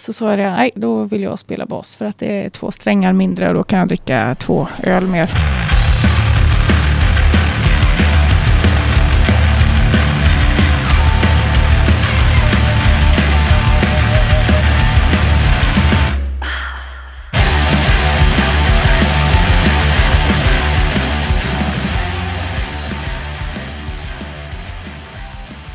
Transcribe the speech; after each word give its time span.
Så 0.00 0.12
sa 0.12 0.30
jag 0.30 0.38
nej 0.38 0.70
då 0.74 1.04
vill 1.04 1.22
jag 1.22 1.38
spela 1.38 1.66
bas 1.66 1.96
för 1.96 2.04
att 2.04 2.18
det 2.18 2.44
är 2.44 2.50
två 2.50 2.70
strängar 2.70 3.12
mindre 3.12 3.48
och 3.48 3.54
då 3.54 3.62
kan 3.62 3.78
jag 3.78 3.88
dricka 3.88 4.36
två 4.38 4.68
öl 4.82 5.06
mer. 5.06 5.30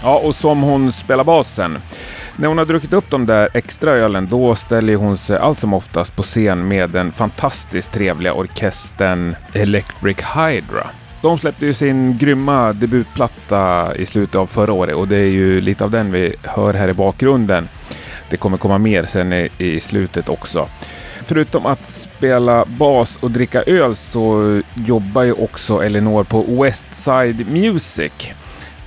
Ja, 0.04 0.18
och 0.18 0.36
som 0.36 0.62
hon 0.62 0.92
spelar 0.92 1.24
basen. 1.24 1.78
När 2.38 2.48
hon 2.48 2.58
har 2.58 2.66
druckit 2.66 2.94
upp 2.94 3.10
de 3.10 3.26
där 3.26 3.50
extra 3.54 3.92
ölen, 3.92 4.28
då 4.32 4.56
ställer 4.56 4.96
hon 4.96 5.18
sig 5.18 5.38
allt 5.38 5.60
som 5.60 5.74
oftast 5.74 6.16
på 6.16 6.24
scen 6.24 6.68
med 6.68 6.90
den 6.90 7.12
fantastiskt 7.12 7.92
trevliga 7.92 8.34
orkestern 8.34 9.36
Electric 9.54 10.18
Hydra. 10.18 10.88
De 11.22 11.38
släppte 11.38 11.66
ju 11.66 11.74
sin 11.74 12.18
grymma 12.18 12.74
debutplatta 12.74 13.96
i 13.96 14.06
slutet 14.06 14.36
av 14.36 14.46
förra 14.48 14.74
året 14.74 14.96
och 14.96 15.08
det 15.08 15.18
är 15.18 15.30
ju 15.30 15.62
lite 15.62 15.84
av 15.84 15.92
den 15.92 16.12
vi 16.12 16.36
hör 16.44 16.74
här 16.74 16.88
i 16.88 16.94
bakgrunden. 16.94 17.70
Det 18.30 18.38
kommer 18.38 18.58
komma 18.58 18.78
mer 18.78 19.06
sen 19.06 19.34
i, 19.34 19.50
i 19.58 19.80
slutet 19.80 20.30
också. 20.30 20.70
Förutom 21.26 21.66
att 21.66 21.86
spela 21.86 22.66
bas 22.66 23.18
och 23.22 23.32
dricka 23.32 23.64
öl 23.64 23.96
så 23.96 24.62
jobbar 24.74 25.24
ju 25.24 25.34
också 25.34 25.84
Elinor 25.84 26.24
på 26.24 26.42
Westside 26.42 27.48
Music 27.52 28.12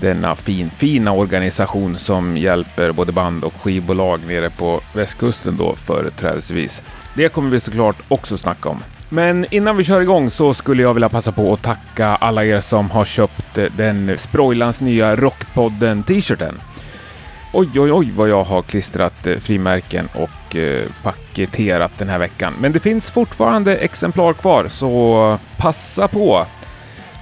denna 0.01 0.35
fin, 0.35 0.71
fina 0.71 1.13
organisation 1.13 1.97
som 1.97 2.37
hjälper 2.37 2.93
både 2.93 3.13
band 3.13 3.45
och 3.45 3.55
skivbolag 3.63 4.21
nere 4.27 4.51
på 4.51 4.81
västkusten 4.93 5.57
då 5.57 5.75
företrädesvis. 5.75 6.83
Det 7.15 7.29
kommer 7.29 7.51
vi 7.51 7.61
såklart 7.61 7.97
också 8.09 8.39
snacka 8.39 8.69
om. 8.69 8.83
Men 9.09 9.47
innan 9.51 9.77
vi 9.77 9.85
kör 9.85 10.01
igång 10.01 10.31
så 10.31 10.55
skulle 10.55 10.83
jag 10.83 10.95
vilja 10.95 11.09
passa 11.09 11.33
på 11.33 11.53
att 11.53 11.63
tacka 11.63 12.07
alla 12.07 12.45
er 12.45 12.61
som 12.61 12.91
har 12.91 13.05
köpt 13.05 13.59
den 13.77 14.19
Sproilans 14.19 14.81
nya 14.81 15.17
Rockpodden 15.17 16.03
t-shirten. 16.03 16.61
Oj, 17.53 17.81
oj, 17.81 17.93
oj 17.93 18.13
vad 18.17 18.29
jag 18.29 18.45
har 18.45 18.63
klistrat 18.63 19.27
eh, 19.27 19.37
frimärken 19.37 20.09
och 20.15 20.57
eh, 20.57 20.85
paketerat 21.03 21.99
den 21.99 22.09
här 22.09 22.19
veckan. 22.19 22.55
Men 22.61 22.73
det 22.73 22.81
finns 22.81 23.11
fortfarande 23.11 23.77
exemplar 23.77 24.33
kvar, 24.33 24.69
så 24.69 25.39
passa 25.57 26.09
på! 26.09 26.47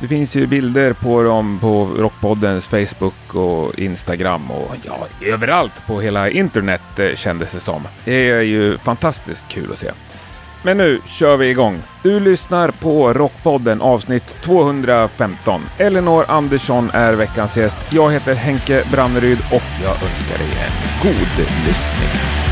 Det 0.00 0.08
finns 0.08 0.36
ju 0.36 0.46
bilder 0.46 0.92
på 0.92 1.22
dem 1.22 1.58
på 1.60 1.84
Rockpoddens 1.98 2.68
Facebook 2.68 3.34
och 3.34 3.78
Instagram 3.78 4.50
och 4.50 4.74
ja, 4.82 5.06
överallt 5.26 5.86
på 5.86 6.00
hela 6.00 6.30
internet 6.30 6.98
eh, 6.98 7.14
kändes 7.14 7.52
det 7.52 7.60
som. 7.60 7.82
Det 8.04 8.30
är 8.30 8.40
ju 8.40 8.78
fantastiskt 8.78 9.48
kul 9.48 9.72
att 9.72 9.78
se. 9.78 9.90
Men 10.62 10.76
nu 10.76 11.00
kör 11.06 11.36
vi 11.36 11.50
igång. 11.50 11.82
Du 12.02 12.20
lyssnar 12.20 12.70
på 12.70 13.12
Rockpodden 13.12 13.80
avsnitt 13.82 14.36
215. 14.40 15.60
Elinor 15.78 16.24
Andersson 16.28 16.90
är 16.92 17.12
veckans 17.12 17.56
gäst. 17.56 17.76
Jag 17.90 18.12
heter 18.12 18.34
Henke 18.34 18.82
Branneryd 18.90 19.38
och 19.52 19.62
jag 19.82 19.92
önskar 19.92 20.38
dig 20.38 20.48
en 20.66 21.02
god 21.02 21.46
lyssning. 21.66 22.45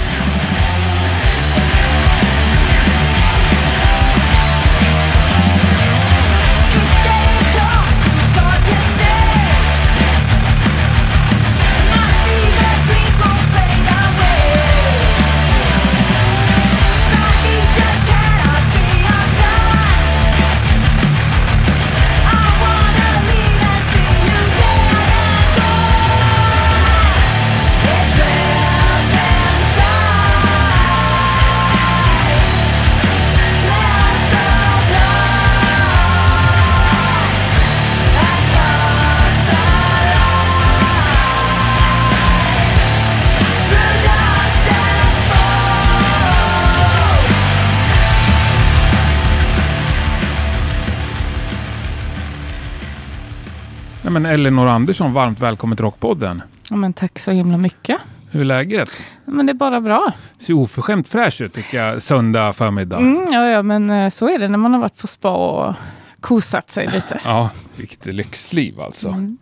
Elinor 54.34 54.68
Andersson, 54.68 55.12
varmt 55.12 55.40
välkommen 55.40 55.76
till 55.76 55.84
Rockpodden. 55.84 56.42
Ja, 56.70 56.76
men 56.76 56.92
tack 56.92 57.18
så 57.18 57.30
himla 57.30 57.56
mycket. 57.56 58.00
Hur 58.30 58.40
är 58.40 58.44
läget? 58.44 59.02
Men 59.24 59.46
det 59.46 59.52
är 59.52 59.54
bara 59.54 59.80
bra. 59.80 60.12
Ser 60.38 60.52
oförskämt 60.52 61.08
fräsch 61.08 61.40
ut 61.40 61.54
tycker 61.54 61.84
jag, 61.84 62.02
söndag 62.02 62.52
förmiddag. 62.52 62.98
Mm, 62.98 63.32
ja, 63.32 63.48
ja, 63.48 63.62
men 63.62 63.90
eh, 63.90 64.08
så 64.08 64.28
är 64.28 64.38
det 64.38 64.48
när 64.48 64.58
man 64.58 64.72
har 64.72 64.80
varit 64.80 64.96
på 64.96 65.06
spa 65.06 65.36
och 65.36 65.74
kosat 66.20 66.70
sig 66.70 66.86
lite. 66.86 67.20
Ja, 67.24 67.50
vilket 67.76 68.06
lyxliv 68.06 68.80
alltså. 68.80 69.08
Mm. 69.08 69.38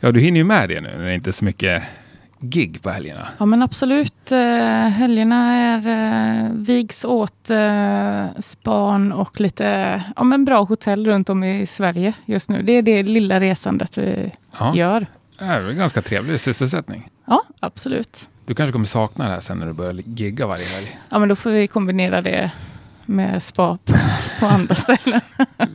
Ja, 0.00 0.12
du 0.12 0.20
hinner 0.20 0.38
ju 0.38 0.44
med 0.44 0.68
det 0.68 0.80
nu 0.80 0.94
när 0.98 1.06
det 1.06 1.14
inte 1.14 1.30
är 1.30 1.32
så 1.32 1.44
mycket 1.44 1.82
gig 2.50 2.82
på 2.82 2.90
helgerna. 2.90 3.28
Ja, 3.38 3.46
men 3.46 3.62
absolut. 3.62 4.32
Eh, 4.32 4.38
helgerna 4.88 5.52
är 5.54 5.86
eh, 6.44 6.50
vigs 6.52 7.04
åt 7.04 7.50
eh, 7.50 8.26
span 8.40 9.12
och 9.12 9.40
lite 9.40 10.02
ja, 10.16 10.24
men 10.24 10.44
bra 10.44 10.62
hotell 10.64 11.06
runt 11.06 11.28
om 11.30 11.44
i 11.44 11.66
Sverige 11.66 12.12
just 12.24 12.50
nu. 12.50 12.62
Det 12.62 12.72
är 12.72 12.82
det 12.82 13.02
lilla 13.02 13.40
resandet 13.40 13.98
vi 13.98 14.32
Ja. 14.58 14.74
gör. 14.76 15.06
Det 15.38 15.44
är 15.44 15.60
väl 15.60 15.74
ganska 15.74 16.02
trevlig 16.02 16.40
sysselsättning. 16.40 17.10
Ja, 17.26 17.42
absolut. 17.60 18.28
Du 18.46 18.54
kanske 18.54 18.72
kommer 18.72 18.86
sakna 18.86 19.24
det 19.24 19.30
här 19.30 19.40
sen 19.40 19.58
när 19.58 19.66
du 19.66 19.72
börjar 19.72 19.92
gigga 20.06 20.46
varje 20.46 20.64
helg. 20.66 20.98
Ja, 21.10 21.18
men 21.18 21.28
då 21.28 21.36
får 21.36 21.50
vi 21.50 21.66
kombinera 21.66 22.22
det 22.22 22.50
med 23.06 23.42
spa 23.42 23.78
på, 23.84 23.92
på 24.40 24.46
andra 24.46 24.74
ställen. 24.74 25.20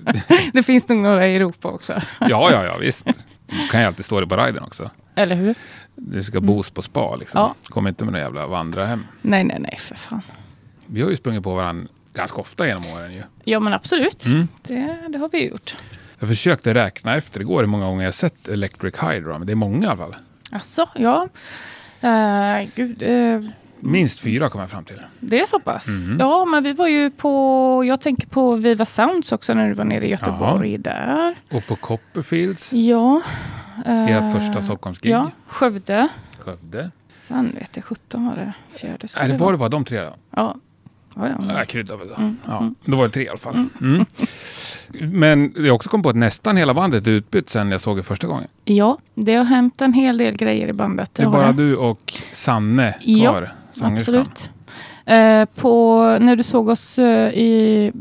det 0.53 0.63
finns 0.63 0.88
nog 0.90 0.97
några 0.97 1.28
i 1.28 1.36
Europa 1.36 1.68
också. 1.68 1.94
Ja, 2.19 2.50
ja, 2.51 2.63
ja, 2.66 2.78
visst. 2.78 3.06
Du 3.47 3.68
kan 3.72 3.81
ju 3.81 3.88
alltid 3.88 4.06
stå 4.06 4.19
det 4.22 4.28
på 4.28 4.38
riden 4.38 4.63
också. 4.63 4.90
Eller 5.16 5.36
hur? 5.36 5.56
Det 6.02 6.24
ska 6.24 6.42
bos 6.42 6.70
på 6.70 6.82
spa 6.82 7.16
liksom. 7.16 7.42
Ja. 7.42 7.56
Kom 7.70 7.88
inte 7.88 8.04
med 8.04 8.14
några 8.14 8.24
jävla 8.26 8.48
vandrarhem. 8.48 9.04
Nej, 9.22 9.44
nej, 9.44 9.58
nej, 9.60 9.78
för 9.82 9.96
fan. 9.96 10.22
Vi 10.86 11.02
har 11.02 11.10
ju 11.10 11.16
sprungit 11.18 11.44
på 11.44 11.56
varandra 11.56 11.88
ganska 12.14 12.38
ofta 12.42 12.68
genom 12.68 12.84
åren 12.96 13.14
ju. 13.14 13.24
Ja, 13.44 13.60
men 13.60 13.74
absolut. 13.74 14.26
Mm. 14.26 14.48
Det, 14.62 14.98
det 15.10 15.18
har 15.20 15.30
vi 15.30 15.48
gjort. 15.50 15.78
Jag 16.20 16.30
försökte 16.30 16.74
räkna 16.74 17.16
efter 17.16 17.40
igår 17.42 17.60
hur 17.60 17.68
många 17.68 17.86
gånger 17.86 18.06
jag 18.06 18.14
sett 18.14 18.48
Electric 18.48 18.96
Hydra, 19.04 19.38
men 19.38 19.48
det 19.48 19.54
är 19.54 19.56
många 19.56 19.86
i 19.86 19.90
alla 19.90 19.98
fall. 19.98 20.16
Alltså, 20.52 20.86
ja. 20.96 21.28
Uh, 22.04 22.70
gud, 22.76 23.04
eh, 23.04 23.50
Minst 23.80 24.20
fyra 24.20 24.50
kom 24.50 24.62
jag 24.62 24.70
fram 24.70 24.84
till. 24.84 25.02
det 25.20 25.40
är 25.42 25.46
så 25.46 25.60
pass. 25.60 25.88
Mhm. 25.88 26.20
Ja, 26.20 26.46
men 26.46 26.64
vi 26.64 26.74
var 26.74 26.88
ju 26.88 27.12
på... 27.12 27.84
Jag 27.88 28.02
tänker 28.02 28.28
på 28.28 28.56
Viva 28.56 28.86
Sounds 28.86 29.31
också 29.31 29.54
när 29.54 29.68
du 29.68 29.74
var 29.74 29.86
nere 29.86 30.06
i 30.06 30.10
Göteborg 30.12 30.78
där. 30.78 31.36
Och 31.52 31.66
på 31.68 31.76
Copperfields, 31.76 32.74
Ja. 32.74 33.22
Eh, 33.85 34.07
ert 34.16 34.34
första 34.34 34.62
Stockholmsgig. 34.62 35.12
Ja, 35.12 35.31
Skövde. 35.47 36.07
Skövde. 36.38 36.91
Sen 37.22 37.51
vet 37.59 37.75
jag 37.75 37.85
17 37.85 38.25
var 38.25 38.35
det 38.35 38.53
fjärde. 38.79 39.07
skulle 39.07 39.23
Nej, 39.28 39.31
det 39.38 39.44
var 39.44 39.51
det 39.51 39.57
bara 39.57 39.69
de 39.69 39.84
tre 39.85 40.01
då? 40.01 40.13
Ja. 40.35 40.56
Ja, 41.16 41.28
ja. 41.28 41.57
Jag 41.57 41.67
kryddar 41.67 41.97
väl 41.97 42.07
då. 42.07 42.16
Mm, 42.16 42.38
Ja, 42.47 42.69
då 42.85 42.97
var 42.97 43.03
det 43.03 43.09
tre 43.13 43.23
i 43.23 43.29
alla 43.29 43.38
fall. 43.38 43.66
Mm. 43.81 44.06
Men 45.13 45.53
jag 45.57 45.75
också 45.75 45.89
kommit 45.89 46.03
på 46.03 46.09
att 46.09 46.16
nästan 46.16 46.57
hela 46.57 46.73
bandet 46.73 47.07
är 47.07 47.12
utbytt 47.12 47.50
sen 47.50 47.72
jag 47.72 47.81
såg 47.81 47.97
det 47.97 48.03
första 48.03 48.28
gången. 48.28 48.47
ja, 48.66 48.97
det 49.16 49.35
har 49.35 49.44
hänt 49.44 49.81
en 49.81 49.94
hel 49.94 50.18
del 50.18 50.35
grejer 50.38 50.68
i 50.68 50.73
bandet. 50.73 51.09
Det 51.13 51.23
är 51.23 51.29
bara 51.29 51.51
du 51.51 51.75
och 51.75 52.13
Sanne 52.31 52.95
Ja, 53.01 53.31
kvar, 53.31 53.51
sångerskan. 53.72 54.16
Absolut. 54.16 54.50
Eh, 55.06 55.45
på, 55.56 56.04
när 56.21 56.36
du 56.36 56.44
såg 56.44 56.69
oss 56.69 57.00
eh, 57.00 57.30
i, 57.33 57.92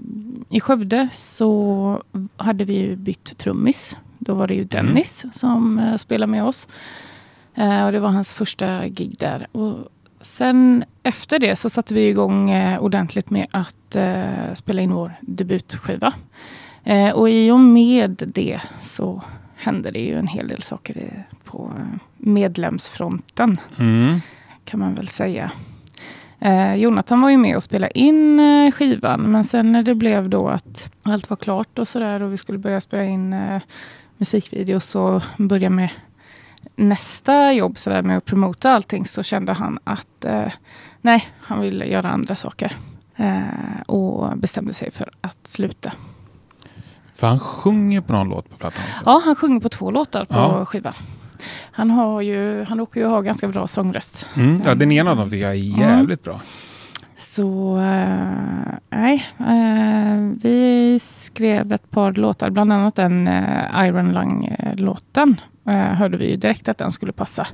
i 0.48 0.60
Skövde 0.60 1.08
så 1.14 2.02
hade 2.36 2.64
vi 2.64 2.96
bytt 2.96 3.38
trummis. 3.38 3.96
Då 4.18 4.34
var 4.34 4.46
det 4.46 4.54
ju 4.54 4.64
Dennis 4.64 5.24
som 5.32 5.78
eh, 5.78 5.96
spelade 5.96 6.30
med 6.30 6.44
oss. 6.44 6.68
Eh, 7.54 7.84
och 7.84 7.92
det 7.92 8.00
var 8.00 8.08
hans 8.10 8.32
första 8.32 8.88
gig 8.88 9.14
där. 9.18 9.46
Och 9.52 9.88
sen 10.20 10.84
efter 11.02 11.38
det 11.38 11.56
så 11.56 11.70
satte 11.70 11.94
vi 11.94 12.08
igång 12.08 12.50
eh, 12.50 12.78
ordentligt 12.80 13.30
med 13.30 13.46
att 13.50 13.96
spela 14.54 14.82
in 14.82 14.92
vår 14.92 15.14
debutskiva. 15.20 16.12
Och 17.14 17.30
i 17.30 17.50
och 17.50 17.60
med 17.60 18.22
det 18.34 18.60
så 18.80 19.22
hände 19.56 19.90
det 19.90 19.98
ju 19.98 20.18
en 20.18 20.26
hel 20.26 20.48
del 20.48 20.62
saker 20.62 21.24
på 21.44 21.72
medlemsfronten 22.16 23.60
Mm. 23.78 24.20
kan 24.64 24.80
man 24.80 24.94
väl 24.94 25.08
säga. 25.08 25.50
Eh, 26.40 26.74
Jonathan 26.74 27.20
var 27.20 27.30
ju 27.30 27.36
med 27.36 27.56
och 27.56 27.62
spelade 27.62 27.98
in 27.98 28.40
eh, 28.40 28.70
skivan, 28.72 29.20
men 29.20 29.44
sen 29.44 29.72
när 29.72 29.82
det 29.82 29.94
blev 29.94 30.28
då 30.28 30.48
att 30.48 30.90
allt 31.02 31.30
var 31.30 31.36
klart 31.36 31.78
och 31.78 31.88
sådär 31.88 32.22
och 32.22 32.32
vi 32.32 32.36
skulle 32.36 32.58
börja 32.58 32.80
spela 32.80 33.04
in 33.04 33.32
eh, 33.32 33.62
musikvideos 34.18 34.94
och 34.94 35.22
börja 35.36 35.70
med 35.70 35.88
nästa 36.76 37.52
jobb 37.52 37.78
så 37.78 37.90
där 37.90 38.02
med 38.02 38.16
att 38.18 38.24
promota 38.24 38.70
allting 38.72 39.06
så 39.06 39.22
kände 39.22 39.52
han 39.52 39.78
att 39.84 40.24
eh, 40.24 40.46
nej, 41.00 41.28
han 41.40 41.60
ville 41.60 41.86
göra 41.86 42.08
andra 42.08 42.36
saker. 42.36 42.72
Eh, 43.16 43.80
och 43.86 44.38
bestämde 44.38 44.72
sig 44.74 44.90
för 44.90 45.10
att 45.20 45.46
sluta. 45.46 45.92
För 47.14 47.26
han 47.26 47.40
sjunger 47.40 48.00
på 48.00 48.12
någon 48.12 48.28
låt 48.28 48.50
på 48.50 48.56
plattan 48.56 48.82
också? 48.90 49.02
Ja, 49.06 49.22
han 49.24 49.36
sjunger 49.36 49.60
på 49.60 49.68
två 49.68 49.90
låtar 49.90 50.24
på 50.24 50.34
Ja. 50.34 50.64
skivan. 50.66 50.92
Han, 51.72 51.90
har 51.90 52.20
ju, 52.20 52.64
han 52.68 52.78
råkar 52.78 53.00
ju 53.00 53.06
ha 53.06 53.20
ganska 53.20 53.48
bra 53.48 53.66
sångröst. 53.66 54.26
Mm, 54.36 54.62
ja, 54.64 54.74
den 54.74 54.92
ena 54.92 55.10
av 55.10 55.16
dem 55.16 55.30
tycker 55.30 55.42
jag 55.44 55.52
är 55.52 55.78
jävligt 55.80 56.22
bra. 56.24 56.40
Så 57.18 57.78
eh, 57.78 58.78
nej, 58.90 59.26
eh, 59.38 60.22
vi 60.42 60.98
skrev 61.00 61.72
ett 61.72 61.90
par 61.90 62.12
låtar, 62.12 62.50
bland 62.50 62.72
annat 62.72 62.94
den 62.94 63.28
uh, 63.28 63.86
Iron 63.86 64.12
Lung-låten. 64.12 65.40
Hörde 65.94 66.16
vi 66.16 66.30
ju 66.30 66.36
direkt 66.36 66.68
att 66.68 66.78
den 66.78 66.92
skulle 66.92 67.12
passa 67.12 67.46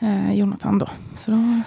eh, 0.00 0.32
Jonathan 0.32 0.78
då. 0.78 0.88
Så 1.18 1.30
då 1.30 1.60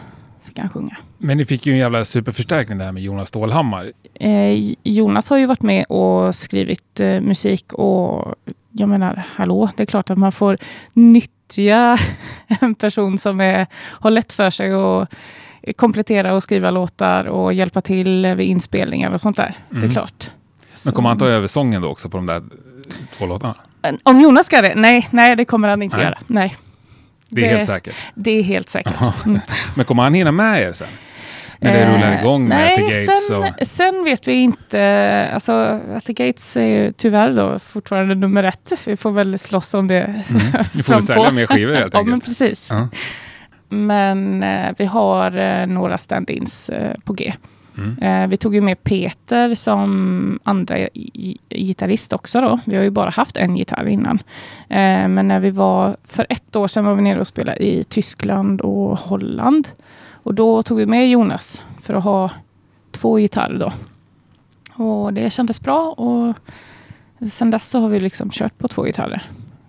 fick 0.43 0.59
han 0.59 0.69
sjunga. 0.69 0.97
Men 1.17 1.37
ni 1.37 1.45
fick 1.45 1.65
ju 1.65 1.73
en 1.73 1.79
jävla 1.79 2.05
superförstärkning 2.05 2.77
där 2.77 2.91
med 2.91 3.03
Jonas 3.03 3.27
Stålhammar. 3.27 3.91
Eh, 4.13 4.75
Jonas 4.83 5.29
har 5.29 5.37
ju 5.37 5.45
varit 5.45 5.61
med 5.61 5.85
och 5.85 6.35
skrivit 6.35 6.99
eh, 6.99 7.21
musik 7.21 7.73
och 7.73 8.35
jag 8.71 8.89
menar, 8.89 9.23
hallå, 9.35 9.69
det 9.75 9.83
är 9.83 9.87
klart 9.87 10.09
att 10.09 10.17
man 10.17 10.31
får 10.31 10.57
nyttja 10.93 11.97
en 12.61 12.75
person 12.75 13.17
som 13.17 13.41
är, 13.41 13.67
har 13.73 14.11
lätt 14.11 14.33
för 14.33 14.49
sig 14.49 14.73
att 14.73 15.13
komplettera 15.75 16.33
och 16.33 16.43
skriva 16.43 16.71
låtar 16.71 17.25
och 17.25 17.53
hjälpa 17.53 17.81
till 17.81 18.25
vid 18.37 18.47
inspelningar 18.49 19.11
och 19.11 19.21
sånt 19.21 19.37
där. 19.37 19.53
Det 19.69 19.75
är 19.77 19.81
Mm. 19.81 19.91
klart. 19.91 20.31
Men 20.85 20.93
kommer 20.93 21.09
han 21.09 21.17
ta 21.17 21.27
över 21.27 21.47
sången 21.47 21.81
då 21.81 21.87
också 21.89 22.09
på 22.09 22.17
de 22.17 22.25
där 22.25 22.41
två 23.17 23.25
låtarna? 23.25 23.55
Om 24.03 24.21
Jonas 24.21 24.45
ska 24.45 24.61
det? 24.61 24.73
Nej, 24.75 25.07
nej, 25.11 25.35
det 25.35 25.45
kommer 25.45 25.67
han 25.67 25.81
inte 25.81 25.95
Nej. 25.97 26.05
göra. 26.05 26.17
Nej, 26.27 26.55
Det 27.29 27.45
är 27.49 27.55
helt 27.57 27.67
säkert. 27.69 27.95
Det 28.15 28.31
är 28.31 28.43
helt 28.43 28.69
säkert. 28.69 28.95
Men 29.75 29.85
kommer 29.85 30.03
han 30.03 30.13
hinna 30.13 30.31
med 30.31 30.61
er 30.61 30.71
sen? 30.73 30.87
När 31.61 31.73
det 31.73 31.79
Eh, 31.79 31.93
rullar 31.95 32.19
igång 32.21 32.47
med 32.47 32.57
nej, 32.57 32.71
At 32.73 32.75
the 32.77 32.83
Gates? 33.05 33.27
sen, 33.27 33.37
och... 33.37 33.67
sen 33.67 34.03
vet 34.03 34.27
vi 34.27 34.33
inte. 34.33 35.29
Alltså, 35.33 35.79
At 35.95 36.05
the 36.05 36.13
Gates 36.13 36.57
är 36.57 36.65
ju 36.65 36.91
tyvärr 36.93 37.33
då 37.33 37.59
fortfarande 37.59 38.15
nummer 38.15 38.43
ett. 38.43 38.71
Vi 38.85 38.97
får 38.97 39.11
väl 39.11 39.39
slåss 39.39 39.73
om 39.73 39.87
det. 39.87 40.01
Mm. 40.01 40.23
Ni 40.73 40.83
får 40.83 40.93
frampå. 40.93 41.05
sälja 41.05 41.31
mer 41.31 41.47
skivor 41.47 41.73
helt 41.73 41.93
ja, 41.93 42.03
men 42.03 42.13
enkelt. 42.13 42.25
precis. 42.25 42.69
Ja. 42.71 42.87
Men 43.69 44.43
eh, 44.43 44.75
vi 44.77 44.85
har 44.85 45.37
eh, 45.37 45.67
några 45.67 45.97
stand-ins 45.97 46.69
eh, 46.69 46.95
på 47.03 47.13
G. 47.13 47.33
Mm. 47.77 48.29
Vi 48.29 48.37
tog 48.37 48.55
ju 48.55 48.61
med 48.61 48.83
Peter 48.83 49.55
som 49.55 50.39
andra 50.43 50.87
gitarrist 51.49 52.13
också 52.13 52.41
då. 52.41 52.59
Vi 52.65 52.75
har 52.75 52.83
ju 52.83 52.89
bara 52.89 53.09
haft 53.09 53.37
en 53.37 53.57
gitarr 53.57 53.87
innan. 53.87 54.19
Men 54.67 55.27
när 55.27 55.39
vi 55.39 55.51
var, 55.51 55.97
för 56.03 56.25
ett 56.29 56.55
år 56.55 56.67
sedan 56.67 56.85
var 56.85 56.95
vi 56.95 57.01
nere 57.01 57.19
och 57.19 57.27
spelade 57.27 57.63
i 57.63 57.83
Tyskland 57.83 58.61
och 58.61 58.99
Holland. 58.99 59.67
Och 60.13 60.33
då 60.33 60.63
tog 60.63 60.77
vi 60.77 60.85
med 60.85 61.09
Jonas 61.09 61.63
för 61.81 61.93
att 61.93 62.03
ha 62.03 62.31
två 62.91 63.17
gitarrer 63.17 63.59
då. 63.59 63.73
Och 64.83 65.13
det 65.13 65.33
kändes 65.33 65.61
bra 65.61 65.91
och 65.91 66.35
sen 67.31 67.51
dess 67.51 67.69
så 67.69 67.79
har 67.79 67.89
vi 67.89 67.99
liksom 67.99 68.29
kört 68.29 68.57
på 68.57 68.67
två 68.67 68.83
gitarrer. 68.83 69.23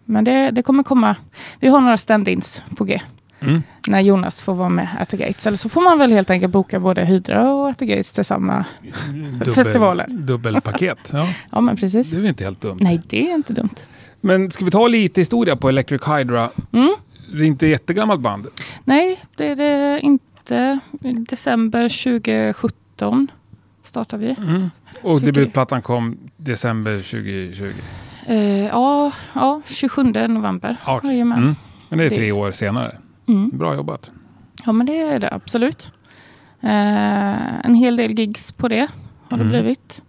Men 0.05 0.25
det, 0.25 0.51
det 0.51 0.63
kommer 0.63 0.83
komma. 0.83 1.17
Vi 1.61 1.69
har 1.69 1.81
några 1.81 1.97
stand-ins 1.97 2.63
på 2.77 2.85
G 2.85 3.01
Mm. 3.43 3.63
när 3.87 4.01
Jonas 4.01 4.41
får 4.41 4.55
vara 4.55 4.69
med 4.69 4.89
At 5.01 5.09
the 5.09 5.17
Gates. 5.17 5.47
Eller 5.47 5.57
så 5.57 5.69
får 5.69 5.81
man 5.81 5.99
väl 5.99 6.13
helt 6.13 6.31
enkelt 6.31 6.53
boka 6.53 6.81
både 6.81 7.05
Hydra 7.05 7.53
och 7.53 7.69
At 7.69 7.79
the 7.79 7.87
Gates 7.87 8.13
till 8.13 8.25
samma. 8.25 8.65
Dubbel, 9.13 9.55
Festivaler. 9.55 10.07
Dubbelpaket. 10.09 11.11
Ja, 11.13 11.29
Ja, 11.51 11.61
men 11.61 11.77
precis. 11.77 12.11
det 12.11 12.17
är 12.17 12.21
väl 12.21 12.29
inte 12.29 12.45
helt 12.45 12.61
dumt. 12.61 12.79
Nej, 12.81 13.01
det 13.07 13.31
är 13.31 13.35
inte 13.35 13.53
dumt. 13.53 13.75
Men 14.21 14.51
ska 14.51 14.65
vi 14.65 14.71
ta 14.71 14.87
lite 14.87 15.21
historia 15.21 15.57
på 15.57 15.69
Electric 15.69 16.03
Hydra? 16.09 16.51
Mm. 16.73 16.95
Det 17.33 17.39
är 17.45 17.47
inte 17.47 17.67
ett 17.67 17.71
jättegammalt 17.71 18.21
band. 18.21 18.47
Nej, 18.85 19.21
det 19.37 19.47
är 19.47 19.57
det 19.57 20.01
inte. 20.01 20.79
December 21.29 21.89
2017 21.89 23.29
startar 23.83 24.19
vi. 24.19 24.37
Mm. 24.49 24.71
Och 25.03 25.21
debutplattan 25.21 25.83
kom 25.83 26.19
december 26.37 26.97
2020. 26.97 27.73
Eh, 28.27 28.67
ja, 28.67 29.13
ja, 29.33 29.63
27 29.67 30.03
november. 30.29 30.77
Jajamän. 31.05 31.39
Mm. 31.39 31.57
Men 31.89 31.99
det 31.99 32.05
är 32.05 32.11
tre 32.11 32.33
år 32.33 32.53
senare. 32.53 32.97
Mm. 33.31 33.59
Bra 33.59 33.75
jobbat. 33.75 34.11
Ja, 34.67 34.73
men 34.73 34.87
det 34.87 34.99
är 35.01 35.19
det 35.19 35.29
absolut. 35.33 35.93
Eh, 36.61 37.65
en 37.67 37.75
hel 37.75 37.97
del 37.97 38.19
gigs 38.19 38.53
på 38.53 38.69
det 38.69 38.87
har 39.31 39.37
det 39.39 39.45
Mm. 39.45 39.49
blivit. 39.49 40.03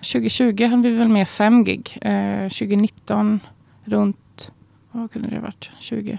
2020 0.00 0.66
hade 0.66 0.88
vi 0.90 0.96
väl 0.96 1.08
med 1.08 1.28
fem 1.28 1.64
gig. 1.64 1.98
Eh, 2.02 2.48
2019 2.48 3.40
runt, 3.84 4.52
vad 4.92 5.12
kunde 5.12 5.28
det 5.28 5.34
ha 5.36 5.42
varit? 5.42 5.70
20? 5.80 6.18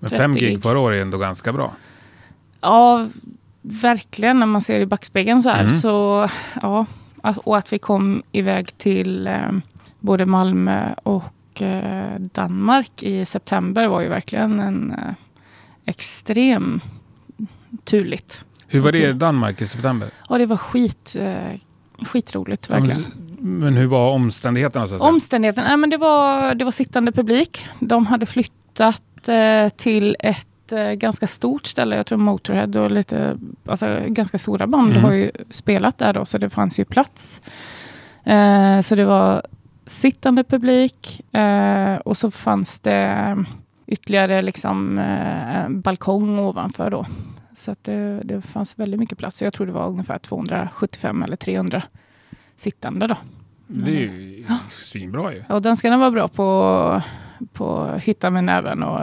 Men 0.00 0.10
30 0.10 0.16
fem 0.22 0.32
gig 0.34 0.48
gig. 0.48 0.62
förra 0.62 0.78
året 0.78 0.96
är 0.98 1.02
ändå 1.02 1.18
ganska 1.18 1.52
bra. 1.52 1.72
Ja, 2.60 3.06
verkligen 3.62 4.38
när 4.38 4.46
man 4.46 4.60
ser 4.62 4.80
i 4.80 4.86
backspegeln 4.86 5.42
så 5.42 5.48
här. 5.48 5.60
Mm. 5.62 5.72
Så, 5.74 6.28
ja, 6.62 6.86
att- 7.22 7.38
och 7.38 7.56
att 7.56 7.72
vi 7.72 7.78
kom 7.78 8.22
iväg 8.32 8.78
till 8.78 9.26
eh, 9.26 9.50
både 10.00 10.26
Malmö 10.26 10.94
och 11.02 11.62
eh, 11.62 12.18
Danmark 12.20 13.02
i 13.02 13.24
september 13.26 13.86
var 13.86 14.00
ju 14.00 14.08
verkligen 14.08 14.60
en 14.60 14.90
eh, 14.92 15.14
extrem 15.88 16.80
turligt. 17.84 18.44
Hur 18.66 18.80
var 18.80 18.92
det 18.92 19.08
i. 19.08 19.12
Danmark 19.12 19.60
i 19.60 19.66
september? 19.66 20.08
Ja, 20.28 20.38
det 20.38 20.46
var 20.46 20.56
skit, 20.56 21.16
eh, 21.18 21.36
skitroligt 22.06 22.66
Ja, 22.70 22.74
verkligen. 22.74 23.04
men, 23.38 23.58
men 23.58 23.74
hur 23.76 23.86
var 23.86 24.10
omständigheterna? 24.10 24.86
Så? 24.86 24.98
Omständigheten, 24.98 25.64
nej, 25.64 25.76
men 25.76 25.90
det, 25.90 25.96
var, 25.96 26.54
det 26.54 26.64
var 26.64 26.72
sittande 26.72 27.12
publik. 27.12 27.66
De 27.80 28.06
hade 28.06 28.26
flyttat 28.26 29.28
eh, 29.28 29.68
till 29.76 30.16
ett 30.20 30.72
eh, 30.72 30.90
ganska 30.92 31.26
stort 31.26 31.66
ställe. 31.66 31.96
Jag 31.96 32.06
tror 32.06 32.18
Motorhead 32.18 32.80
och 32.84 32.90
lite, 32.90 33.38
alltså 33.66 34.00
ganska 34.06 34.38
stora 34.38 34.66
band 34.66 34.90
Mm. 34.90 35.04
har 35.04 35.12
ju 35.12 35.30
spelat 35.50 35.98
där 35.98 36.12
då, 36.12 36.24
så 36.24 36.38
det 36.38 36.50
fanns 36.50 36.78
ju 36.80 36.84
plats. 36.84 37.40
Eh, 38.24 38.80
så 38.80 38.94
det 38.94 39.04
var 39.04 39.42
sittande 39.86 40.44
publik 40.44 41.20
eh, 41.34 41.94
och 41.96 42.16
så 42.16 42.30
fanns 42.30 42.80
det 42.80 43.36
ytterligare 43.88 44.42
liksom 44.42 44.98
eh, 44.98 45.68
balkong 45.68 46.38
ovanför 46.38 46.90
då. 46.90 47.06
Så 47.54 47.70
att 47.70 47.84
det, 47.84 48.20
det 48.24 48.40
fanns 48.42 48.78
väldigt 48.78 49.00
mycket 49.00 49.18
plats. 49.18 49.42
Jag 49.42 49.52
tror 49.52 49.66
det 49.66 49.72
var 49.72 49.88
ungefär 49.88 50.18
275 50.18 51.22
eller 51.22 51.36
300 51.36 51.82
sittande 52.56 53.06
då. 53.06 53.16
Det 53.66 53.90
är 53.90 54.00
ju 54.00 54.44
svinbra 54.72 55.34
ju. 55.34 55.44
Och 55.48 55.62
danskarna 55.62 55.98
var 55.98 56.10
bra 56.10 56.28
på, 56.28 57.02
på 57.52 57.78
att 57.80 58.02
hitta 58.02 58.30
med 58.30 58.44
näven 58.44 58.82
och 58.82 59.00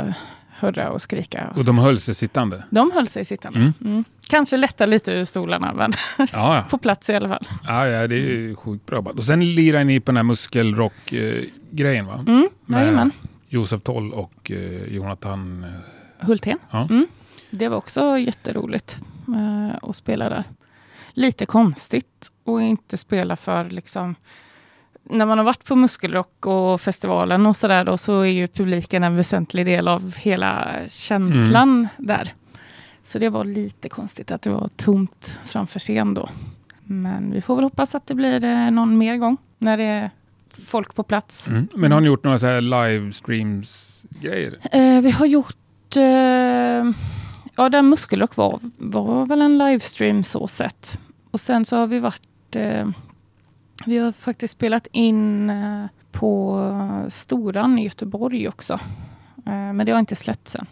hurra 0.60 0.90
och 0.90 1.02
skrika. 1.02 1.48
Och 1.52 1.58
Och 1.58 1.66
de 1.66 1.78
höll 1.78 2.00
sig 2.00 2.16
sittande. 2.16 2.64
de 2.70 2.92
höll 2.92 3.08
sig 3.08 3.26
sittande. 3.26 3.60
Mm. 3.60 3.74
Mm. 3.86 4.04
Kanske 4.30 4.58
lätta 4.58 4.86
lite 4.86 5.12
ur 5.12 5.26
stolarna, 5.26 5.74
men 5.74 5.94
Ja, 6.18 6.26
ja. 6.32 6.64
på 6.70 6.78
plats 6.78 7.10
i 7.10 7.16
alla 7.16 7.28
fall. 7.28 7.48
ja, 7.68 7.88
ja 7.88 8.08
det 8.08 8.16
är 8.16 8.20
ju 8.20 8.56
sjukt 8.56 8.86
bra. 8.86 9.00
Och 9.00 9.24
sen 9.26 9.56
lirar 9.56 9.84
ni 9.84 10.00
på 10.00 10.12
den 10.12 10.18
här 10.18 10.24
muskelrock-grejen 10.24 12.06
va? 12.06 12.24
Mm. 12.28 12.50
Med. 12.66 13.10
Josef 13.56 13.82
Toll 13.82 14.14
och 14.14 14.52
eh, 14.52 14.94
Jonathan. 14.94 15.64
eh, 15.64 16.26
Hultén. 16.26 16.58
Ja. 16.72 16.88
Mm. 16.90 17.08
Det 17.50 17.68
var 17.68 17.78
också 17.78 18.18
jätteroligt 18.20 18.98
eh, 19.28 19.90
att 19.90 19.96
spela 19.96 20.30
där. 20.30 20.44
Lite 21.14 21.46
konstigt 21.46 22.32
att 22.46 22.62
inte 22.62 22.98
spela 22.98 23.36
för 23.36 23.70
liksom 23.70 24.16
när 25.04 25.26
man 25.26 25.38
har 25.38 25.46
varit 25.46 25.66
på 25.66 25.76
muskelrock 25.76 26.46
och 26.46 26.82
festivalen 26.82 27.46
och 27.46 27.58
sådär 27.58 27.86
då 27.86 27.98
så 27.98 28.20
är 28.22 28.26
ju 28.32 28.48
publiken 28.48 29.04
en 29.04 29.16
väsentlig 29.16 29.66
del 29.66 29.88
av 29.88 30.16
hela 30.18 30.72
känslan 30.88 31.70
Mm. 31.70 31.88
där. 31.98 32.34
Så 33.04 33.20
det 33.20 33.30
var 33.30 33.44
lite 33.46 33.90
konstigt 33.90 34.32
att 34.32 34.42
det 34.42 34.50
var 34.50 34.68
tomt 34.76 35.40
framför 35.46 35.80
scen 35.80 36.14
då. 36.14 36.30
Men 36.84 37.32
vi 37.32 37.42
får 37.42 37.56
väl 37.56 37.64
hoppas 37.64 37.96
att 37.96 38.08
det 38.08 38.14
blir 38.16 38.72
någon 38.72 38.98
mer 38.98 39.18
gång 39.18 39.38
när 39.58 39.78
det 39.78 40.10
folk 40.66 40.96
på 40.96 41.04
plats. 41.04 41.48
Mm. 41.48 41.68
Men 41.76 41.92
har 41.92 42.02
ni 42.02 42.08
gjort 42.08 42.24
några 42.24 42.40
så 42.40 42.46
här 42.46 42.62
livestreams-grejer? 42.62 44.58
Eh, 44.72 45.02
vi 45.02 45.12
har 45.12 45.26
gjort... 45.26 45.96
Eh, 45.98 46.92
ja, 47.56 47.70
den 47.72 47.90
Muskelrock 47.90 48.36
var, 48.36 48.60
var 48.78 49.26
väl 49.26 49.42
en 49.42 49.58
livestream 49.58 50.24
så 50.24 50.48
sett. 50.48 50.98
Och 51.32 51.42
sen 51.42 51.66
så 51.66 51.76
har 51.76 51.88
vi 51.88 52.00
varit... 52.00 52.56
Eh, 52.56 52.88
vi 53.86 53.98
har 53.98 54.12
faktiskt 54.12 54.52
spelat 54.52 54.88
in 54.92 55.50
eh, 55.50 55.86
på 56.12 56.62
Storan 57.10 57.80
i 57.80 57.84
Göteborg 57.84 58.48
också. 58.48 58.74
Eh, 59.46 59.74
men 59.74 59.86
det 59.86 59.92
har 59.92 60.00
inte 60.00 60.16
släppts 60.16 60.56
än. 60.56 60.66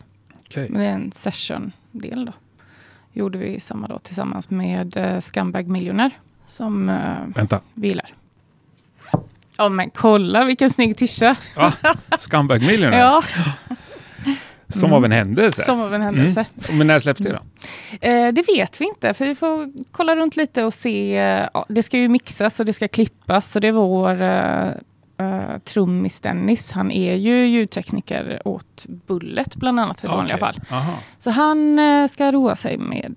Okej. 0.46 0.70
Men 0.70 0.82
det 0.82 0.88
är 0.88 0.94
en 0.94 1.12
session-del 1.12 2.26
då. 2.26 2.34
Gjorde 3.14 3.38
vi 3.38 3.60
samma 3.60 3.88
dag 3.88 4.04
tillsammans 4.04 4.50
med 4.50 4.98
eh, 4.98 5.20
Scumbag 5.20 5.68
Millionaire 5.68 6.12
som 6.48 6.86
Vänta. 7.36 7.60
vilar. 7.74 8.14
Ja 9.64 9.70
men 9.70 9.90
kolla 9.90 10.44
vilken 10.44 10.70
snygg 10.70 10.98
tisha. 10.98 11.36
Ja, 11.56 11.74
Scumbag 12.20 12.62
Millionaire. 12.62 12.98
Ja, 12.98 13.24
Som 14.68 14.94
av 14.94 15.06
en 15.06 15.12
händelse. 15.12 15.64
som 15.64 15.82
av 15.82 15.94
en 15.94 16.02
händelse. 16.02 16.46
Mm. 16.66 16.78
Men 16.78 16.88
när 16.88 17.00
släpps 17.00 17.22
det 17.22 17.30
då? 17.30 17.40
Eh, 18.08 18.34
det 18.34 18.48
vet 18.48 18.82
vi 18.82 18.86
inte, 18.86 19.14
för 19.14 19.26
vi 19.26 19.36
får 19.36 19.72
kolla 19.92 20.16
runt 20.16 20.36
lite 20.36 20.64
och 20.64 20.74
se. 20.74 21.18
Eh, 21.18 21.48
ja, 21.54 21.66
det 21.70 21.84
ska 21.84 21.98
ju 21.98 22.08
mixas 22.10 22.60
och 22.60 22.66
det 22.66 22.74
ska 22.74 22.88
klippas 22.88 23.56
och 23.56 23.62
det 23.62 23.68
är 23.68 23.72
vår 23.72 24.22
eh, 24.22 24.68
uh, 25.22 25.58
trummis 25.58 26.20
Dennis, 26.20 26.72
han 26.72 26.92
är 26.92 27.16
ju 27.16 27.48
ljudtekniker 27.48 28.42
åt 28.46 28.86
Bullet 28.88 29.56
bland 29.56 29.80
annat 29.80 30.04
i 30.04 30.08
Okej. 30.08 30.18
vanliga 30.18 30.38
fall. 30.38 30.60
Aha. 30.72 30.94
Så 31.20 31.30
han 31.30 31.80
uh, 31.80 32.08
ska 32.08 32.32
roa 32.32 32.56
sig 32.56 32.78
med 32.78 33.16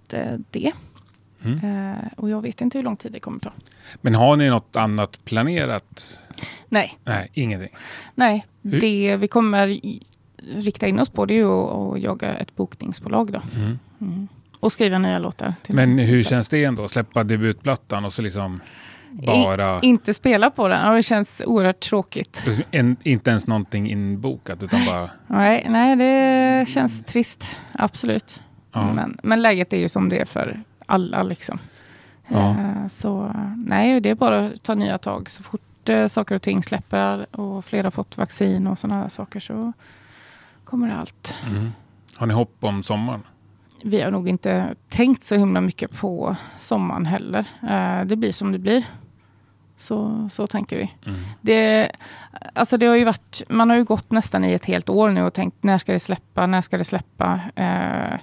det. 0.50 0.72
Mm. 1.44 1.96
Och 2.16 2.30
jag 2.30 2.42
vet 2.42 2.60
inte 2.60 2.78
hur 2.78 2.82
lång 2.82 2.96
tid 2.96 3.12
det 3.12 3.20
kommer 3.20 3.38
ta. 3.38 3.50
Men 4.00 4.14
har 4.14 4.36
ni 4.36 4.48
något 4.48 4.76
annat 4.76 5.24
planerat? 5.24 6.20
Nej, 6.68 6.98
Nej, 7.04 7.30
ingenting. 7.34 7.70
nej. 8.14 8.46
Hur- 8.62 8.80
Det 8.80 9.16
vi 9.16 9.28
kommer 9.28 9.68
i- 9.68 10.06
rikta 10.56 10.86
in 10.86 11.00
oss 11.00 11.08
på 11.08 11.26
det 11.26 11.34
är 11.34 11.38
ju 11.38 11.50
att, 11.52 12.00
jaga 12.02 12.34
ett 12.36 12.56
bokningsbolag 12.56 13.32
då. 13.32 13.40
Mm. 13.56 13.78
Mm. 14.00 14.28
Och 14.60 14.72
skriva 14.72 14.98
nya 14.98 15.18
låtar. 15.18 15.54
Men 15.68 15.98
hur 15.98 16.22
känns 16.22 16.48
det 16.48 16.64
ändå? 16.64 16.88
Släppa 16.88 17.24
debutplattan 17.24 18.04
och 18.04 18.12
så 18.12 18.22
liksom 18.22 18.60
bara... 19.10 19.80
Inte 19.80 20.14
spela 20.14 20.50
på 20.50 20.68
den. 20.68 20.94
Det 20.94 21.02
känns 21.02 21.42
oerhört 21.46 21.80
tråkigt. 21.80 22.44
En, 22.70 22.96
inte 23.02 23.30
ens 23.30 23.46
någonting 23.46 23.90
inbokat 23.90 24.62
utan 24.62 24.86
bara... 24.86 25.10
Nej, 25.26 25.66
nej 25.68 25.96
det 25.96 26.68
känns 26.68 27.04
trist. 27.04 27.48
Absolut. 27.72 28.42
Ja. 28.72 28.92
Men, 28.92 29.18
men 29.22 29.42
läget 29.42 29.72
är 29.72 29.76
ju 29.76 29.88
som 29.88 30.08
det 30.08 30.18
är 30.18 30.24
för 30.24 30.62
alla. 30.86 31.22
Liksom. 31.22 31.58
Ja. 32.28 32.50
Eh, 32.50 32.88
Så 32.88 33.32
nej, 33.66 34.00
det 34.00 34.10
är 34.10 34.14
bara 34.14 34.46
att 34.46 34.62
ta 34.62 34.74
nya 34.74 34.98
tag. 34.98 35.30
Så 35.30 35.42
fort 35.42 35.60
eh, 35.88 36.06
saker 36.06 36.34
och 36.34 36.42
ting 36.42 36.62
släpper 36.62 37.36
och 37.36 37.64
fler 37.64 37.84
har 37.84 37.90
fått 37.90 38.18
vaccin 38.18 38.66
och 38.66 38.78
sådana 38.78 39.10
saker 39.10 39.40
så 39.40 39.72
kommer 40.64 40.90
allt. 40.90 41.34
Mm. 41.46 41.72
Har 42.16 42.26
ni 42.26 42.34
hopp 42.34 42.56
om 42.60 42.82
sommaren? 42.82 43.22
Vi 43.82 44.00
har 44.00 44.10
nog 44.10 44.28
inte 44.28 44.74
tänkt 44.88 45.24
så 45.24 45.34
himla 45.36 45.60
mycket 45.60 45.90
på 45.90 46.36
sommaren 46.58 47.06
heller. 47.06 47.44
Eh, 47.62 48.04
Det 48.06 48.16
blir 48.16 48.32
som 48.32 48.52
det 48.52 48.58
blir. 48.58 48.84
Så, 49.76 50.28
så 50.32 50.46
tänker 50.46 50.76
vi. 50.76 50.92
Mm. 51.06 51.20
Det, 51.40 51.90
alltså 52.52 52.76
det 52.76 52.86
har 52.86 52.94
ju 52.96 53.04
varit, 53.04 53.42
man 53.48 53.70
har 53.70 53.76
ju 53.76 53.84
gått 53.84 54.10
nästan 54.10 54.44
i 54.44 54.52
ett 54.52 54.64
helt 54.64 54.88
år 54.88 55.10
nu 55.10 55.22
och 55.22 55.34
tänkt 55.34 55.62
när 55.64 55.78
ska 55.78 55.92
det 55.92 56.00
släppa, 56.00 56.46
när 56.46 56.60
ska 56.60 56.78
det 56.78 56.84
släppa? 56.84 57.40
Eh, 57.56 58.18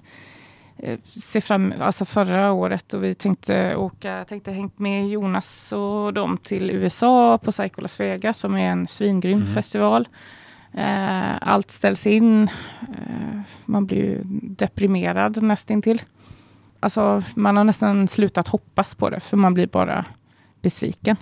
se 1.13 1.41
fram, 1.41 1.73
alltså 1.79 2.05
förra 2.05 2.51
året 2.51 2.93
och 2.93 3.03
vi 3.03 3.15
tänkte 3.15 3.75
åka, 3.75 4.25
tänkte 4.29 4.51
hängt 4.51 4.79
med 4.79 5.09
Jonas 5.09 5.71
och 5.71 6.13
dem 6.13 6.37
till 6.37 6.69
USA 6.71 7.37
på 7.37 7.51
Psycho 7.51 7.81
Las 7.81 7.99
Vegas 7.99 8.37
som 8.39 8.55
är 8.55 8.69
en 8.71 8.87
svingrym 8.87 9.41
Mm. 9.41 9.53
festival. 9.53 10.07
Eh, 10.73 11.37
allt 11.41 11.71
ställs 11.71 12.07
in. 12.07 12.43
Eh, 12.81 13.39
man 13.65 13.85
blir 13.85 13.97
ju 13.97 14.21
deprimerad 14.41 15.43
nästintill. 15.43 16.01
Alltså 16.79 17.23
man 17.35 17.57
har 17.57 17.63
nästan 17.63 18.07
slutat 18.07 18.47
hoppas 18.47 18.95
på 18.95 19.09
det 19.09 19.19
för 19.19 19.37
man 19.37 19.53
blir 19.53 19.67
bara 19.67 20.05
besviken. 20.61 21.15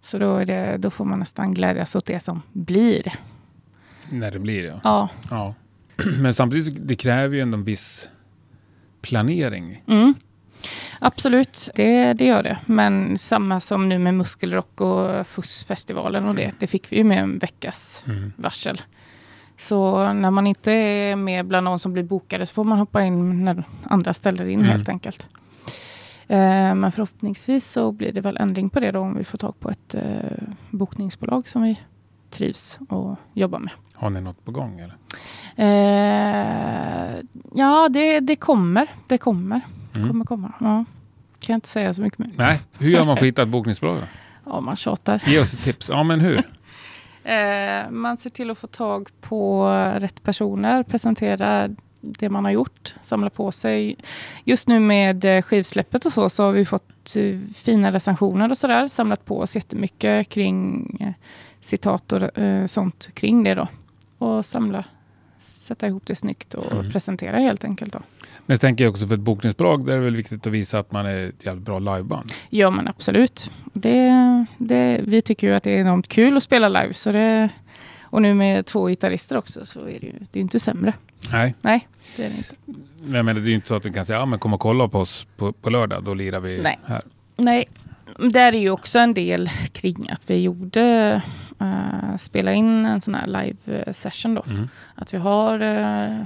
Så 0.00 0.18
då, 0.18 0.44
det, 0.44 0.76
då 0.78 0.90
får 0.90 1.04
man 1.04 1.18
nästan 1.18 1.54
glädjas 1.54 1.94
åt 1.94 2.06
det 2.06 2.20
som 2.20 2.42
blir. 2.52 3.14
När 4.10 4.30
det 4.30 4.38
blir 4.38 4.64
ja. 4.64 4.80
Ja. 4.84 5.08
ja. 5.30 5.54
Men 6.22 6.34
samtidigt, 6.34 6.88
det 6.88 6.96
kräver 6.96 7.34
ju 7.34 7.40
ändå 7.40 7.58
en 7.58 7.64
viss 7.64 8.08
planering. 9.00 9.82
Mm. 9.86 10.14
Absolut, 10.98 11.68
det, 11.74 12.12
det 12.12 12.24
gör 12.26 12.42
det. 12.42 12.58
Men 12.66 13.18
samma 13.18 13.60
som 13.60 13.88
nu 13.88 13.98
med 13.98 14.14
Muskelrock 14.14 14.80
och 14.80 15.26
FUS-festivalen 15.26 16.28
och 16.28 16.34
det. 16.34 16.52
Det 16.58 16.66
fick 16.66 16.92
vi 16.92 16.96
ju 16.96 17.04
med 17.04 17.18
en 17.18 17.38
veckas 17.38 18.04
Mm. 18.06 18.32
varsel. 18.36 18.82
Så 19.56 20.12
när 20.12 20.30
man 20.30 20.46
inte 20.46 20.72
är 20.72 21.16
med 21.16 21.46
bland 21.46 21.64
någon 21.64 21.78
som 21.80 21.92
blir 21.92 22.02
bokade 22.02 22.46
så 22.46 22.54
får 22.54 22.64
man 22.64 22.78
hoppa 22.78 23.02
in 23.04 23.44
när 23.44 23.64
andra 23.84 24.14
ställer 24.14 24.48
in 24.48 24.58
Mm. 24.60 24.70
helt 24.70 24.88
enkelt. 24.88 25.28
Eh, 26.28 26.74
men 26.74 26.92
förhoppningsvis 26.92 27.66
så 27.70 27.92
blir 27.92 28.12
det 28.12 28.20
väl 28.20 28.36
ändring 28.36 28.70
på 28.70 28.80
det 28.80 28.90
då 28.90 29.00
om 29.00 29.14
vi 29.18 29.24
får 29.24 29.38
tag 29.38 29.60
på 29.60 29.70
ett 29.70 29.94
eh, 29.94 30.02
bokningsbolag 30.70 31.48
som 31.48 31.62
vi 31.62 31.80
trivs 32.30 32.78
och 32.88 33.16
jobbar 33.32 33.58
med. 33.58 33.72
Har 33.94 34.10
ni 34.10 34.20
något 34.20 34.44
på 34.44 34.50
gång 34.50 34.80
eller? 34.80 34.96
Eh, 35.56 37.16
ja, 37.54 37.88
det, 37.88 38.20
det 38.20 38.36
kommer. 38.36 38.88
Det 39.06 39.18
kommer. 39.18 39.60
Mm. 39.94 40.08
kommer 40.08 40.24
komma. 40.24 40.52
Ja. 40.60 40.84
Kan 41.40 41.52
jag 41.52 41.56
inte 41.56 41.68
säga 41.68 41.94
så 41.94 42.00
mycket 42.00 42.18
mer. 42.18 42.30
Nej, 42.36 42.60
hur 42.78 42.90
gör 42.90 43.04
man 43.04 43.16
för 43.16 43.24
att 43.24 43.28
hitta 43.28 43.42
ett 43.42 43.48
bokningsbolag? 43.48 43.96
då? 43.96 44.02
Ja, 44.44 44.60
man 44.60 44.76
tjatar. 44.76 45.22
Ge 45.26 45.40
oss 45.40 45.54
ett 45.54 45.62
tips. 45.62 45.88
Ja, 45.88 46.02
men 46.02 46.20
hur? 46.20 46.42
Eh, 47.24 47.90
man 47.90 48.16
ser 48.16 48.30
till 48.30 48.50
att 48.50 48.58
få 48.58 48.66
tag 48.66 49.08
på 49.20 49.68
rätt 49.98 50.22
personer, 50.22 50.82
presentera 50.82 51.68
det 52.00 52.30
man 52.30 52.44
har 52.44 52.52
gjort, 52.52 52.94
samla 53.00 53.30
på 53.30 53.52
sig. 53.52 53.96
Just 54.44 54.68
nu 54.68 54.80
med 54.80 55.24
eh, 55.24 55.42
skivsläppet 55.42 56.06
och 56.06 56.12
så, 56.12 56.30
så 56.30 56.42
har 56.42 56.52
vi 56.52 56.64
fått 56.64 57.16
eh, 57.16 57.38
fina 57.54 57.90
recensioner 57.90 58.50
och 58.50 58.58
sådär. 58.58 58.88
Samlat 58.88 59.24
på 59.24 59.40
oss 59.40 59.54
jättemycket 59.54 60.28
kring 60.28 60.96
eh, 61.00 61.12
citat 61.60 62.12
och 62.12 62.38
eh, 62.38 62.66
sånt 62.66 63.08
kring 63.14 63.44
det 63.44 63.54
då. 63.54 63.68
Och 64.18 64.46
samla, 64.46 64.84
sätta 65.38 65.86
ihop 65.86 66.02
det 66.06 66.16
snyggt 66.16 66.54
och 66.54 66.72
Mm. 66.72 66.90
presentera 66.90 67.38
helt 67.38 67.64
enkelt 67.64 67.92
då. 67.92 68.00
Men 68.46 68.54
jag 68.54 68.60
tänker 68.60 68.88
också 68.88 69.06
för 69.06 69.14
ett 69.14 69.20
bokningsbolag, 69.20 69.86
där 69.86 69.92
är 69.92 69.98
det 69.98 70.04
väl 70.04 70.16
viktigt 70.16 70.46
att 70.46 70.52
visa 70.52 70.78
att 70.78 70.92
man 70.92 71.06
är 71.06 71.28
ett 71.28 71.46
jävligt 71.46 71.64
bra 71.64 71.78
liveband. 71.78 72.32
Ja 72.50 72.70
men 72.70 72.88
absolut. 72.88 73.50
Det, 73.72 74.10
det, 74.58 75.00
vi 75.04 75.22
tycker 75.22 75.46
ju 75.46 75.54
att 75.54 75.62
det 75.62 75.70
är 75.70 75.80
enormt 75.80 76.08
kul 76.08 76.36
att 76.36 76.42
spela 76.42 76.68
live. 76.68 76.94
Så 76.94 77.12
det, 77.12 77.48
och 78.02 78.22
nu 78.22 78.34
med 78.34 78.66
två 78.66 78.86
gitarrister 78.88 79.36
också 79.36 79.64
så 79.64 79.80
är 79.80 80.00
det 80.00 80.06
ju 80.06 80.12
det 80.32 80.38
är 80.38 80.40
inte 80.40 80.58
sämre. 80.58 80.92
Nej, 81.32 81.54
Nej, 81.60 81.88
det 82.16 82.24
är 82.24 82.30
det 82.30 82.36
inte. 82.36 82.54
men 83.02 83.14
jag 83.14 83.24
menar, 83.24 83.40
det 83.40 83.46
är 83.46 83.50
ju 83.50 83.54
inte 83.54 83.68
så 83.68 83.74
att 83.74 83.86
vi 83.86 83.92
kan 83.92 84.06
säga, 84.06 84.18
ja 84.18 84.26
men 84.26 84.38
kom 84.38 84.54
och 84.54 84.60
kolla 84.60 84.88
på 84.88 84.98
oss 84.98 85.26
på, 85.36 85.52
på 85.52 85.70
lördag, 85.70 86.04
då 86.04 86.14
lirar 86.14 86.40
vi 86.40 86.60
Nej. 86.62 86.78
här. 86.84 87.02
Nej, 87.36 87.64
där 88.32 88.52
är 88.52 88.58
ju 88.58 88.70
också 88.70 88.98
en 88.98 89.14
del 89.14 89.50
kring 89.72 90.10
att 90.10 90.30
vi 90.30 90.42
gjorde 90.42 91.22
uh, 91.60 92.16
spela 92.16 92.52
in 92.52 92.86
en 92.86 93.00
sån 93.00 93.14
här 93.14 93.26
live 93.26 93.92
session 93.92 94.34
då. 94.34 94.44
Mm. 94.48 94.68
Att 94.94 95.14
vi 95.14 95.18
har 95.18 95.60
eh, 95.60 96.24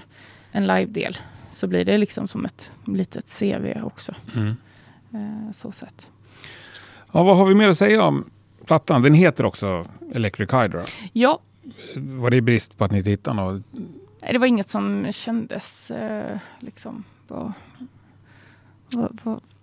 en 0.52 0.66
live-del. 0.66 1.18
Så 1.50 1.66
blir 1.66 1.84
det 1.84 1.98
liksom 1.98 2.28
som 2.28 2.44
ett 2.44 2.70
litet 2.86 3.38
CV 3.40 3.82
också. 3.82 4.14
Mm. 4.34 4.56
eh, 5.12 5.52
så 5.52 5.72
sett. 5.72 6.08
Ja, 7.12 7.22
vad 7.22 7.36
har 7.36 7.46
vi 7.46 7.54
mer 7.54 7.68
att 7.68 7.78
säga 7.78 8.02
om 8.02 8.30
plattan? 8.64 9.02
Den 9.02 9.14
heter 9.14 9.44
också 9.44 9.86
Electric 10.12 10.52
Hydra. 10.52 10.82
Ja, 11.12 11.40
Var 11.96 12.30
det 12.30 12.40
brist 12.40 12.78
på 12.78 12.84
att 12.84 12.90
ni 12.90 12.98
inte 12.98 13.10
hittade 13.10 13.36
något? 13.36 13.62
Det 14.30 14.38
var 14.38 14.46
inget 14.46 14.68
som 14.68 15.12
kändes 15.12 15.90
eh, 15.90 16.38
liksom... 16.60 17.04
Var, 17.28 17.52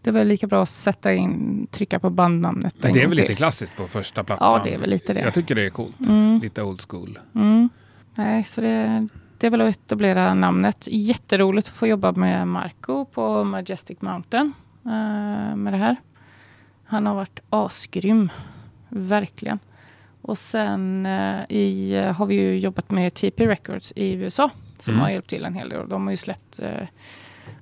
det 0.01 0.11
var 0.11 0.23
lika 0.23 0.47
bra 0.47 0.63
att 0.63 0.69
sätta 0.69 1.13
in, 1.13 1.67
trycka 1.71 1.99
på 1.99 2.09
bandnamnet. 2.09 2.75
Men 2.79 2.87
en 2.89 2.93
det 2.93 3.03
är 3.03 3.07
väl 3.07 3.17
lite 3.17 3.35
klassiskt 3.35 3.75
på 3.77 3.87
första 3.87 4.23
plattan? 4.23 4.51
Ja, 4.57 4.63
det 4.63 4.73
är 4.73 4.77
väl 4.77 4.89
lite 4.89 5.13
det. 5.13 5.19
Jag 5.19 5.33
tycker 5.33 5.55
det 5.55 5.65
är 5.65 5.69
coolt. 5.69 5.99
Mm, 6.09 6.39
Lite 6.43 6.63
old 6.63 6.81
school. 6.89 7.19
mm. 7.35 7.69
Nej, 8.15 8.43
så 8.43 8.61
det, 8.61 9.07
det 9.37 9.47
är 9.47 9.51
väl 9.51 9.61
att 9.61 9.69
etablera 9.69 10.33
namnet. 10.33 10.87
Jätteroligt 10.91 11.67
att 11.67 11.73
få 11.73 11.87
jobba 11.87 12.11
med 12.11 12.47
Marco 12.47 13.05
på 13.05 13.43
Majestic 13.43 14.01
Mountain 14.01 14.53
eh, 14.85 15.55
med 15.55 15.73
det 15.73 15.77
här. 15.77 15.95
Han 16.85 17.05
har 17.05 17.15
varit 17.15 17.39
asgrym. 17.49 18.29
Verkligen. 18.89 19.59
Och 20.21 20.37
sen 20.37 21.05
eh, 21.05 21.39
i, 21.49 21.95
har 22.17 22.25
vi 22.25 22.35
ju 22.35 22.59
jobbat 22.59 22.91
med 22.91 23.13
TP 23.13 23.47
Records 23.47 23.93
i 23.95 24.11
USA. 24.11 24.49
Som 24.79 24.93
Mm. 24.93 25.03
har 25.03 25.09
hjälpt 25.09 25.29
till 25.29 25.45
en 25.45 25.53
hel 25.55 25.69
del. 25.69 25.89
De 25.89 26.03
har 26.03 26.11
ju 26.11 26.17
släppt 26.17 26.59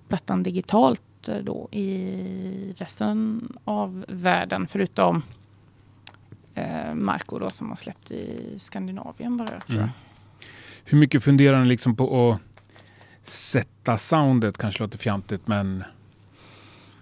plattan 0.08 0.44
digitalt 0.44 1.02
eh, 1.28 1.38
då 1.38 1.68
i 1.72 2.74
resten 2.78 3.48
av 3.64 4.06
världen. 4.08 4.68
Förutom 4.68 5.22
eh, 6.56 6.94
Marco 6.94 7.40
då 7.40 7.50
som 7.50 7.70
har 7.70 7.76
släppt 7.76 8.12
i 8.12 8.56
Skandinavien 8.58 9.38
bara. 9.38 9.48
Tror 9.48 9.62
jag. 9.68 9.78
Mm. 9.78 9.90
Hur 10.84 10.98
mycket 10.98 11.24
funderar 11.24 11.60
ni 11.60 11.66
liksom 11.66 11.96
på 11.96 12.30
att 12.30 12.40
sätta 13.30 13.98
soundet? 13.98 14.58
Kanske 14.58 14.84
låter 14.84 14.98
fjantigt, 14.98 15.48
men 15.48 15.84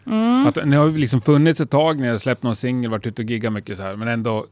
Mm. 0.05 0.47
att, 0.47 0.65
ni 0.65 0.75
har 0.75 0.89
liksom 0.91 1.21
funnits 1.21 1.62
ett 1.62 1.69
tag, 1.69 2.00
ni 2.00 2.07
har 2.07 2.17
släppt 2.17 2.43
någon 2.43 2.55
singel, 2.55 2.91
varit 2.91 3.05
ute 3.05 3.21
och 3.21 3.29
giggat 3.29 3.53
mycket 3.53 3.77
så 3.77 3.83
här, 3.83 3.95
men 3.95 4.07
ändå 4.07 4.45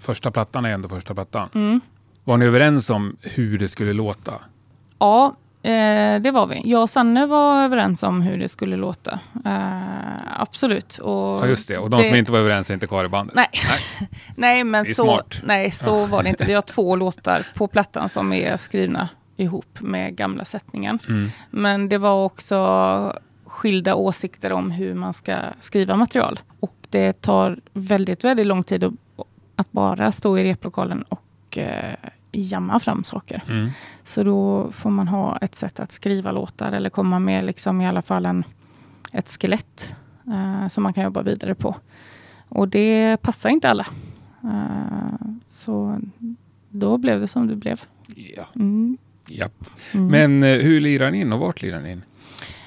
första 0.00 0.30
plattan 0.30 0.64
är 0.64 0.70
ändå 0.70 0.88
första 0.88 1.14
plattan. 1.14 1.48
Mm. 1.54 1.80
Var 2.24 2.36
ni 2.36 2.44
överens 2.44 2.90
om 2.90 3.16
hur 3.20 3.58
det 3.58 3.68
skulle 3.68 3.92
låta? 3.92 4.34
Ja, 4.98 5.36
eh, 5.66 6.20
det 6.20 6.30
var 6.30 6.46
vi. 6.46 6.62
Jag 6.64 6.82
och 6.82 6.90
Sanne 6.90 7.26
var 7.26 7.64
överens 7.64 8.02
om 8.02 8.22
hur 8.22 8.38
det 8.38 8.48
skulle 8.48 8.76
låta. 8.76 9.20
Eh, 9.44 10.40
absolut. 10.40 10.98
Och 10.98 11.12
Ja, 11.12 11.46
just 11.46 11.68
det. 11.68 11.78
Och 11.78 11.90
de 11.90 12.04
som 12.04 12.14
inte 12.14 12.32
var 12.32 12.38
överens 12.38 12.70
är 12.70 12.74
inte 12.74 12.86
kvar 12.86 13.04
i 13.04 13.08
bandet. 13.08 13.36
Nej, 13.36 13.48
nej 14.36 14.64
men 14.64 14.84
Det 14.84 14.94
så, 14.94 15.04
smart. 15.04 15.40
nej, 15.44 15.70
så 15.70 16.06
var 16.06 16.22
det 16.22 16.28
inte. 16.28 16.44
Vi 16.44 16.52
har 16.52 16.62
två 16.74 16.96
låtar 16.96 17.46
på 17.54 17.66
plattan 17.68 18.08
som 18.08 18.32
är 18.32 18.56
skrivna 18.56 19.08
ihop 19.36 19.80
med 19.80 20.16
gamla 20.16 20.44
sättningen. 20.44 20.98
Mm. 21.08 21.30
Men 21.50 21.88
det 21.88 21.98
var 21.98 22.24
också 22.24 23.12
skilda 23.46 23.94
åsikter 23.94 24.52
om 24.52 24.70
hur 24.70 24.94
man 24.94 25.14
ska 25.14 25.36
skriva 25.60 25.96
material. 25.96 26.40
Och 26.60 26.74
det 26.90 27.12
tar 27.20 27.58
väldigt, 27.72 28.24
väldigt 28.24 28.46
lång 28.46 28.64
tid 28.64 28.84
att, 28.84 28.92
att 29.56 29.72
bara 29.72 30.12
stå 30.12 30.38
i 30.38 30.44
replokalen 30.44 31.02
och 31.02 31.58
eh, 31.58 31.94
jamma 32.40 32.80
fram 32.80 33.04
saker. 33.04 33.42
Mm. 33.48 33.70
Så 34.04 34.24
då 34.24 34.70
får 34.72 34.90
man 34.90 35.08
ha 35.08 35.36
ett 35.36 35.54
sätt 35.54 35.80
att 35.80 35.92
skriva 35.92 36.32
låtar 36.32 36.72
eller 36.72 36.90
komma 36.90 37.18
med 37.18 37.44
liksom 37.44 37.80
i 37.80 37.86
alla 37.86 38.02
fall 38.02 38.26
en, 38.26 38.44
ett 39.12 39.28
skelett 39.28 39.94
eh, 40.26 40.68
som 40.68 40.82
man 40.82 40.92
kan 40.92 41.04
jobba 41.04 41.22
vidare 41.22 41.54
på. 41.54 41.76
Och 42.48 42.68
det 42.68 43.16
passar 43.22 43.50
inte 43.50 43.70
alla. 43.70 43.86
Eh, 44.44 45.26
så 45.46 46.00
då 46.70 46.98
blev 46.98 47.20
det 47.20 47.28
som 47.28 47.46
det 47.46 47.56
blev. 47.56 47.80
Ja. 48.36 48.46
Mm. 48.54 48.98
Japp. 49.28 49.64
Mm. 49.94 50.06
Men 50.06 50.42
eh, 50.42 50.62
hur 50.62 50.80
lirar 50.80 51.10
ni 51.10 51.20
in 51.20 51.32
och 51.32 51.40
vart 51.40 51.62
lirar 51.62 51.80
ni 51.80 51.92
in? 51.92 52.02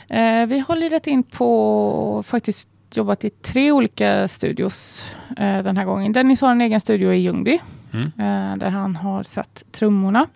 Eh, 0.08 0.46
vi 0.46 0.60
har 0.60 0.76
lirat 0.76 1.08
in 1.08 1.24
på, 1.24 2.24
faktiskt 2.26 2.70
jobbat 2.94 3.24
i 3.24 3.30
tre 3.30 3.72
olika 3.72 4.28
studios 4.28 5.12
eh, 5.38 5.64
den 5.64 5.78
här 5.78 5.86
gången. 5.86 6.12
Dennis 6.12 6.42
har 6.42 6.52
en 6.52 6.62
egen 6.62 6.82
studio 6.82 7.14
i 7.14 7.18
Ljungby. 7.18 7.60
Mm. 7.94 8.04
eh, 8.52 8.58
där 8.58 8.70
han 8.70 8.96
har 8.96 9.24
satt 9.24 9.64
trummorna. 9.72 10.28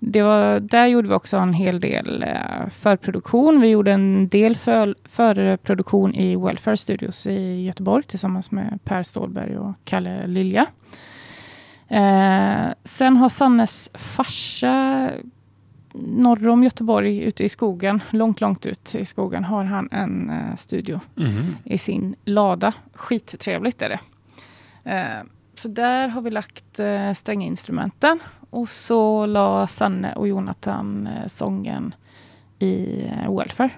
Det 0.00 0.22
var, 0.22 0.60
där 0.60 0.86
gjorde 0.86 1.08
vi 1.08 1.14
också 1.14 1.36
en 1.36 1.52
hel 1.52 1.80
del 1.80 2.22
eh, 2.22 2.68
förproduktion. 2.70 3.60
Vi 3.60 3.68
gjorde 3.68 3.92
en 3.92 4.28
del 4.28 4.56
för, 4.56 4.94
förproduktion 5.04 6.14
i 6.14 6.36
Welfare 6.36 6.76
Studios 6.76 7.26
i 7.26 7.62
Göteborg 7.64 8.02
tillsammans 8.02 8.50
med 8.50 8.78
Per 8.84 9.02
Stålberg 9.02 9.58
och 9.58 9.74
Kalle 9.84 10.26
Lilja. 10.26 10.66
Eh, 11.88 12.68
sen 12.84 13.16
har 13.16 13.28
Sannes 13.28 13.90
farsa 13.94 15.10
norr 15.94 16.48
om 16.48 16.64
Göteborg, 16.64 17.18
ute 17.22 17.44
i 17.44 17.48
skogen, 17.48 18.02
långt, 18.10 18.40
långt 18.40 18.66
ut 18.66 18.94
i 18.94 19.04
skogen, 19.04 19.44
har 19.44 19.64
han 19.64 19.88
en 19.92 20.30
eh, 20.30 20.56
studio 20.56 21.00
Mhm. 21.14 21.56
i 21.64 21.78
sin 21.78 22.14
lada. 22.24 22.72
Skittrevligt 22.94 23.82
är 23.82 23.88
det. 23.88 23.98
Eh, 24.90 25.22
så 25.58 25.68
där 25.68 26.08
har 26.08 26.20
vi 26.22 26.30
lagt 26.30 26.78
eh, 26.78 27.12
stränginstrumenten 27.12 28.20
och 28.50 28.68
så 28.68 29.26
la 29.26 29.66
Sanne 29.66 30.12
och 30.12 30.28
Jonathan 30.28 31.06
eh, 31.06 31.28
sången 31.28 31.94
i 32.58 33.04
eh, 33.24 33.36
Welfare. 33.36 33.70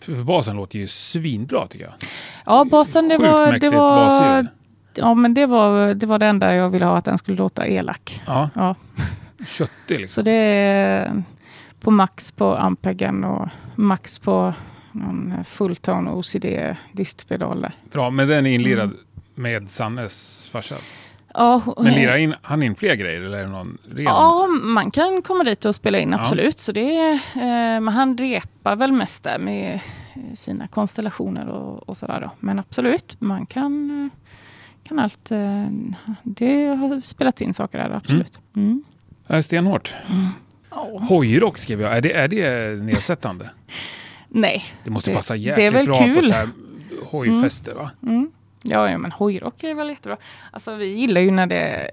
För, 0.00 0.14
för 0.16 0.22
basen 0.24 0.56
låter 0.56 0.78
ju 0.78 0.86
svinbra 0.88 1.66
tycker 1.66 1.84
jag. 1.84 1.94
Ja, 2.46 2.64
basen 2.64 3.08
det 3.08 3.18
var, 3.18 3.58
det 3.58 3.68
var, 3.70 4.06
basljud. 4.06 4.46
ja, 4.94 5.14
men 5.14 5.34
det 5.34 5.46
var, 5.46 5.94
det 5.94 6.06
var 6.06 6.18
det 6.18 6.26
enda 6.26 6.54
jag 6.54 6.70
ville 6.70 6.84
ha, 6.84 6.96
att 6.98 7.04
den 7.04 7.18
skulle 7.18 7.36
låta 7.38 7.66
elak. 7.66 8.22
Ja, 8.26 8.50
Ja. 8.54 8.74
köttig 9.46 10.00
liksom. 10.00 10.20
Så 10.20 10.24
det 10.24 10.32
är 10.32 11.22
på 11.80 11.90
max 11.90 12.32
på 12.32 12.56
Ampegen 12.56 13.24
och 13.24 13.48
max 13.74 14.18
på 14.18 14.54
någon 14.92 15.44
fulltone 15.44 16.10
OCD 16.10 16.44
distpedal. 16.92 17.66
Bra, 17.92 18.10
men 18.10 18.28
den 18.28 18.46
är 18.46 18.50
inlirad 18.50 18.84
Mm. 18.84 18.96
med 19.34 19.70
Sannes 19.70 20.48
farsa. 20.52 20.74
Ja, 21.38 21.62
Men 21.82 21.92
lirar 21.94 22.16
in, 22.16 22.34
han 22.42 22.62
in 22.62 22.74
fler 22.74 22.94
grejer 22.94 23.22
eller 23.22 23.38
är 23.38 23.46
någon 23.46 23.78
ren? 23.90 24.04
Ja, 24.04 24.46
man 24.62 24.90
kan 24.90 25.22
komma 25.22 25.44
dit 25.44 25.64
och 25.64 25.74
spela 25.74 25.98
in, 25.98 26.12
Ja. 26.12 26.20
absolut. 26.20 26.58
Så 26.58 26.72
det 26.72 26.96
är, 26.96 27.12
eh, 27.34 27.80
men 27.80 27.88
han 27.88 28.18
repar 28.18 28.76
väl 28.76 28.92
mest 28.92 29.22
där 29.22 29.38
med 29.38 29.74
eh, 30.14 30.34
sina 30.34 30.66
konstellationer 30.66 31.48
och, 31.48 31.88
och 31.88 31.96
sådär. 31.96 32.20
Då. 32.20 32.30
Men 32.40 32.58
absolut, 32.58 33.20
man 33.20 33.46
kan, 33.46 33.90
eh, 34.04 34.18
kan 34.88 34.98
allt. 34.98 35.30
Eh, 35.30 35.64
det 36.22 36.66
har 36.66 37.00
spelats 37.00 37.42
in 37.42 37.54
saker 37.54 37.78
där, 37.78 37.90
absolut. 37.90 38.38
Mm. 38.56 38.84
Är 39.26 39.42
stenhårt. 39.42 39.94
Ja. 40.70 40.98
Hojrock 41.08 41.58
skrev 41.58 41.80
jag. 41.80 41.96
Är 41.96 42.00
det, 42.00 42.12
är 42.12 42.28
det 42.28 42.70
nedsättande? 42.84 43.50
Nej. 44.28 44.64
Det 44.84 44.90
måste 44.90 45.10
Det- 45.10 45.14
passa 45.16 45.34
det 45.34 45.40
är 45.40 45.42
jäkligt 45.42 45.72
väl 45.74 45.86
bra 45.86 45.98
på 45.98 46.04
kul. 46.04 46.24
så 46.24 46.32
här 46.34 46.48
hojfester 47.10 47.74
va? 47.74 47.90
Mm. 48.02 48.30
Ja, 48.68 48.90
ja, 48.90 48.98
men 48.98 49.12
hojrock 49.12 49.64
är 49.64 49.74
väl 49.74 49.88
jättebra. 49.88 50.16
Alltså, 50.50 50.74
vi 50.74 50.86
gillar 50.90 51.20
ju 51.20 51.30
när 51.30 51.46
det, 51.46 51.90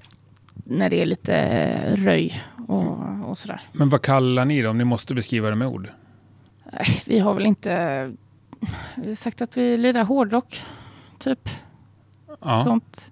när 0.54 0.90
det 0.90 1.02
är 1.02 1.06
lite 1.06 1.96
röj 1.96 2.44
och, 2.68 2.98
och 3.30 3.38
sådär. 3.38 3.62
Men 3.72 3.90
vad 3.90 4.02
kallar 4.02 4.46
ni 4.46 4.62
det 4.62 4.68
om 4.70 4.78
ni 4.78 4.84
måste 4.84 5.16
beskriva 5.16 5.50
det 5.50 5.56
med 5.56 5.68
ord? 5.68 5.90
Nej, 6.74 7.02
vi 7.06 7.20
har 7.20 7.34
väl 7.34 7.46
inte 7.46 8.12
vi 8.96 9.16
sagt 9.16 9.42
att 9.42 9.58
vi 9.58 9.78
lirar 9.78 10.04
hårdrock, 10.04 10.62
typ. 11.20 11.50
Ja. 12.42 12.64
Sånt. 12.64 13.12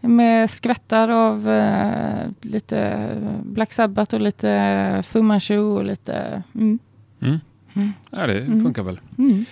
Med 0.00 0.50
skvättar 0.50 1.08
av 1.08 1.50
eh, 1.50 2.26
lite 2.40 3.08
Black 3.44 3.72
Sabbath 3.72 4.14
och 4.14 4.20
lite 4.20 5.02
Fu 5.06 5.22
Manchu 5.22 5.58
och 5.58 5.84
lite... 5.84 6.42
Mm. 6.54 6.78
Mm. 7.20 7.40
Mm. 7.74 7.92
ja, 8.10 8.26
det 8.26 8.40
Mm. 8.40 8.62
funkar 8.62 8.82
väl. 8.82 9.00
Mm. 9.18 9.44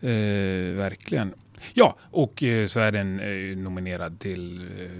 Eh, 0.00 0.76
verkligen. 0.78 1.32
Ja, 1.74 1.96
och 2.10 2.42
eh, 2.42 2.66
så 2.68 2.80
är 2.80 2.92
den 2.92 3.20
eh, 3.20 3.56
nominerad 3.56 4.18
till 4.18 4.58
eh, 4.58 4.90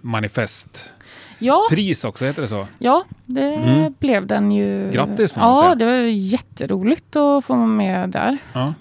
Manifestpris 0.00 0.90
Ja, 1.38 2.08
också, 2.08 2.24
heter 2.24 2.42
det 2.42 2.48
så? 2.48 2.66
ja, 2.78 3.04
det 3.26 3.54
Mm. 3.54 3.94
blev 3.98 4.26
den 4.26 4.52
ju. 4.52 4.90
Grattis, 4.92 5.32
får 5.32 5.40
man 5.40 5.50
Ja, 5.50 5.62
säga. 5.62 5.74
det 5.74 5.84
var 5.84 5.92
jätteroligt 6.08 7.16
att 7.16 7.44
få 7.44 7.54
vara 7.54 7.66
med 7.66 8.08
där. 8.10 8.38
Ja, 8.52 8.74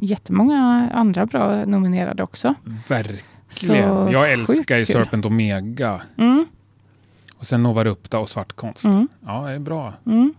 jättemånga 0.00 0.90
andra 0.94 1.26
bra 1.26 1.64
nominerade 1.64 2.22
också. 2.22 2.54
verkligen. 2.88 3.24
Så 3.50 3.74
Jag 4.12 4.32
älskar 4.32 4.76
ju. 4.78 4.86
Serpent 4.86 5.24
Omega. 5.26 6.00
Mm, 6.18 6.46
Och 7.38 7.46
sen 7.46 7.62
Nova 7.62 7.84
Rupta 7.84 8.18
och 8.18 8.28
Svartkonst. 8.28 8.84
mm, 8.84 9.08
Ja, 9.26 9.46
det 9.46 9.52
är 9.52 9.58
bra 9.58 9.92
mm. 10.06 10.34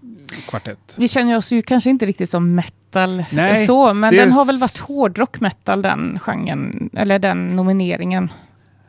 kvartett. 0.47 0.95
Vi 0.97 1.07
känner 1.07 1.37
oss 1.37 1.51
ju 1.51 1.61
kanske 1.61 1.89
inte 1.89 2.05
riktigt 2.05 2.29
som 2.29 2.55
metal 2.95 3.23
Nej, 3.31 3.65
så, 3.67 3.93
men 3.93 4.15
den 4.15 4.31
har 4.31 4.45
väl 4.45 4.57
varit 4.57 4.77
hårdrock 4.77 5.39
metal 5.39 5.81
den 5.81 6.19
genren, 6.19 6.89
eller 6.93 7.19
den 7.19 7.47
nomineringen. 7.47 8.31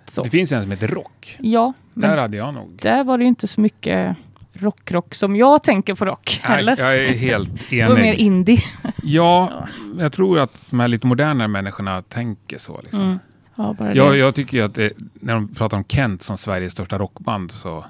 Så. 0.05 0.23
Det 0.23 0.31
finns 0.31 0.53
en 0.53 0.63
som 0.63 0.71
heter 0.71 0.89
Rock. 0.89 1.37
Ja, 1.41 1.73
Där 1.95 2.09
där, 2.09 2.17
hade 2.17 2.37
jag 2.37 2.55
nog... 2.55 2.81
var 3.07 3.19
det 3.19 3.25
ju 3.25 3.29
inte 3.29 3.47
så 3.49 3.61
mycket 3.61 4.17
rock-rock 4.53 5.15
som 5.15 5.37
jag 5.37 5.63
tänker 5.63 5.95
på 5.95 6.05
rock 6.05 6.41
Nej, 6.49 6.57
heller. 6.57 6.77
jag 6.79 6.97
är 6.99 7.13
helt 7.13 7.51
Det 7.71 7.85
var 7.89 7.95
mer 7.95 8.03
enig. 8.05 8.19
indie. 8.19 8.59
Ja, 9.03 9.67
jag 9.99 10.13
tror 10.13 10.39
att 10.39 10.71
de 10.71 10.81
här 10.81 10.89
lite 10.89 11.07
modernare 11.07 11.49
människorna 11.49 12.03
tänker 12.03 12.59
så. 12.59 12.81
Liksom. 12.83 13.03
Mm. 13.03 13.19
Ja, 13.55 13.75
bara 13.79 13.95
Jag, 13.95 14.17
jag 14.17 14.35
tycker 14.35 14.57
ju 14.59 14.65
att 14.65 14.75
det, 14.75 14.93
när 15.15 15.35
de 15.35 15.49
pratar 15.55 15.77
om 15.77 15.85
Kent 15.85 16.23
som 16.23 16.39
Sveriges 16.39 16.73
största 16.73 16.99
rockband 16.99 17.53
så 17.53 17.85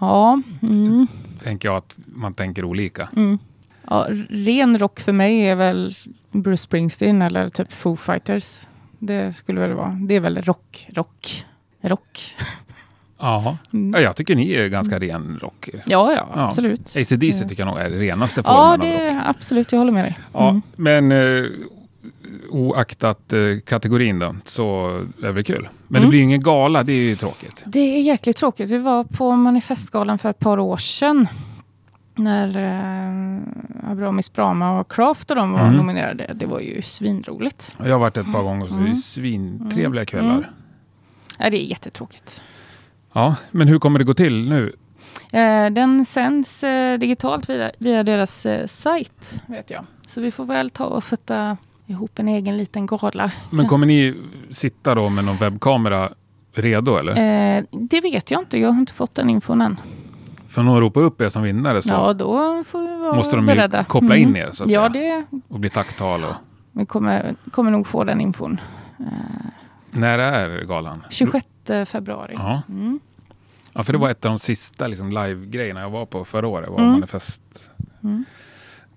Ja, 0.00 0.40
mm, 0.62 1.06
tänker 1.42 1.68
jag 1.68 1.76
att 1.76 1.96
man 2.06 2.34
tänker 2.34 2.64
olika. 2.64 3.08
mm. 3.16 3.38
Ja, 3.90 4.06
ren 4.30 4.78
rock 4.78 5.00
för 5.00 5.12
mig 5.12 5.40
är 5.48 5.54
väl 5.54 5.94
Bruce 6.30 6.56
Springsteen 6.62 7.22
eller 7.22 7.48
typ 7.48 7.72
Foo 7.72 7.96
Fighters. 7.96 8.60
Det 8.98 9.32
skulle 9.36 9.60
väl 9.60 9.72
vara. 9.72 9.88
Det 10.08 10.14
är 10.14 10.20
väl 10.20 10.42
rock, 10.42 10.88
rock, 10.94 11.44
rock. 11.80 12.34
Mm. 13.72 13.94
Ja, 13.94 14.00
jag 14.00 14.16
tycker 14.16 14.36
ni 14.36 14.52
är 14.52 14.68
ganska 14.68 14.98
ren 14.98 15.38
rock. 15.42 15.68
Ja, 15.72 15.82
ja, 16.12 16.28
Ja. 16.34 16.46
absolut. 16.46 16.96
ACDC 16.96 17.42
Ja. 17.42 17.48
tycker 17.48 17.62
jag 17.62 17.68
nog 17.74 17.78
är 17.78 17.90
renaste 17.90 18.42
formen 18.42 18.58
Ja, 18.60 18.72
av 18.72 18.78
det 18.78 18.92
rock. 18.94 19.00
är 19.24 19.28
absolut. 19.30 19.72
Jag 19.72 19.78
håller 19.78 19.92
med 19.92 20.04
dig. 20.04 20.18
Ja, 20.32 20.48
Mm. 20.48 20.62
men 20.76 21.12
eh, 21.12 21.44
oaktat 22.50 23.32
eh, 23.32 23.40
kategorin 23.66 24.18
då, 24.18 24.34
så 24.44 24.86
är 25.22 25.32
det 25.32 25.42
kul. 25.44 25.68
Men 25.88 25.92
det 25.92 25.98
Mm. 25.98 26.08
blir 26.10 26.18
ju 26.18 26.24
ingen 26.24 26.42
gala, 26.42 26.82
det 26.82 26.92
är 26.92 27.02
ju 27.02 27.16
tråkigt. 27.16 27.62
Det 27.66 27.80
är 27.80 28.00
jäkligt 28.02 28.36
tråkigt. 28.36 28.70
Vi 28.70 28.78
var 28.78 29.04
på 29.04 29.32
Manifestgalan 29.36 30.18
för 30.18 30.30
ett 30.30 30.38
par 30.38 30.58
år 30.58 30.76
sedan. 30.76 31.28
När 32.18 32.56
eh, 32.56 33.90
Abramis 33.90 34.32
Brama 34.32 34.80
och 34.80 34.92
Craft 34.92 35.30
och 35.30 35.36
de 35.36 35.52
var 35.52 35.60
Mm. 35.60 35.74
nominerade. 35.76 36.30
Det 36.34 36.46
var 36.46 36.60
ju 36.60 36.82
svinroligt. 36.82 37.74
Jag 37.84 37.92
har 37.92 37.98
varit 37.98 38.16
ett 38.16 38.32
par 38.32 38.42
gånger 38.42 38.66
så 38.66 38.74
det 38.74 38.80
är 38.80 38.84
Mm. 38.84 38.96
svintrevliga 38.96 40.00
Mm. 40.02 40.06
kvällar. 40.06 40.32
Mm. 40.38 40.44
Ja, 41.38 41.50
det 41.50 41.62
är 41.64 41.66
jättetråkigt. 41.66 42.40
Ja, 43.12 43.36
men 43.50 43.68
hur 43.68 43.78
kommer 43.78 43.98
det 43.98 44.04
gå 44.04 44.14
till 44.14 44.48
nu? 44.48 44.72
Eh, 45.32 45.70
den 45.70 46.04
sänds 46.04 46.64
eh, 46.64 46.98
digitalt 46.98 47.48
via, 47.50 47.70
via 47.78 48.02
deras 48.02 48.46
eh, 48.46 48.66
sajt, 48.66 49.40
vet 49.46 49.70
jag. 49.70 49.84
Så 50.06 50.20
vi 50.20 50.30
får 50.30 50.44
väl 50.44 50.70
ta 50.70 50.84
och 50.84 51.02
sätta 51.02 51.56
ihop 51.86 52.18
en 52.18 52.28
egen 52.28 52.58
liten 52.58 52.86
gala. 52.86 53.30
Men 53.50 53.66
kommer 53.68 53.86
ni 53.86 54.14
sitta 54.50 54.94
då 54.94 55.08
med 55.08 55.24
någon 55.24 55.36
webbkamera 55.36 56.08
redo 56.52 56.96
eller? 56.96 57.12
Eh, 57.58 57.64
det 57.70 58.00
vet 58.00 58.30
jag 58.30 58.40
inte. 58.40 58.58
Jag 58.58 58.68
har 58.70 58.80
inte 58.80 58.92
fått 58.92 59.14
den 59.14 59.30
infon 59.30 59.60
än. 59.62 59.80
För 60.58 60.62
någon 60.64 60.80
ropar 60.80 61.00
upp 61.00 61.20
er 61.20 61.28
som 61.28 61.42
vinnare 61.42 61.82
så 61.82 61.88
Ja, 61.88 62.12
då 62.12 62.64
får 62.64 62.78
vi 62.80 62.96
vara 62.96 63.14
måste 63.16 63.36
de 63.36 63.48
ju 63.48 63.54
beredda. 63.54 63.84
koppla 63.84 64.16
in 64.16 64.28
Mm. 64.28 64.48
er 64.48 64.50
så 64.52 64.64
att 64.64 64.70
Ja, 64.70 64.92
säga. 64.92 65.24
det, 65.30 65.38
Och 65.48 65.60
bli 65.60 65.70
tacktal. 65.70 66.24
Och... 66.24 66.34
vi 66.72 66.86
kommer, 66.86 67.34
kommer 67.50 67.70
nog 67.70 67.86
få 67.86 68.04
den 68.04 68.20
infon. 68.20 68.60
Eh, 69.00 69.06
När 69.90 70.18
är 70.18 70.64
galan? 70.64 71.04
26 71.10 71.46
februari. 71.86 72.34
Ja. 72.36 72.62
Mm. 72.68 73.00
ja, 73.72 73.82
för 73.82 73.92
det 73.92 73.98
var 73.98 74.10
ett 74.10 74.24
av 74.24 74.30
de 74.30 74.38
sista 74.38 74.86
liksom, 74.86 75.10
live-grejerna 75.10 75.80
jag 75.80 75.90
var 75.90 76.06
på 76.06 76.24
förra 76.24 76.48
året. 76.48 76.70
var 76.70 76.78
Mm. 76.78 76.90
Manifestgalan. 76.92 77.68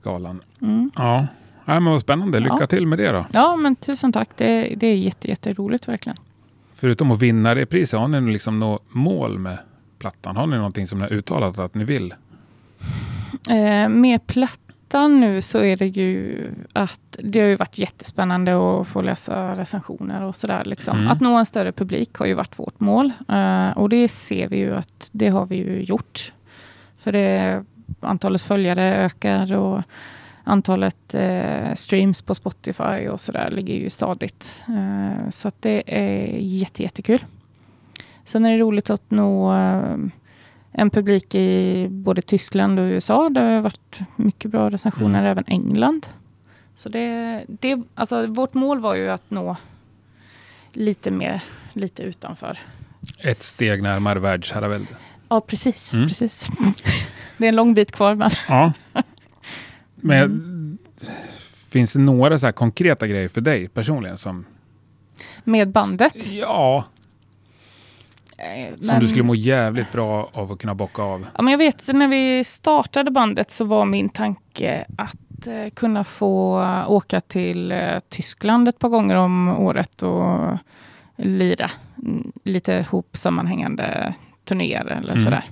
Mm. 0.03 0.39
Mm. 0.61 0.91
Ja. 0.95 1.27
ja, 1.65 1.79
men 1.79 1.85
vad 1.91 2.01
spännande. 2.01 2.39
Lycka 2.39 2.57
Ja. 2.59 2.67
till 2.67 2.87
med 2.87 2.99
det 2.99 3.11
då. 3.11 3.25
Ja, 3.33 3.55
men 3.55 3.75
tusen 3.75 4.11
tack. 4.11 4.29
Det, 4.37 4.75
det 4.77 4.87
är 4.87 4.95
jätte, 4.95 5.27
jätteroligt 5.29 5.87
verkligen. 5.87 6.17
Förutom 6.75 7.11
att 7.11 7.19
vinna 7.19 7.55
det 7.55 7.65
priset, 7.65 7.99
har 7.99 8.07
ni 8.07 8.31
liksom 8.31 8.59
något 8.59 8.83
mål 8.93 9.39
med 9.39 9.57
plattan? 10.01 10.35
Har 10.35 10.47
ni 10.47 10.57
någonting 10.57 10.87
som 10.87 10.99
ni 10.99 11.03
har 11.03 11.13
uttalat 11.13 11.59
att 11.59 11.75
ni 11.75 11.83
vill? 11.83 12.13
Eh, 13.49 13.89
med 13.89 14.27
plattan 14.27 15.19
nu 15.19 15.41
så 15.41 15.59
är 15.59 15.77
det 15.77 15.87
ju 15.87 16.47
att 16.73 17.19
det 17.23 17.39
har 17.39 17.47
ju 17.47 17.55
varit 17.55 17.77
jättespännande 17.77 18.81
att 18.81 18.87
få 18.87 19.01
läsa 19.01 19.55
recensioner 19.55 20.23
och 20.23 20.35
sådär. 20.35 20.65
Liksom. 20.65 20.97
Mm. 20.97 21.11
Att 21.11 21.21
nå 21.21 21.37
en 21.37 21.45
större 21.45 21.71
publik 21.71 22.13
har 22.13 22.25
ju 22.25 22.33
varit 22.33 22.59
vårt 22.59 22.79
mål. 22.79 23.11
Eh, 23.29 23.69
och 23.69 23.89
det 23.89 24.07
ser 24.07 24.47
vi 24.47 24.57
ju 24.57 24.75
att 24.75 25.09
det 25.11 25.29
har 25.29 25.45
vi 25.45 25.55
ju 25.55 25.83
gjort. 25.83 26.33
För 26.97 27.11
det, 27.11 27.63
antalet 27.99 28.41
följare 28.41 28.95
ökar 28.95 29.53
och 29.53 29.83
antalet 30.43 31.15
eh, 31.15 31.73
streams 31.75 32.21
på 32.21 32.35
Spotify 32.35 33.07
och 33.07 33.21
sådär 33.21 33.49
ligger 33.51 33.75
ju 33.75 33.89
stadigt. 33.89 34.63
Eh, 34.67 35.29
så 35.29 35.51
det 35.59 35.83
är 35.85 36.37
jätte, 36.37 36.83
jättekul. 36.83 37.25
Sen 38.31 38.45
är 38.45 38.51
det 38.51 38.57
roligt 38.57 38.89
att 38.89 39.11
nå 39.11 39.53
eh, 39.53 39.95
en 40.71 40.89
publik 40.89 41.35
i 41.35 41.87
både 41.89 42.21
Tyskland 42.21 42.79
och 42.79 42.83
USA. 42.83 43.29
Det 43.29 43.39
har 43.39 43.61
varit 43.61 43.99
mycket 44.15 44.51
bra 44.51 44.69
recensioner, 44.69 45.19
Mm. 45.19 45.31
även 45.31 45.43
England. 45.47 46.07
Så 46.75 46.89
det, 46.89 47.43
det, 47.47 47.81
alltså 47.95 48.27
vårt 48.27 48.53
mål 48.53 48.79
var 48.79 48.95
ju 48.95 49.09
att 49.09 49.31
nå 49.31 49.55
lite 50.73 51.11
mer, 51.11 51.43
lite 51.73 52.03
utanför. 52.03 52.57
Ett 53.19 53.39
steg 53.39 53.83
närmare 53.83 54.19
världsherravälde. 54.19 54.87
Ja, 55.29 55.41
precis. 55.41 55.93
Mm. 55.93 56.07
precis. 56.07 56.47
Det 57.37 57.45
är 57.45 57.49
en 57.49 57.55
lång 57.55 57.73
bit 57.73 57.91
kvar, 57.91 58.15
men 58.15 58.29
Ja. 58.47 58.73
Men 59.95 60.77
finns 61.69 61.93
det 61.93 61.99
några 61.99 62.39
så 62.39 62.45
här 62.47 62.51
konkreta 62.53 63.07
grejer 63.07 63.29
för 63.29 63.41
dig 63.41 63.67
personligen 63.67 64.17
som, 64.17 64.45
med 65.43 65.69
bandet. 65.69 66.31
ja, 66.31 66.85
Eh, 68.43 68.75
som 68.77 68.87
men- 68.87 69.01
du 69.01 69.07
skulle 69.07 69.23
må 69.23 69.35
jävligt 69.35 69.91
bra 69.91 70.29
av 70.33 70.51
att 70.51 70.59
kunna 70.59 70.75
bocka 70.75 71.01
av? 71.01 71.25
Ja, 71.35 71.41
men 71.41 71.51
jag 71.51 71.57
vet, 71.57 71.89
när 71.93 72.07
vi 72.07 72.43
startade 72.43 73.11
bandet 73.11 73.51
så 73.51 73.65
var 73.65 73.85
min 73.85 74.09
tanke 74.09 74.85
att 74.97 75.47
eh, 75.47 75.69
kunna 75.73 76.03
få 76.03 76.65
åka 76.87 77.21
till 77.21 77.71
eh, 77.71 77.79
Tyskland 78.09 78.67
ett 78.67 78.79
par 78.79 78.89
gånger 78.89 79.15
om 79.15 79.49
året 79.49 80.03
och 80.03 80.57
lira 81.15 81.71
lite 82.43 82.73
ihop 82.73 83.17
sammanhängande 83.17 84.13
turnéer 84.45 84.85
eller 84.85 85.11
Mm. 85.13 85.23
sådär. 85.23 85.43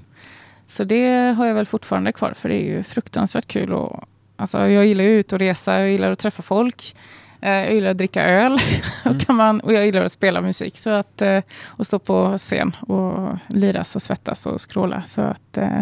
Så 0.68 0.84
det 0.84 1.36
har 1.38 1.46
jag 1.46 1.54
väl 1.56 1.66
fortfarande 1.66 2.12
kvar 2.12 2.34
för 2.38 2.50
det 2.50 2.56
är 2.64 2.66
ju 2.78 2.84
fruktansvärt 2.84 3.48
kul. 3.48 3.74
Och, 3.74 4.04
alltså, 4.36 4.68
jag 4.68 4.86
gillar 4.86 5.04
ju 5.04 5.10
ut 5.20 5.34
och 5.34 5.40
resa, 5.40 5.80
jag 5.80 5.90
gillar 5.90 6.12
att 6.12 6.20
träffa 6.20 6.42
folk. 6.42 6.96
Eh, 7.42 7.52
jag 7.52 7.74
gillar 7.74 7.90
att 7.90 7.98
dricka 7.98 8.24
öl 8.24 8.58
Mm. 9.06 9.16
och, 9.18 9.22
kan 9.26 9.36
man, 9.36 9.60
och 9.60 9.74
jag 9.74 9.86
gillar 9.86 10.02
att 10.02 10.12
spela 10.12 10.42
musik. 10.42 10.78
Så 10.78 10.90
att, 10.90 11.22
eh, 11.22 11.42
och 11.66 11.86
stå 11.88 12.00
på 12.00 12.38
scen 12.38 12.76
och 12.80 13.38
liras 13.48 13.96
och 13.96 14.02
svettas 14.02 14.46
och 14.46 14.62
skråla. 14.62 15.04
Så 15.06 15.22
att 15.22 15.58
eh, 15.58 15.82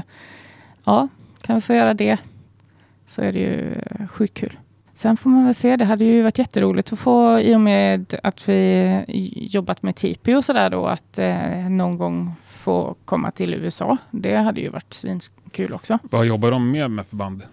ja, 0.86 1.08
kan 1.42 1.56
vi 1.56 1.62
få 1.62 1.74
göra 1.74 1.94
det 1.94 2.18
så 3.08 3.22
är 3.22 3.32
det 3.34 3.40
ju 3.40 3.76
sjukt 4.08 4.34
kul. 4.34 4.58
Sen 4.96 5.18
får 5.18 5.30
man 5.30 5.46
väl 5.46 5.56
se, 5.56 5.76
det 5.76 5.86
hade 5.86 6.06
ju 6.06 6.22
varit 6.22 6.38
jätteroligt 6.38 6.94
att 6.94 7.00
få, 7.00 7.40
i 7.40 7.56
och 7.56 7.62
med 7.62 8.14
att 8.24 8.50
vi 8.50 9.04
jobbat 9.52 9.84
med 9.84 9.96
Tipi 9.96 10.34
och 10.36 10.46
sådär 10.46 10.70
då, 10.70 10.86
att 10.86 11.20
eh, 11.20 11.70
någon 11.70 11.98
gång 11.98 12.36
få 12.48 12.96
komma 13.06 13.32
till 13.32 13.54
USA. 13.54 13.98
Det 14.12 14.36
hade 14.36 14.62
ju 14.62 14.70
varit 14.70 14.94
svinkul 14.94 15.74
också. 15.74 16.00
Vad 16.04 16.26
jobbar 16.26 16.52
de 16.52 16.72
med 16.72 16.92
med 16.92 17.08
förband? 17.08 17.44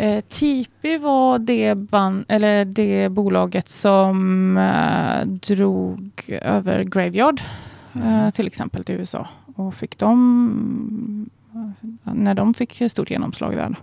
Eh, 0.00 0.20
Tipi 0.28 0.98
var 0.98 1.38
det, 1.38 1.74
band, 1.74 2.24
eller 2.28 2.64
det 2.64 3.08
bolaget 3.08 3.68
som 3.68 4.56
eh, 4.56 5.26
drog 5.26 6.10
över 6.28 6.82
Graveyard 6.84 7.40
eh, 7.94 8.30
till 8.30 8.46
exempel 8.46 8.84
till 8.84 8.94
USA. 8.94 9.28
Och 9.56 9.74
fick 9.74 9.98
dem, 9.98 11.30
när 12.02 12.34
de 12.34 12.54
fick 12.54 12.82
stort 12.90 13.10
genomslag 13.10 13.56
där. 13.56 13.74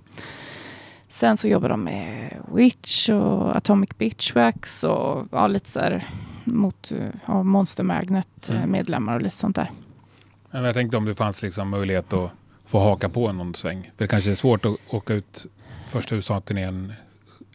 Sen 1.09 1.37
så 1.37 1.47
jobbar 1.47 1.69
de 1.69 1.83
med 1.83 2.33
Witch 2.53 3.09
och 3.09 3.55
Atomic 3.55 3.89
Beachwax 3.97 4.83
och 4.83 5.27
ja, 5.31 5.47
lite 5.47 5.69
så 5.69 5.79
här 5.79 6.03
mot 6.43 6.91
eh, 6.91 7.07
ja, 7.25 7.43
Monster 7.43 7.83
Magnet 7.83 8.49
eh, 8.49 8.55
Mm. 8.55 8.71
medlemmar 8.71 9.15
och 9.15 9.21
lite 9.21 9.35
sånt 9.35 9.55
där. 9.55 9.71
Men 10.51 10.63
Jag 10.63 10.73
tänkte 10.73 10.97
om 10.97 11.05
det 11.05 11.15
fanns 11.15 11.41
liksom 11.41 11.69
möjlighet 11.69 12.13
att 12.13 12.31
få 12.65 12.79
haka 12.79 13.09
på 13.09 13.31
någon 13.31 13.55
sväng. 13.55 13.81
För 13.97 14.03
det 14.03 14.07
kanske 14.07 14.31
är 14.31 14.35
svårt 14.35 14.65
att 14.65 14.75
åka 14.89 15.13
ut 15.13 15.45
första 15.95 16.15
USA-turnén 16.15 16.93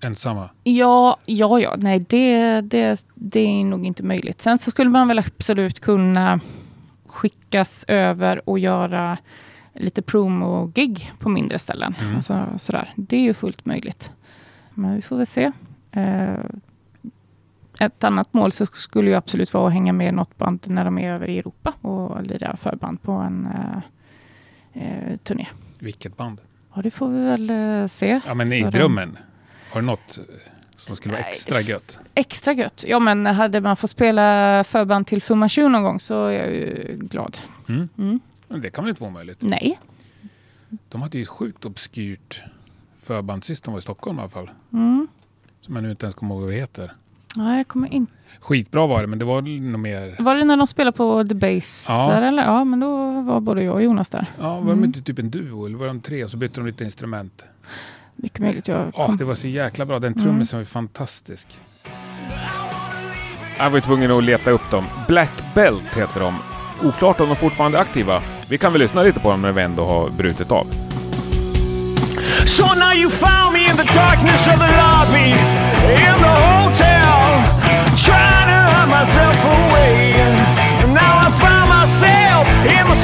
ensamma. 0.03 0.51
Ja, 0.65 1.17
ja, 1.27 1.61
ja, 1.61 1.75
nej 1.79 1.99
det, 2.09 2.61
det, 2.61 3.07
det 3.15 3.41
är 3.41 3.65
nog 3.65 3.87
inte 3.87 4.03
möjligt. 4.03 4.41
Sen 4.41 4.59
så 4.59 4.71
skulle 4.71 4.91
man 4.91 5.09
väl 5.09 5.19
absolut 5.19 5.81
kunna 5.81 6.41
skickas 7.07 7.85
över 7.89 8.49
och 8.49 8.59
göra 8.59 9.19
lite 9.73 10.03
promo-gig 10.03 11.13
på 11.19 11.29
mindre 11.29 11.59
ställen. 11.59 11.95
Mm. 12.01 12.17
Alltså, 12.17 12.47
sådär. 12.59 12.93
Det 12.97 13.17
är 13.17 13.21
ju 13.21 13.35
fullt 13.35 13.67
möjligt. 13.67 14.11
Men 14.75 14.95
vi 14.95 15.03
får 15.03 15.17
väl 15.17 15.27
se. 15.27 15.53
Eh, 15.93 16.45
ett 17.81 18.05
annat 18.05 18.35
mål 18.35 18.53
så 18.53 18.67
skulle 18.67 19.11
ju 19.11 19.17
absolut 19.17 19.55
vara 19.55 19.67
att 19.67 19.73
hänga 19.73 19.93
med 19.93 20.15
något 20.15 20.39
band 20.39 20.61
när 20.67 20.85
de 20.85 20.99
är 20.99 21.13
över 21.13 21.29
i 21.29 21.39
Europa 21.39 21.73
och 21.81 22.23
lira 22.23 22.57
förband 22.57 23.03
på 23.03 23.13
en 23.13 23.47
eh, 23.47 23.83
eh, 24.83 25.17
turné. 25.17 25.47
Vilket 25.79 26.17
band? 26.17 26.41
Ja, 26.81 26.83
det 26.83 26.91
får 26.91 27.09
vi 27.09 27.21
väl 27.21 27.51
eh, 27.51 27.87
se. 27.87 28.21
Ja, 28.27 28.35
men 28.35 28.53
i 28.53 28.63
drömmen. 28.63 29.19
Har 29.71 29.81
du 29.81 29.87
något 29.87 30.19
som 30.77 30.97
skulle 30.97 31.15
vara 31.15 31.25
extra 31.25 31.61
gött? 31.61 31.99
Extra 32.15 32.53
gött. 32.53 32.85
Ja, 32.89 32.99
men 32.99 33.27
hade 33.27 33.61
man 33.61 33.77
fått 33.77 33.91
spela 33.91 34.65
förband 34.65 35.07
till 35.07 35.23
Fu 35.23 35.35
Manchu 35.35 35.69
någon 35.69 35.83
gång 35.83 36.01
så 36.01 36.27
är 36.27 36.33
jag 36.33 36.55
ju 36.55 36.97
glad. 37.01 37.39
Mm. 37.69 37.89
Mm. 37.99 38.21
Men 38.49 38.61
det 38.61 38.71
kan 38.71 38.85
väl 38.85 38.89
inte 38.89 39.01
vara 39.01 39.11
omöjligt? 39.11 39.43
Nej. 39.43 39.81
De 40.89 41.03
hade 41.03 41.19
ju 41.19 41.23
ett 41.23 41.29
sjukt 41.29 41.65
obskyrt 41.65 42.43
förband 43.03 43.45
sist 43.45 43.65
de 43.65 43.73
var 43.73 43.79
i 43.79 43.83
Stockholm 43.83 44.19
i 44.19 44.21
alla 44.21 44.29
fall. 44.29 44.51
Mm. 44.73 45.09
Som 45.61 45.75
jag 45.75 45.83
nu 45.83 45.91
inte 45.91 46.07
ens 46.07 46.15
kommer 46.15 46.35
ihåg 46.35 46.43
vad 46.43 46.53
det 46.53 46.57
heter. 46.57 46.93
Nej, 47.37 47.57
jag 47.57 47.69
kommer 47.69 47.93
inte... 47.95 48.13
Skitbra 48.41 48.87
var 48.87 49.01
det, 49.01 49.07
men 49.07 49.19
det 49.19 49.25
var 49.25 49.43
nog 49.43 49.81
mer... 49.81 50.17
Var 50.19 50.35
det 50.35 50.45
när 50.45 50.57
de 50.57 50.67
spelade 50.67 50.97
på 50.97 51.25
The 51.25 51.35
Base? 51.35 51.93
Ja. 51.93 52.13
Eller? 52.13 52.43
Ja, 52.43 52.65
men 52.65 52.81
då 52.81 53.21
var 53.21 53.41
både 53.41 53.63
jag 53.63 53.75
och 53.75 53.83
Jonas 53.83 54.09
där. 54.11 54.27
Ja, 54.41 54.49
var 54.55 54.61
de 54.61 54.71
Mm. 54.71 54.85
inte 54.85 55.03
typ 55.03 55.19
en 55.19 55.31
duo? 55.31 55.67
Eller 55.67 55.77
var 55.79 55.87
de 55.87 56.01
tre? 56.01 56.29
Så 56.29 56.37
bytte 56.37 56.61
de 56.61 56.67
lite 56.67 56.85
instrument. 56.85 57.45
Mycket 58.17 58.39
möjligt. 58.39 58.69
Jag 58.69 58.93
Ja, 58.97 59.07
kom... 59.07 59.17
det 59.17 59.25
var 59.25 59.35
så 59.35 59.49
jäkla 59.49 59.87
bra. 59.87 59.99
Den 59.99 60.13
Mm. 60.13 60.25
trummisen 60.25 60.57
var 60.59 60.61
ju 60.63 60.67
fantastisk. 60.67 61.49
Jag 63.59 63.71
var 63.71 63.81
tvungen 63.81 64.11
att 64.11 64.25
leta 64.25 64.51
upp 64.51 64.71
dem. 64.71 64.85
Black 65.09 65.55
Belt 65.55 65.97
heter 65.97 66.21
de. 66.21 66.35
Oklart 66.89 67.21
om 67.21 67.29
de 67.29 67.37
fortfarande 67.37 67.79
är 67.79 67.83
aktiva. 67.83 68.23
Vi 68.49 68.59
kan 68.59 68.73
väl 68.73 68.81
lyssna 68.83 69.03
lite 69.03 69.21
på 69.21 69.31
dem 69.31 69.43
när 69.43 69.53
vi 69.53 69.63
ändå 69.63 69.85
har 69.85 70.11
brutit 70.11 70.51
av. 70.51 70.67
So 72.47 72.65
now 72.75 72.93
you 72.95 73.11
found 73.11 73.53
me 73.53 73.61
in 73.71 73.77
the 73.77 73.95
darkness 73.95 74.47
of 74.47 74.55
the 74.55 74.71
lobby 74.83 75.35
in 75.91 76.17
the 76.23 76.37
hotel, 76.47 77.15
trying 77.99 78.47
to 78.47 78.59
hide 78.71 78.89
myself 78.89 79.39
away. 79.43 80.15
And 80.83 80.95
now 80.95 81.27
I 81.27 81.29
find 81.43 81.67
myself 81.69 82.47
in 82.77 82.85
the 82.87 82.99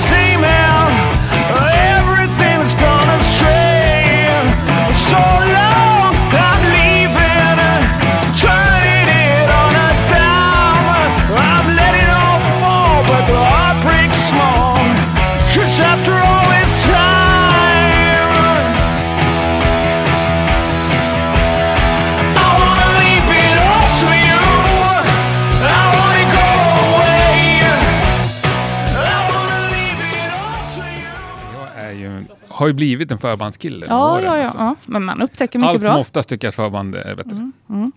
har 32.57 32.67
ju 32.67 32.73
blivit 32.73 33.11
en 33.13 33.19
förbandskille 33.19 33.87
Ja, 33.89 34.21
ja, 34.21 34.37
ja, 34.39 34.43
alltså. 34.45 34.59
ja. 34.59 34.75
Men 34.87 35.05
man 35.05 35.23
upptäcker 35.23 35.59
mycket 35.59 35.71
Allt 35.75 35.83
som 35.85 35.93
bra. 35.93 36.01
oftast 36.01 36.29
tycker 36.29 36.47
jag 36.47 36.51
att 36.51 36.55
förband 36.55 36.95
är 36.95 37.15
bättre. 37.17 37.31
Mm, 37.31 37.53
mm. 37.71 37.93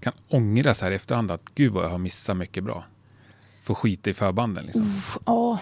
Kan 0.00 0.12
ångra 0.28 0.74
så 0.74 0.84
här 0.84 0.92
i 0.92 0.94
efterhand 0.94 1.30
att 1.30 1.42
gud 1.54 1.72
vad 1.72 1.84
jag 1.84 1.90
har 1.90 1.98
missat 1.98 2.36
mycket 2.36 2.64
bra. 2.64 2.84
Får 3.64 3.74
skita 3.74 4.10
i 4.10 4.14
förbanden 4.14 4.64
liksom. 4.64 4.82
Uff, 4.82 5.18
Ja, 5.26 5.58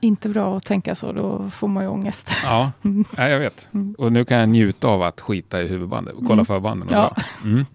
inte 0.00 0.28
bra 0.28 0.56
att 0.56 0.64
tänka 0.64 0.94
så. 0.94 1.12
Då 1.12 1.50
får 1.50 1.68
man 1.68 1.82
ju 1.84 1.88
ångest. 1.88 2.30
Ja, 2.44 2.72
ja, 3.16 3.28
jag 3.28 3.38
vet. 3.38 3.68
Och 3.98 4.12
nu 4.12 4.24
kan 4.24 4.38
jag 4.38 4.48
njuta 4.48 4.88
av 4.88 5.02
att 5.02 5.20
skita 5.20 5.62
i 5.62 5.68
huvudbandet 5.68 6.14
och 6.14 6.20
kolla 6.22 6.32
Mm. 6.32 6.46
förbanden. 6.46 6.88
Ja. 6.92 7.12
Ja. 7.16 7.22
Mm. 7.44 7.66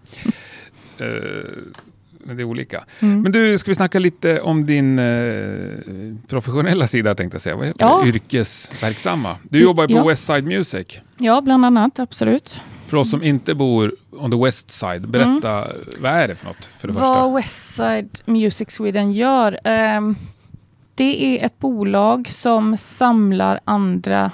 Men 0.98 1.74
det 2.26 2.42
är 2.42 2.44
olika. 2.44 2.84
Mm. 3.00 3.22
Men 3.22 3.32
du, 3.32 3.58
ska 3.58 3.70
vi 3.70 3.74
snacka 3.74 3.98
lite 3.98 4.40
om 4.40 4.66
din 4.66 4.98
eh, 4.98 6.24
professionella 6.28 6.86
sida 6.86 7.14
tänkte 7.14 7.34
jag 7.34 7.42
säga. 7.42 7.56
Vad 7.56 7.66
heter 7.66 7.84
Ja. 7.84 8.00
det? 8.02 8.08
Yrkesverksamma. 8.08 9.36
Du 9.42 9.60
jobbar 9.62 9.82
ju 9.82 9.88
på 9.88 10.00
Ja. 10.00 10.04
Westside 10.08 10.44
Music. 10.44 10.86
Ja, 11.18 11.40
bland 11.40 11.64
annat. 11.64 11.98
Absolut. 11.98 12.60
För 12.86 12.96
oss 12.96 13.10
som 13.10 13.22
inte 13.22 13.54
bor 13.54 13.94
on 14.10 14.30
the 14.30 14.36
west 14.36 14.70
side, 14.70 15.08
berätta 15.08 15.66
vad 16.00 16.12
är 16.12 16.28
det 16.28 16.34
för 16.34 16.46
något 16.46 16.64
för 16.78 16.88
det 16.88 16.94
första? 16.94 17.08
Mm. 17.08 17.20
Vad 17.20 17.34
Westside 17.34 18.08
Music 18.24 18.70
Sweden 18.70 19.12
gör? 19.12 19.58
ehm, 19.64 20.14
det 20.94 21.24
är 21.40 21.46
ett 21.46 21.58
bolag 21.58 22.28
som 22.32 22.76
samlar 22.76 23.60
andra 23.64 24.30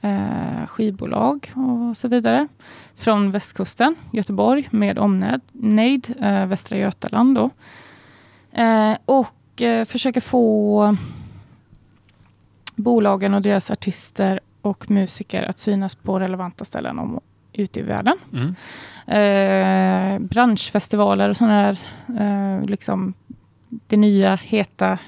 eh, 0.00 0.66
skivbolag 0.68 1.52
och 1.54 1.96
så 1.96 2.08
vidare 2.08 2.48
från 2.96 3.30
västkusten, 3.30 3.94
Göteborg 4.12 4.68
med 4.70 4.98
omnejd, 4.98 6.14
eh, 6.20 6.46
Västra 6.46 6.78
Götaland 6.78 7.34
då. 7.34 7.50
Eh, 8.62 8.96
och 9.04 9.62
eh, 9.62 9.84
försöker 9.84 10.20
få 10.20 10.96
bolagen 12.76 13.34
och 13.34 13.42
deras 13.42 13.70
artister 13.70 14.40
och 14.62 14.90
musiker 14.90 15.42
att 15.42 15.58
synas 15.58 15.94
på 15.94 16.20
relevanta 16.20 16.64
ställen 16.64 16.98
om, 16.98 17.20
ute 17.52 17.80
i 17.80 17.82
världen 17.82 18.16
Mm. 18.32 18.54
eh, 19.06 20.18
branschfestivaler 20.28 21.28
och 21.28 21.36
sådana 21.36 21.62
där, 21.62 21.78
eh, 22.58 22.64
liksom 22.64 23.14
det 23.68 23.96
nya 23.96 24.36
heta 24.36 24.98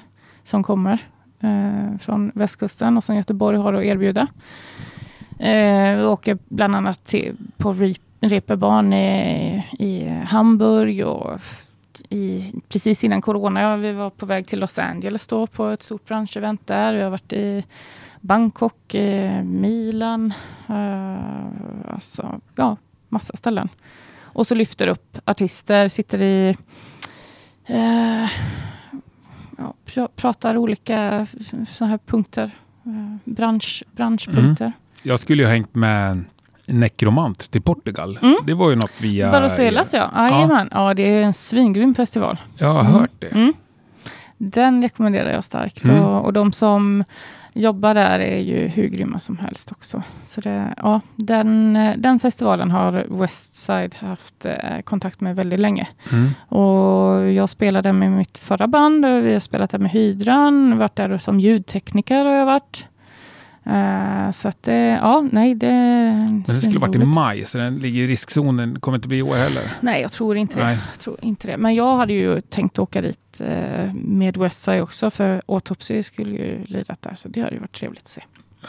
som 0.43 0.63
kommer. 0.63 0.99
eh, 1.41 1.97
från 1.99 2.31
västkusten 2.35 2.97
och 2.97 3.03
som 3.03 3.15
Göteborg 3.15 3.57
har 3.57 3.73
att 3.73 3.83
erbjuda. 3.83 4.27
Eh, 5.39 5.97
vi 5.97 6.03
åker 6.03 6.37
bland 6.47 6.75
annat 6.75 7.05
till, 7.05 7.35
på 7.57 7.93
reeperbahn 8.19 8.93
i, 8.93 9.65
i 9.79 10.07
Hamburg 10.27 11.07
och 11.07 11.39
i, 12.09 12.53
precis 12.69 13.03
innan 13.03 13.21
corona. 13.21 13.61
Ja, 13.61 13.75
vi 13.75 13.91
var 13.91 14.09
på 14.09 14.25
väg 14.25 14.47
till 14.47 14.59
Los 14.59 14.79
Angeles 14.79 15.27
då 15.27 15.47
på 15.47 15.67
ett 15.67 15.81
stort 15.81 16.05
branschevent 16.05 16.67
där. 16.67 16.93
Vi 16.93 17.01
har 17.01 17.09
varit 17.09 17.33
i 17.33 17.63
Bangkok, 18.21 18.95
eh, 18.95 19.43
Milan, 19.43 20.33
eh, 20.69 21.93
alltså 21.93 22.41
ja, 22.55 22.77
massa 23.09 23.35
ställen. 23.35 23.69
Och 24.21 24.47
så 24.47 24.55
lyfter 24.55 24.87
upp 24.87 25.17
artister, 25.25 25.87
sitter 25.87 26.21
i 26.21 26.55
eh, 27.65 28.29
ja, 29.57 29.73
pr 29.85 30.07
pratar 30.15 30.57
olika 30.57 31.27
så 31.67 31.85
här 31.85 31.97
punkter, 31.97 32.51
eh, 32.85 33.15
bransch, 33.23 33.83
branschpunkter. 33.91 34.65
Mm. 34.65 34.73
Jag 35.03 35.19
skulle 35.19 35.41
ju 35.43 35.47
ha 35.47 35.53
hängt 35.53 35.75
med 35.75 36.23
Nekromant 36.65 37.51
till 37.51 37.61
Portugal. 37.61 38.19
Mm. 38.21 38.35
Det 38.45 38.53
var 38.53 38.69
ju 38.69 38.75
något 38.75 39.01
via... 39.01 39.31
Barcelas 39.31 39.93
ja, 39.93 40.09
Jajamän. 40.15 40.69
ja. 40.71 40.93
det 40.93 41.01
är 41.03 41.23
en 41.23 41.33
svingrym 41.33 41.95
festival. 41.95 42.37
Jag 42.57 42.73
har 42.73 42.79
Mm. 42.81 42.93
hört 42.93 43.11
det. 43.19 43.27
Mm. 43.27 43.53
Den 44.37 44.81
rekommenderar 44.81 45.31
jag 45.31 45.43
starkt. 45.43 45.83
Mm. 45.83 46.03
Och, 46.03 46.25
och 46.25 46.33
de 46.33 46.51
som 46.51 47.03
jobbar 47.53 47.93
där 47.93 48.19
är 48.19 48.37
ju 48.39 48.67
hur 48.67 48.87
grymma 48.87 49.19
som 49.19 49.37
helst 49.37 49.71
också. 49.71 50.03
Så 50.23 50.41
det, 50.41 50.73
ja, 50.77 51.01
den, 51.15 51.73
den 51.97 52.19
festivalen 52.19 52.71
har 52.71 53.05
Westside 53.09 53.95
haft 53.95 54.45
eh, 54.45 54.81
kontakt 54.83 55.21
med 55.21 55.35
väldigt 55.35 55.59
länge. 55.59 55.87
Mm. 56.11 56.29
Och 56.61 57.31
jag 57.31 57.49
spelade 57.49 57.93
med 57.93 58.11
mitt 58.11 58.37
förra 58.37 58.67
band. 58.67 59.05
och 59.05 59.25
Vi 59.25 59.33
har 59.33 59.39
spelat 59.39 59.69
där 59.71 59.79
med 59.79 59.91
Hydran. 59.91 60.77
Varit 60.77 60.95
där 60.95 61.17
som 61.17 61.39
ljudtekniker 61.39 62.25
har 62.25 62.33
jag 62.33 62.45
varit. 62.45 62.85
Eh, 63.63 64.31
så 64.31 64.47
att 64.47 64.63
det, 64.63 64.77
ja, 65.01 65.27
nej 65.31 65.55
det 65.55 65.67
Men 65.67 66.43
det 66.45 66.53
skulle 66.53 66.79
varit 66.79 66.95
i 66.95 67.05
maj, 67.05 67.45
så 67.45 67.57
den 67.57 67.75
ligger 67.75 68.03
i 68.03 68.07
riskzonen. 68.07 68.79
kommer 68.79 68.97
inte 68.97 69.07
bli 69.07 69.17
i 69.17 69.21
år 69.21 69.35
heller. 69.35 69.63
Nej, 69.81 70.01
jag 70.01 70.11
tror 70.11 70.37
inte 70.37 70.55
det. 70.59 70.71
Jag 70.91 70.99
tror 70.99 71.17
inte 71.21 71.47
det. 71.47 71.57
Men 71.57 71.75
jag 71.75 71.97
hade 71.97 72.13
ju 72.13 72.41
tänkt 72.41 72.79
åka 72.79 73.01
dit 73.01 73.41
eh, 73.41 73.93
med 73.93 74.37
Westside 74.37 74.81
också, 74.81 75.09
för 75.11 75.41
Autopsy 75.47 76.03
skulle 76.03 76.31
ju 76.37 76.65
lirat 76.65 77.01
där, 77.01 77.15
så 77.15 77.27
det 77.27 77.41
hade 77.41 77.53
ju 77.53 77.59
varit 77.59 77.75
trevligt 77.79 78.03
att 78.03 78.07
se. 78.07 78.21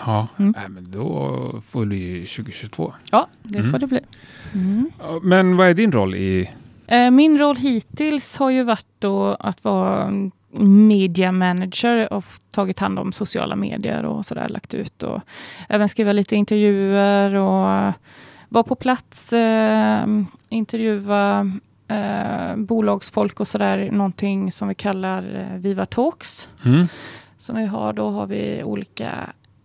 Ja, 0.06 0.28
Mm. 0.38 0.54
Nej, 0.58 0.68
men 0.68 0.90
då 0.90 1.62
får 1.70 1.80
det 1.80 1.86
bli 1.86 2.26
2022. 2.26 2.92
Ja, 3.10 3.28
det 3.42 3.58
Mm. 3.58 3.70
får 3.72 3.78
det 3.78 3.86
bli. 3.86 4.00
Mm. 4.54 4.90
Men 5.22 5.56
vad 5.56 5.68
är 5.68 5.74
din 5.74 5.92
roll 5.92 6.14
i... 6.14 6.50
Eh, 6.86 7.10
min 7.10 7.38
roll 7.38 7.56
hittills 7.56 8.36
har 8.36 8.50
ju 8.50 8.62
varit 8.62 8.86
då 8.98 9.26
att 9.40 9.64
vara 9.64 10.10
media 10.58 11.32
manager 11.32 12.12
och 12.12 12.24
tagit 12.50 12.78
hand 12.78 12.98
om 12.98 13.12
sociala 13.12 13.56
medier 13.56 14.04
och 14.04 14.26
sådär, 14.26 14.48
lagt 14.48 14.74
ut 14.74 15.02
och 15.02 15.20
även 15.68 15.88
skriva 15.88 16.12
lite 16.12 16.36
intervjuer 16.36 17.34
och 17.34 17.92
vara 18.48 18.64
på 18.64 18.74
plats, 18.74 19.32
eh, 19.32 20.06
intervjua 20.48 21.50
eh, 21.88 22.56
bolagsfolk 22.56 23.40
och 23.40 23.48
sådär, 23.48 23.90
någonting 23.90 24.52
som 24.52 24.68
vi 24.68 24.74
kallar 24.74 25.50
eh, 25.52 25.58
Viva 25.58 25.86
Talks. 25.86 26.48
Mm. 26.64 26.86
som 27.38 27.56
vi 27.56 27.66
har. 27.66 27.92
Då 27.92 28.10
har 28.10 28.26
vi 28.26 28.62
olika 28.64 29.10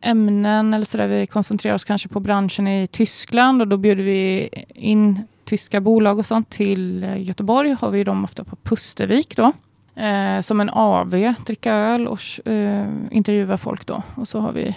ämnen 0.02 0.74
eller 0.74 0.86
så 0.86 0.98
där. 0.98 1.08
Vi 1.08 1.28
koncentrerar 1.28 1.76
oss 1.76 1.84
kanske 1.84 2.08
på 2.10 2.19
branschen 2.19 2.67
i 2.67 2.88
Tyskland 2.88 3.62
och 3.62 3.67
då 3.67 3.78
bjuder 3.78 4.04
vi 4.04 4.50
in 4.76 5.21
tyska 5.45 5.82
bolag 5.82 6.19
och 6.19 6.26
sånt 6.26 6.50
till 6.50 7.04
eh, 7.04 7.21
Göteborg. 7.21 7.76
Har 7.82 7.89
vi 7.89 8.04
dem 8.04 8.24
ofta 8.24 8.43
på 8.43 8.56
Pustervik 8.56 9.38
då. 9.38 9.52
Eh, 9.95 10.41
som 10.41 10.62
en 10.62 10.69
AV, 10.69 11.34
dricka 11.45 11.73
öl 11.73 12.08
och 12.08 12.47
eh, 12.47 12.88
intervjua 13.12 13.58
folk 13.58 13.86
då. 13.86 14.03
Och 14.15 14.27
så 14.27 14.39
har 14.39 14.51
vi 14.51 14.75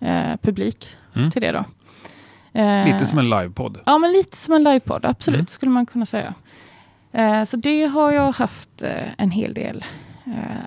eh, 0.00 0.36
publik 0.42 0.86
Mm. 1.16 1.30
till 1.30 1.42
det 1.42 1.52
då. 1.52 1.64
Eh, 2.60 2.84
Lite 2.92 3.06
som 3.06 3.18
en 3.18 3.30
livepodd. 3.30 3.78
Ja, 3.86 3.98
men 3.98 4.12
lite 4.12 4.36
som 4.36 4.54
en 4.54 4.64
livepodd, 4.64 5.04
absolut, 5.04 5.38
Mm. 5.38 5.46
skulle 5.46 5.70
man 5.72 5.86
kunna 5.86 6.06
säga. 6.06 6.34
Eh, 7.12 7.44
så 7.44 7.56
det 7.56 7.84
har 7.86 8.10
jag 8.12 8.32
haft 8.32 8.82
eh, 8.82 9.08
en 9.18 9.30
hel 9.30 9.54
del 9.54 9.84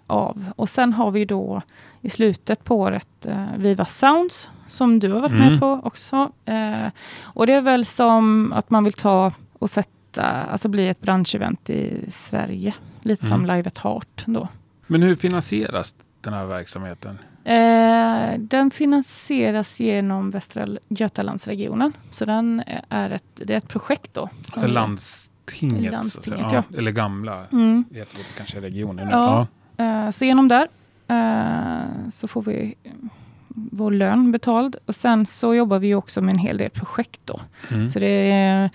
av. 0.08 0.46
Och 0.56 0.70
sen 0.70 0.94
har 0.94 1.12
vi 1.12 1.26
då 1.26 1.62
i 2.02 2.10
slutet 2.10 2.64
på 2.64 2.76
året 2.80 3.28
Viva 3.58 3.86
Sounds, 3.86 4.50
som 4.68 5.00
du 5.00 5.12
har 5.12 5.20
varit 5.22 5.32
Mm. 5.32 5.50
med 5.52 5.60
på 5.60 5.80
också. 5.84 6.32
Och 7.24 7.48
det 7.48 7.54
är 7.54 7.62
väl 7.62 7.86
som 7.86 8.54
att 8.54 8.70
man 8.70 8.84
vill 8.84 8.94
ta 8.94 9.32
och 9.60 9.70
sätta, 9.70 9.90
alltså 10.22 10.70
bli 10.70 10.88
ett 10.88 11.02
branschevent 11.02 11.70
i 11.70 12.06
Sverige. 12.10 12.74
Lite 13.02 13.26
som 13.26 13.44
Mm. 13.44 13.56
Live 13.56 13.68
at 13.68 13.78
Heart 13.78 14.24
då. 14.26 14.48
Men 14.88 15.02
hur 15.04 15.16
finansieras 15.16 15.94
den 16.22 16.34
här 16.34 16.46
verksamheten? 16.46 17.20
Eh, 17.44 18.40
den 18.40 18.72
finansieras 18.72 19.80
genom 19.80 20.32
Västra 20.32 20.68
Götalandsregionen. 20.90 21.94
Så 22.12 22.26
den 22.26 22.64
är 22.90 23.10
ett, 23.10 23.24
det 23.36 23.54
är 23.54 23.58
ett 23.58 23.68
projekt 23.68 24.14
då. 24.14 24.28
som- 24.28 24.38
Alltså 24.46 24.68
landstinget? 24.68 25.92
Landstinget, 25.92 26.40
så 26.40 26.50
säga. 26.50 26.64
ja. 26.72 26.78
Eller 26.78 26.92
gamla, 26.92 27.46
Mm. 27.52 27.86
Göteborg 27.92 28.26
kanske 28.38 28.62
regionen. 28.62 29.10
Ja. 29.10 29.48
Ja. 29.78 29.84
Eh, 30.06 30.12
så 30.12 30.26
genom 30.26 30.48
där 30.48 30.68
eh, 31.08 32.10
så 32.12 32.28
får 32.28 32.42
vi 32.42 32.76
vår 33.56 33.92
lön 33.92 34.32
betald. 34.32 34.76
Och 34.86 34.96
sen 34.96 35.26
så 35.26 35.56
jobbar 35.56 35.80
vi 35.80 35.96
också 35.96 36.22
med 36.22 36.32
en 36.34 36.40
hel 36.40 36.58
del 36.58 36.70
projekt 36.70 37.22
då. 37.26 37.40
Mm. 37.72 37.88
Så 37.88 38.00
det 38.00 38.32
är, 38.32 38.70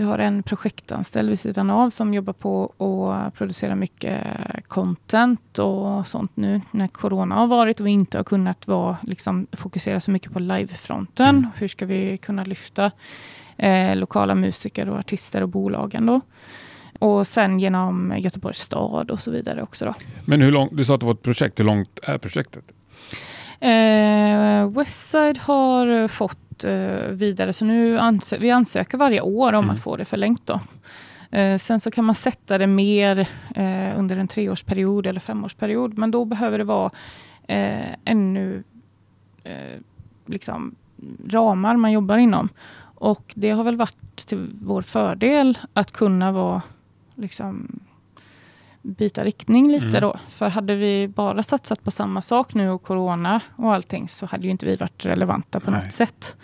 vi 0.00 0.06
har 0.06 0.18
en 0.18 0.42
projektanställd 0.42 1.28
vid 1.28 1.40
sidan 1.40 1.70
av 1.70 1.90
som 1.90 2.14
jobbar 2.14 2.32
på 2.32 2.72
att 3.12 3.34
producera 3.34 3.74
mycket 3.76 4.26
content 4.68 5.58
och 5.58 6.06
sånt 6.06 6.36
nu 6.36 6.60
när 6.70 6.88
corona 6.88 7.34
har 7.34 7.46
varit 7.46 7.80
och 7.80 7.86
vi 7.86 7.90
inte 7.90 8.16
har 8.16 8.24
kunnat 8.24 8.66
vara, 8.66 8.96
liksom, 9.02 9.46
fokusera 9.52 10.00
så 10.00 10.10
mycket 10.10 10.32
på 10.32 10.38
livefronten. 10.38 11.28
Mm. 11.28 11.46
Hur 11.56 11.68
ska 11.68 11.86
vi 11.86 12.18
kunna 12.18 12.44
lyfta 12.44 12.90
eh, 13.56 13.96
lokala 13.96 14.34
musiker 14.34 14.88
och 14.88 14.98
artister 14.98 15.42
och 15.42 15.48
bolagen 15.48 16.06
då? 16.06 16.20
Och 16.98 17.26
sen 17.26 17.60
genom 17.60 18.14
Göteborgs 18.18 18.60
stad 18.60 19.10
och 19.10 19.20
så 19.20 19.30
vidare 19.30 19.62
också 19.62 19.84
då. 19.84 19.94
Men 20.24 20.40
hur 20.40 20.52
långt, 20.52 20.76
du 20.76 20.84
sa 20.84 20.94
att 20.94 21.00
det 21.00 21.06
var 21.06 21.14
ett 21.14 21.22
projekt. 21.22 21.60
Hur 21.60 21.64
långt 21.64 22.00
är 22.02 22.18
projektet? 22.18 22.64
Eh, 23.60 24.70
Westside 24.70 25.38
har 25.38 26.08
fått 26.08 26.49
eh, 26.64 27.08
vidare, 27.08 27.52
så 27.52 27.64
nu 27.64 27.98
ansö 27.98 28.38
vi 28.38 28.50
ansöker 28.50 28.98
varje 28.98 29.20
år 29.20 29.52
om 29.52 29.64
Mm. 29.64 29.70
att 29.70 29.78
få 29.82 29.96
det 29.96 30.04
förlängt. 30.04 30.46
Då. 30.46 30.60
Eh, 31.38 31.58
sen 31.58 31.80
så 31.80 31.90
kan 31.90 32.04
man 32.04 32.14
sätta 32.14 32.58
det 32.58 32.66
mer 32.66 33.18
eh, 33.54 33.98
under 33.98 34.16
en 34.16 34.28
treårsperiod 34.28 35.06
eller 35.06 35.20
femårsperiod, 35.20 35.98
men 35.98 36.10
då 36.10 36.24
behöver 36.24 36.58
det 36.58 36.64
vara 36.64 36.90
ännu 38.04 38.62
liksom, 40.26 40.74
ramar 41.28 41.76
man 41.76 41.92
jobbar 41.92 42.18
inom. 42.18 42.48
Och 42.94 43.32
det 43.34 43.50
har 43.50 43.64
väl 43.64 43.76
varit 43.76 44.16
till 44.16 44.50
vår 44.62 44.82
fördel 44.82 45.58
att 45.72 45.92
kunna 45.92 46.32
vara 46.32 46.62
liksom 47.14 47.80
byta 48.82 49.24
riktning 49.24 49.72
lite 49.72 49.86
Mm. 49.86 50.00
då. 50.00 50.16
För 50.28 50.48
hade 50.48 50.74
vi 50.74 51.08
bara 51.08 51.42
satsat 51.42 51.84
på 51.84 51.90
samma 51.90 52.22
sak 52.22 52.54
nu 52.54 52.70
och 52.70 52.82
corona 52.82 53.40
och 53.56 53.74
allting 53.74 54.08
så 54.08 54.26
hade 54.26 54.44
ju 54.44 54.50
inte 54.50 54.66
vi 54.66 54.76
varit 54.76 55.04
relevanta 55.06 55.60
på 55.60 55.70
Nej. 55.70 55.84
något 55.84 55.92
sätt. 55.92 56.36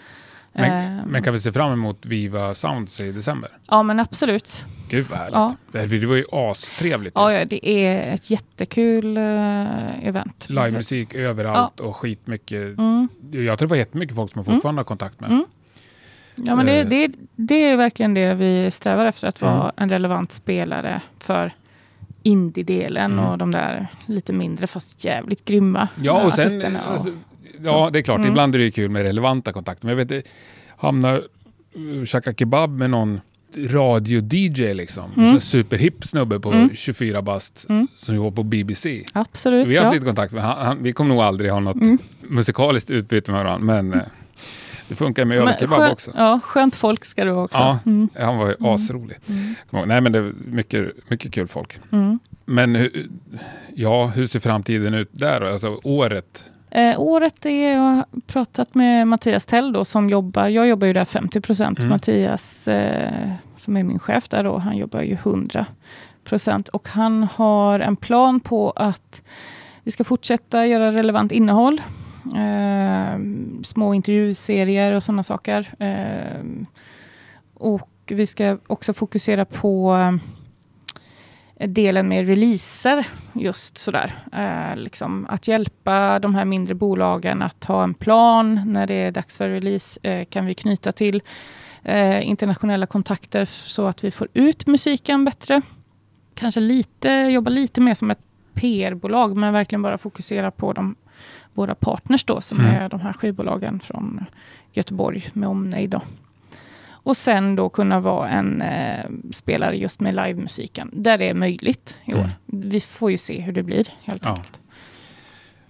Men, 0.52 0.70
Ehm, 0.98 1.06
men 1.08 1.22
kan 1.22 1.32
vi 1.32 1.40
se 1.40 1.52
fram 1.52 1.72
emot 1.72 2.06
Viva 2.06 2.54
Sounds 2.54 3.00
i 3.00 3.12
december? 3.12 3.50
Ja 3.68 3.82
men 3.82 4.00
absolut. 4.00 4.64
Gud 4.88 5.06
vad 5.10 5.18
härligt. 5.18 5.34
Ja. 5.34 5.54
Det 5.72 6.06
var 6.06 6.16
ju 6.16 6.24
astrevligt. 6.32 7.12
Ja, 7.16 7.32
ja, 7.32 7.44
det 7.44 7.68
är 7.68 8.14
ett 8.14 8.30
jättekul 8.30 9.16
eh, 9.16 10.06
event. 10.06 10.46
Livemusik 10.48 11.14
överallt 11.14 11.80
och 11.80 11.96
skitmycket. 11.96 12.78
Mm. 12.78 13.08
Jag 13.32 13.58
tror 13.58 13.66
det 13.68 13.70
var 13.70 13.76
jättemycket 13.76 14.16
folk 14.16 14.32
som 14.32 14.38
jag 14.38 14.54
fortfarande 14.54 14.78
har 14.80 14.84
kontakt 14.84 15.20
med. 15.20 15.30
Mm. 15.30 15.44
Ja, 16.34 16.56
men 16.56 16.66
det, 16.66 16.80
Eh. 16.80 16.86
det, 16.88 17.10
det 17.36 17.64
är 17.64 17.76
verkligen 17.76 18.14
det 18.14 18.34
vi 18.34 18.70
strävar 18.70 19.06
efter, 19.06 19.28
att 19.28 19.40
vara 19.42 19.54
Mm. 19.62 19.72
en 19.76 19.90
relevant 19.90 20.32
spelare 20.32 21.00
för 21.18 21.52
indie-delen 22.26 23.12
Mm. 23.12 23.24
och 23.24 23.38
de 23.38 23.50
där 23.50 23.86
lite 24.06 24.32
mindre 24.32 24.66
fast 24.66 25.04
jävligt 25.04 25.44
grymma 25.44 25.88
Ja, 26.02 26.26
och 26.26 26.32
sen... 26.32 26.76
och- 26.76 26.82
Alltså, 26.92 27.08
ja, 27.64 27.90
det 27.92 27.98
är 27.98 28.02
klart. 28.02 28.18
Mm. 28.18 28.28
Ibland 28.30 28.54
är 28.54 28.58
det 28.58 28.64
ju 28.64 28.70
kul 28.70 28.90
med 28.90 29.02
relevanta 29.02 29.52
kontakter. 29.52 29.86
Men 29.86 29.98
jag 29.98 30.06
vet, 30.06 30.26
hamnar 30.76 31.22
uh, 31.76 32.04
Chaka 32.04 32.34
Kebab 32.34 32.70
med 32.70 32.90
någon 32.90 33.20
radio-DJ 33.56 34.74
liksom. 34.74 35.10
Mm. 35.16 35.34
Så 35.34 35.40
superhipp 35.40 36.04
snubbe 36.04 36.40
på 36.40 36.52
Mm. 36.52 36.70
24 36.74 37.22
bast 37.22 37.66
Mm. 37.68 37.88
som 37.94 38.14
jobbar 38.14 38.30
på 38.30 38.42
BBC. 38.42 39.04
Absolut, 39.12 39.68
Vi 39.68 39.76
har 39.76 39.84
haft 39.84 39.94
ja. 39.94 39.98
lite 40.00 40.06
kontakt 40.06 40.32
med 40.32 40.42
han, 40.42 40.66
han, 40.66 40.82
Vi 40.82 40.92
kommer 40.92 41.14
nog 41.14 41.22
aldrig 41.24 41.50
ha 41.50 41.60
något 41.60 41.76
Mm. 41.82 41.98
musikaliskt 42.20 42.90
utbyte 42.90 43.30
med 43.30 43.44
varandra. 43.44 43.80
Men 43.80 44.00
eh, 44.00 44.06
det 44.88 44.94
funkar 44.94 45.24
med 45.24 45.36
skö- 45.60 45.92
också. 45.92 46.10
Ja, 46.14 46.40
skönt 46.44 46.76
folk 46.76 47.04
ska 47.04 47.24
du 47.24 47.30
också. 47.30 47.58
Ja. 47.58 47.78
Mm. 47.86 48.08
Han 48.20 48.36
var 48.38 48.46
ju 48.46 48.54
Mm. 48.60 48.70
asrolig. 48.74 49.16
Mm. 49.28 49.88
Nej 49.88 50.00
men 50.00 50.12
det 50.12 50.18
är 50.18 50.32
mycket, 50.46 51.10
mycket 51.10 51.32
kul 51.32 51.48
folk. 51.48 51.78
Mm. 51.92 52.18
Men 52.44 52.90
ja, 53.74 54.06
hur 54.06 54.26
ser 54.26 54.40
framtiden 54.40 54.94
ut 54.94 55.08
där? 55.12 55.40
Alltså 55.40 55.80
året? 55.82 56.52
Eh, 56.70 57.00
året 57.00 57.46
är, 57.46 57.72
jag 57.72 57.80
har 57.80 58.04
pratat 58.26 58.74
med 58.74 59.08
Mattias 59.08 59.46
Tell 59.46 59.72
då, 59.72 59.84
som 59.84 60.08
jobbar, 60.10 60.48
jag 60.48 60.68
jobbar 60.68 60.86
ju 60.86 60.92
där 60.92 61.04
50 61.04 61.40
procent. 61.40 61.78
Mm. 61.78 61.88
Mattias, 61.90 62.68
eh, 62.68 63.30
som 63.56 63.76
är 63.76 63.82
min 63.84 63.98
chef 63.98 64.28
där 64.28 64.44
då, 64.44 64.58
han 64.58 64.76
jobbar 64.76 65.00
ju 65.02 65.14
100 65.14 65.66
procent. 66.24 66.68
Och 66.68 66.88
han 66.88 67.22
har 67.34 67.80
en 67.80 67.96
plan 67.96 68.40
på 68.40 68.70
att 68.70 69.22
vi 69.82 69.90
ska 69.92 70.04
fortsätta 70.04 70.66
göra 70.66 70.92
relevant 70.92 71.32
innehåll. 71.32 71.80
Eh, 72.34 73.18
små 73.64 73.94
intervjuserier 73.94 74.92
och 74.92 75.02
sådana 75.02 75.22
saker. 75.22 75.74
Eh, 75.78 76.66
och 77.54 77.90
vi 78.06 78.26
ska 78.26 78.58
också 78.66 78.92
fokusera 78.92 79.44
på 79.44 79.96
eh, 81.56 81.68
delen 81.68 82.08
med 82.08 82.26
releaser. 82.26 83.06
Just 83.32 83.78
sådär. 83.78 84.12
Eh, 84.32 84.76
liksom 84.76 85.26
att 85.28 85.48
hjälpa 85.48 86.18
de 86.18 86.34
här 86.34 86.44
mindre 86.44 86.74
bolagen 86.74 87.42
att 87.42 87.64
ha 87.64 87.84
en 87.84 87.94
plan 87.94 88.62
när 88.66 88.86
det 88.86 88.94
är 88.94 89.10
dags 89.10 89.36
för 89.36 89.48
release. 89.48 90.00
Eh, 90.02 90.24
kan 90.24 90.46
vi 90.46 90.54
knyta 90.54 90.92
till 90.92 91.22
eh, 91.82 92.28
internationella 92.28 92.86
kontakter 92.86 93.44
så 93.44 93.86
att 93.86 94.04
vi 94.04 94.10
får 94.10 94.28
ut 94.32 94.66
musiken 94.66 95.24
bättre. 95.24 95.62
Kanske 96.34 96.60
lite, 96.60 97.08
jobba 97.08 97.50
lite 97.50 97.80
mer 97.80 97.94
som 97.94 98.10
ett 98.10 98.20
PR-bolag 98.54 99.36
men 99.36 99.52
verkligen 99.52 99.82
bara 99.82 99.98
fokusera 99.98 100.50
på 100.50 100.72
de, 100.72 100.94
våra 101.56 101.74
partners 101.74 102.24
då 102.24 102.40
som 102.40 102.60
Mm. 102.60 102.74
är 102.74 102.88
de 102.88 103.00
här 103.00 103.12
skivbolagen 103.12 103.80
från 103.80 104.24
Göteborg 104.72 105.24
med 105.32 105.48
omnejd. 105.48 106.00
Och 106.88 107.16
sen 107.16 107.56
då 107.56 107.68
kunna 107.68 108.00
vara 108.00 108.28
en 108.28 108.62
eh, 108.62 109.04
spelare 109.32 109.76
just 109.76 110.00
med 110.00 110.14
livemusiken 110.14 110.90
där 110.92 111.18
det 111.18 111.28
är 111.28 111.34
möjligt 111.34 111.98
i 112.04 112.14
år. 112.14 112.18
Mm. 112.18 112.30
Vi 112.70 112.80
får 112.80 113.10
ju 113.10 113.18
se 113.18 113.40
hur 113.40 113.52
det 113.52 113.62
blir 113.62 113.88
helt 114.04 114.24
Ja. 114.24 114.30
enkelt. 114.30 114.60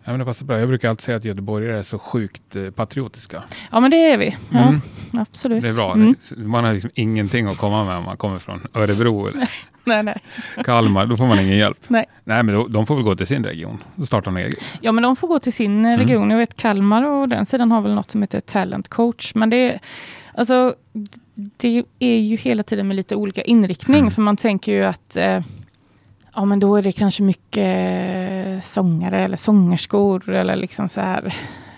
Ja, 0.06 0.12
men 0.12 0.18
det 0.18 0.24
passar 0.24 0.46
bra. 0.46 0.58
Jag 0.58 0.68
brukar 0.68 0.88
alltid 0.90 1.04
säga 1.04 1.16
att 1.16 1.24
göteborgare 1.24 1.78
är 1.78 1.82
så 1.82 1.98
sjukt 1.98 2.56
eh, 2.56 2.70
patriotiska. 2.70 3.42
Ja 3.72 3.80
men 3.80 3.90
det 3.90 3.96
är 3.96 4.16
vi. 4.16 4.36
Ja, 4.50 4.58
Mm. 4.68 4.80
Absolut. 5.12 5.62
Det 5.62 5.68
är 5.68 5.72
bra. 5.72 5.92
Mm. 5.94 6.14
Man 6.36 6.64
har 6.64 6.72
liksom 6.72 6.90
ingenting 6.94 7.46
att 7.46 7.58
komma 7.58 7.84
med 7.84 7.96
om 7.96 8.04
man 8.04 8.16
kommer 8.16 8.38
från 8.38 8.60
Örebro 8.74 9.26
eller 9.28 9.48
Nej, 9.84 10.02
nej. 10.02 10.16
Kalmar. 10.64 11.06
Då 11.06 11.16
får 11.16 11.26
man 11.26 11.40
ingen 11.40 11.56
hjälp. 11.56 11.78
Nej. 11.88 12.04
Nej, 12.24 12.42
men 12.42 12.54
då, 12.54 12.66
de 12.68 12.86
får 12.86 12.94
väl 12.94 13.04
gå 13.04 13.16
till 13.16 13.26
sin 13.26 13.44
region. 13.44 13.78
Då 13.94 14.06
startar 14.06 14.30
de 14.30 14.36
eget. 14.36 14.58
Ja, 14.80 14.92
men 14.92 15.02
de 15.02 15.16
får 15.16 15.28
gå 15.28 15.38
till 15.38 15.52
sin 15.52 15.84
eh, 15.84 15.92
Mm. 15.92 16.06
region. 16.06 16.30
Jag 16.30 16.38
vet 16.38 16.56
Kalmar 16.56 17.02
och 17.04 17.28
den 17.28 17.46
sidan 17.46 17.70
har 17.72 17.80
väl 17.80 17.94
något 17.94 18.10
som 18.10 18.22
heter 18.22 18.40
Talent 18.40 18.88
Coach. 18.88 19.34
Men 19.34 19.50
det 19.50 19.56
är, 19.56 19.80
alltså, 20.34 20.74
det 21.34 21.82
är 21.98 22.16
ju 22.16 22.36
hela 22.36 22.62
tiden 22.62 22.88
med 22.88 22.96
lite 22.96 23.16
olika 23.16 23.42
inriktning. 23.42 23.98
Mm. 24.00 24.10
För 24.10 24.22
man 24.22 24.36
tänker 24.36 24.72
ju 24.72 24.84
att 24.84 25.16
eh, 25.16 25.40
ja, 26.36 26.44
men 26.44 26.60
då 26.60 26.76
är 26.76 26.82
det 26.82 26.92
kanske 26.92 27.22
mycket 27.22 27.56
eh, 28.56 28.60
sångare 28.62 29.24
eller 29.24 29.36
sångerskor 29.36 30.28
eller 30.28 30.56
liksom 30.56 30.88
så 30.88 31.00
här. 31.00 31.34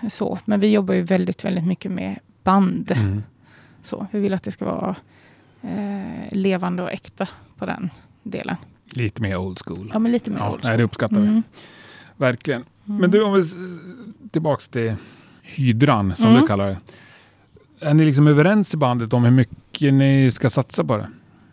Så. 0.08 0.38
Men 0.44 0.60
vi 0.60 0.70
jobbar 0.72 0.94
ju 0.94 1.02
väldigt, 1.02 1.44
väldigt 1.44 1.66
mycket 1.66 1.90
med 1.92 2.18
band. 2.44 2.90
Mm. 2.96 3.22
Så. 3.82 4.06
Vi 4.10 4.20
vill 4.20 4.34
att 4.34 4.42
det 4.42 4.50
ska 4.50 4.64
vara 4.64 4.96
eh, 5.62 6.28
levande 6.30 6.82
och 6.82 6.92
äkta 6.92 7.28
på 7.56 7.66
den 7.66 7.90
delen. 8.22 8.56
Lite 8.92 9.22
mer 9.22 9.36
old 9.36 9.58
school. 9.64 9.90
Ja, 9.92 9.98
men 9.98 10.12
lite 10.12 10.30
mer 10.30 10.38
Ja, 10.38 10.50
old 10.52 10.60
nej, 10.64 10.76
det 10.76 10.82
uppskattar 10.84 11.16
vi. 11.20 11.26
Mm. 11.28 11.42
Verkligen. 12.16 12.64
Mm. 12.86 13.00
Men 13.00 13.10
du, 13.10 13.22
om 13.22 13.32
vi 13.34 13.42
tillbaks 14.30 14.68
till 14.68 14.94
hydran 15.42 16.16
som 16.16 16.26
Mm. 16.26 16.40
du 16.40 16.46
kallar 16.46 16.66
det. 16.68 16.78
Är 17.80 17.94
ni 17.94 18.04
liksom 18.04 18.26
överens 18.26 18.74
i 18.74 18.76
bandet 18.76 19.12
om 19.12 19.24
hur 19.24 19.30
mycket 19.30 19.94
ni 19.94 20.30
ska 20.30 20.50
satsa 20.50 20.84
på 20.84 20.96
det? 20.96 21.08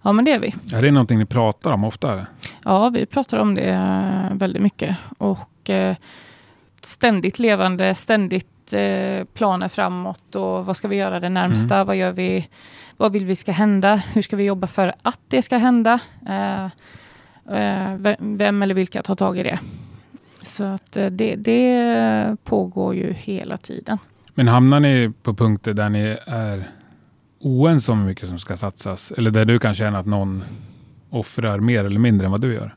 Ja, 0.05 0.11
men 0.11 0.25
det 0.25 0.31
är 0.31 0.39
vi. 0.39 0.55
Är 0.73 0.81
det 0.81 0.91
någonting 0.91 1.19
ni 1.19 1.25
pratar 1.25 1.71
om 1.71 1.83
ofta? 1.83 2.11
Eller? 2.13 2.25
Ja, 2.65 2.89
vi 2.89 3.05
pratar 3.05 3.37
om 3.37 3.55
det 3.55 3.69
eh, 3.69 4.37
väldigt 4.37 4.61
mycket. 4.61 4.97
Och 5.17 5.69
eh, 5.69 5.95
ständigt 6.81 7.39
levande, 7.39 7.95
ständigt 7.95 8.73
eh, 8.73 9.23
planer 9.33 9.67
framåt 9.67 10.35
och 10.35 10.65
vad 10.65 10.77
ska 10.77 10.87
vi 10.87 10.95
göra 10.95 11.19
det 11.19 11.29
närmsta? 11.29 11.83
Vad 11.83 11.95
gör 11.95 12.11
vi? 12.11 12.47
Vad 12.97 13.11
vill 13.11 13.25
vi 13.25 13.35
ska 13.35 13.51
hända? 13.51 13.95
Hur 13.95 14.21
ska 14.21 14.35
vi 14.35 14.43
jobba 14.43 14.67
för 14.67 14.93
att 15.01 15.19
det 15.27 15.41
ska 15.41 15.57
hända? 15.57 15.99
Eh, 16.27 16.67
ve- 17.97 18.15
vem 18.19 18.61
eller 18.63 18.73
vilka 18.75 19.01
tar 19.01 19.15
tag 19.15 19.37
i 19.39 19.43
det? 19.43 19.59
Så 20.41 20.63
att 20.63 20.91
det, 20.91 21.35
det 21.35 22.37
pågår 22.43 22.95
ju 22.95 23.13
hela 23.13 23.57
tiden. 23.57 23.97
Men 24.33 24.47
hamnar 24.47 24.79
ni 24.79 25.11
på 25.23 25.33
punkter 25.33 25.73
där 25.73 25.89
ni 25.89 26.17
är 26.27 26.63
oense 27.39 27.91
om 27.91 27.99
hur 27.99 28.05
mycket 28.05 28.29
som 28.29 28.39
ska 28.39 28.57
satsas? 28.57 29.11
Eller 29.11 29.31
där 29.31 29.45
du 29.45 29.59
kan 29.59 29.73
känna 29.73 29.99
att 29.99 30.05
någon 30.05 30.43
offrar 31.09 31.59
mer 31.59 31.85
eller 31.85 31.99
mindre 31.99 32.25
än 32.25 32.31
vad 32.31 32.41
du 32.41 32.53
gör? 32.53 32.73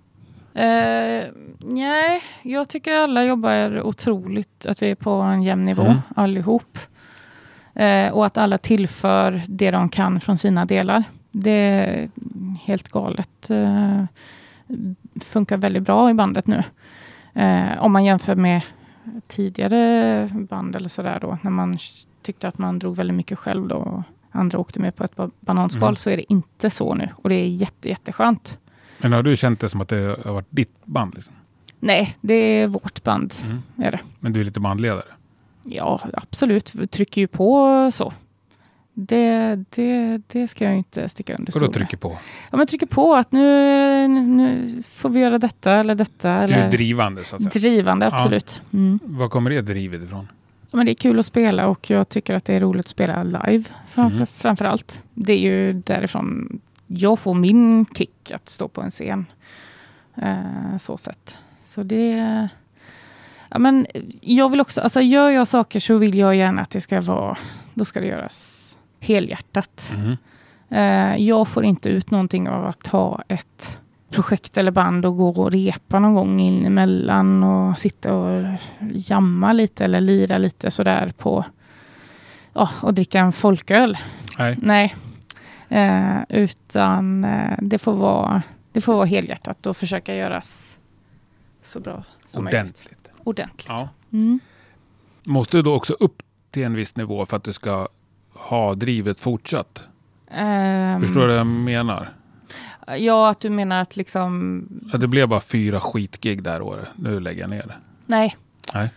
Eh, 0.55 1.25
nej, 1.59 2.21
jag 2.43 2.69
tycker 2.69 2.93
alla 2.95 3.25
jobbar 3.25 3.83
otroligt, 3.83 4.67
att 4.67 4.83
vi 4.83 4.91
är 4.91 4.95
på 4.95 5.11
en 5.11 5.43
jämn 5.43 5.65
nivå 5.65 5.83
Mm. 5.83 5.99
allihop. 6.17 6.79
Eh, 7.75 8.09
och 8.13 8.27
att 8.27 8.37
alla 8.39 8.59
tillför 8.59 9.43
det 9.49 9.71
de 9.71 9.89
kan 9.89 10.21
från 10.21 10.39
sina 10.39 10.65
delar. 10.65 11.05
Det 11.31 11.51
är 11.51 12.11
helt 12.65 12.89
galet. 12.89 13.51
Eh, 13.51 14.05
funkar 15.21 15.57
väldigt 15.57 15.83
bra 15.83 16.11
i 16.11 16.15
bandet 16.15 16.47
nu. 16.47 16.63
Eh, 17.35 17.79
om 17.85 17.93
man 17.93 18.05
jämför 18.05 18.35
med 18.35 18.63
tidigare 19.27 20.29
band 20.33 20.77
eller 20.77 20.89
sådär 20.89 21.19
då, 21.21 21.39
när 21.43 21.51
man 21.51 21.79
tyckte 22.23 22.49
att 22.49 22.59
man 22.59 22.79
drog 22.79 22.97
väldigt 22.97 23.17
mycket 23.17 23.39
själv 23.39 23.69
då. 23.69 24.03
Andra 24.31 24.59
åkte 24.59 24.81
med 24.81 24.97
på 24.97 25.05
ett 25.05 25.17
ba- 25.17 25.31
bananskal, 25.41 25.83
Mm. 25.89 25.97
så 25.97 26.11
är 26.11 26.17
det 26.17 26.33
inte 26.33 26.71
så 26.71 26.95
nu. 26.95 27.09
Och 27.17 27.29
det 27.29 27.35
är 27.35 27.47
jätte, 27.49 27.89
jätteskönt. 27.89 28.59
Men 28.99 29.13
har 29.13 29.23
du 29.23 29.37
känt 29.37 29.61
det 29.61 29.69
som 29.69 29.81
att 29.81 29.89
det 29.89 30.17
har 30.25 30.33
varit 30.33 30.47
ditt 30.51 30.85
band? 30.85 31.15
Liksom? 31.15 31.35
Nej, 31.81 32.17
det 32.21 32.35
är 32.35 32.67
vårt 32.67 33.03
band. 33.03 33.35
Mm. 33.45 33.63
Är 33.87 33.91
det. 33.93 34.01
Men 34.21 34.33
du 34.33 34.41
är 34.41 34.45
lite 34.45 34.61
bandledare? 34.61 35.03
Ja, 35.65 36.01
absolut. 36.15 36.75
Vi 36.75 36.87
trycker 36.87 37.21
ju 37.21 37.27
på 37.27 37.91
så. 37.93 38.13
Det, 38.95 39.65
det, 39.71 40.21
det 40.27 40.49
ska 40.49 40.65
jag 40.65 40.77
inte 40.77 41.09
sticka 41.09 41.37
under 41.37 41.53
stol 41.53 41.63
med. 41.63 41.73
trycker 41.73 41.97
på? 41.97 42.19
Ja, 42.51 42.57
men 42.57 42.67
trycker 42.67 42.87
på 42.87 43.15
att 43.17 43.33
nu, 43.33 44.09
nu 44.09 44.83
får 44.93 45.09
vi 45.09 45.21
göra 45.21 45.39
detta 45.39 45.73
eller 45.73 45.95
detta. 45.95 46.29
Du 46.47 46.55
Eller 46.55 46.67
är 46.67 46.71
drivande 46.71 47.25
så 47.25 47.37
att 47.37 47.43
säga. 47.43 47.51
drivande, 47.61 48.07
Ja. 48.07 48.17
absolut. 48.17 48.63
Mm. 48.73 48.99
Var 49.05 49.29
kommer 49.29 49.51
det 49.51 49.61
drivet 49.61 50.03
ifrån? 50.03 50.29
Men 50.71 50.87
det 50.87 50.93
är 50.93 50.95
kul 50.95 51.19
att 51.19 51.27
spela 51.27 51.67
och 51.67 51.91
jag 51.91 52.09
tycker 52.09 52.35
att 52.35 52.45
det 52.45 52.55
är 52.55 52.61
roligt 52.61 52.81
att 52.87 52.89
spela 52.89 53.23
live 53.23 53.65
framför, 53.91 54.17
Mhm. 54.17 54.27
framför 54.27 54.65
allt. 54.65 55.03
Det 55.15 55.33
är 55.33 55.39
ju 55.39 55.73
därifrån 55.73 56.61
jag 56.87 57.19
får 57.19 57.35
min 57.35 57.87
kick 57.95 58.31
att 58.35 58.49
stå 58.49 58.69
på 58.69 58.83
en 58.83 58.91
scen. 58.91 59.27
Eh, 60.17 60.77
så 60.79 60.97
sett. 60.97 61.37
Så 61.63 61.83
det... 61.83 62.49
Ja, 63.51 63.59
men 63.59 63.87
jag 64.21 64.49
vill 64.49 64.61
också, 64.61 64.81
alltså 64.81 65.01
gör 65.01 65.31
jag 65.31 65.49
saker 65.49 65.81
så 65.81 65.97
vill 65.99 66.19
jag 66.19 66.37
gärna 66.37 66.63
att 66.63 66.71
det 66.71 66.81
ska 66.81 67.01
vara, 67.01 67.37
då 67.75 67.85
ska 67.85 68.01
det 68.01 68.07
göras 68.07 68.77
helhjärtat. 69.01 69.91
Mhm. 69.97 70.17
Eh, 70.71 71.17
jag 71.17 71.49
får 71.49 71.65
inte 71.65 71.89
ut 71.89 72.11
någonting 72.11 72.49
av 72.49 72.67
att 72.67 72.87
ha 72.87 73.23
ett 73.29 73.79
projekt 74.11 74.59
eller 74.59 74.71
band 74.71 75.07
och 75.07 75.17
gå 75.17 75.29
och 75.29 75.53
repa 75.53 75.99
någon 75.99 76.15
gång 76.15 76.41
in 76.41 76.67
emellan 76.67 77.45
och 77.45 77.79
sitta 77.79 78.15
och 78.15 78.59
jamma 78.93 79.53
lite 79.53 79.85
eller 79.85 80.01
lira 80.01 80.39
lite 80.39 80.71
sådär 80.71 81.13
på 81.19 81.45
ja, 82.53 82.71
och 82.83 82.95
dricka 82.95 83.21
en 83.21 83.33
folköl. 83.33 83.99
Nej. 84.39 84.59
Nej, 84.63 84.95
eh, 85.69 86.19
utan 86.29 87.25
eh, 87.25 87.59
det 87.59 87.79
får 87.79 87.93
vara 87.93 88.43
det 88.73 88.81
får 88.81 88.95
vara 88.95 89.07
helhjärtat 89.07 89.67
och 89.67 89.77
försöka 89.77 90.15
göras 90.15 90.79
så 91.63 91.81
bra 91.81 92.05
som 92.27 92.45
möjligt. 92.45 92.61
Ordentligt. 92.61 93.11
Ordentligt. 93.25 93.67
Ja. 93.69 93.89
Mm. 94.13 94.41
Måste 95.25 95.57
du 95.57 95.63
då 95.63 95.75
också 95.75 95.93
upp 96.01 96.23
till 96.51 96.63
en 96.63 96.75
viss 96.75 96.97
nivå 96.97 97.27
för 97.27 97.37
att 97.37 97.45
du 97.45 97.53
ska 97.53 97.89
ha 98.33 98.75
drivet 98.75 99.21
fortsatt? 99.21 99.89
Ehm, 100.31 101.01
Förstår 101.01 101.21
du 101.21 101.27
vad 101.27 101.37
jag 101.37 101.47
menar? 101.47 102.13
Ja, 102.97 103.31
att 103.31 103.41
du 103.41 103.51
menar 103.51 103.81
att 103.83 103.97
liksom... 103.97 104.63
Att 104.93 105.01
det 105.01 105.09
blev 105.09 105.29
bara 105.29 105.41
fyra 105.41 105.81
skitgig 105.81 106.43
där 106.43 106.63
året. 106.63 106.89
Nu 106.97 107.21
lägger 107.21 107.41
jag 107.41 107.51
ner 107.51 107.63
det. 107.67 107.75
Nej. 108.07 108.37
Nej. 108.75 108.91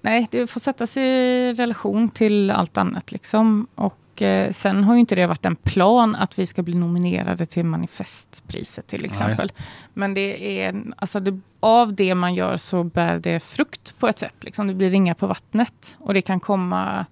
Nej, 0.00 0.28
det 0.30 0.46
får 0.46 0.60
sättas 0.60 0.96
i 0.96 1.52
relation 1.52 2.08
till 2.08 2.50
allt 2.50 2.76
annat. 2.76 3.12
Liksom. 3.12 3.66
Och 3.74 4.22
eh, 4.22 4.52
sen 4.52 4.84
har 4.84 4.94
ju 4.94 5.00
inte 5.00 5.14
det 5.14 5.26
varit 5.26 5.44
en 5.44 5.56
plan 5.56 6.14
att 6.14 6.38
vi 6.38 6.46
ska 6.46 6.62
bli 6.62 6.74
nominerade 6.74 7.46
till 7.46 7.64
manifestpriset 7.64 8.86
till 8.86 9.04
exempel. 9.04 9.52
Men 9.94 10.14
det 10.14 10.60
är, 10.62 10.82
alltså 10.96 11.20
det, 11.20 11.40
av 11.60 11.94
det 11.94 12.14
man 12.14 12.34
gör 12.34 12.56
så 12.56 12.84
bär 12.84 13.18
det 13.18 13.40
frukt 13.40 13.98
på 13.98 14.08
ett 14.08 14.18
sätt. 14.18 14.34
Liksom. 14.40 14.66
Det 14.66 14.74
blir 14.74 14.90
ringar 14.90 15.14
på 15.14 15.26
vattnet. 15.26 15.96
Och 15.98 16.14
det 16.14 16.22
kan 16.22 16.40
komma 16.40 17.06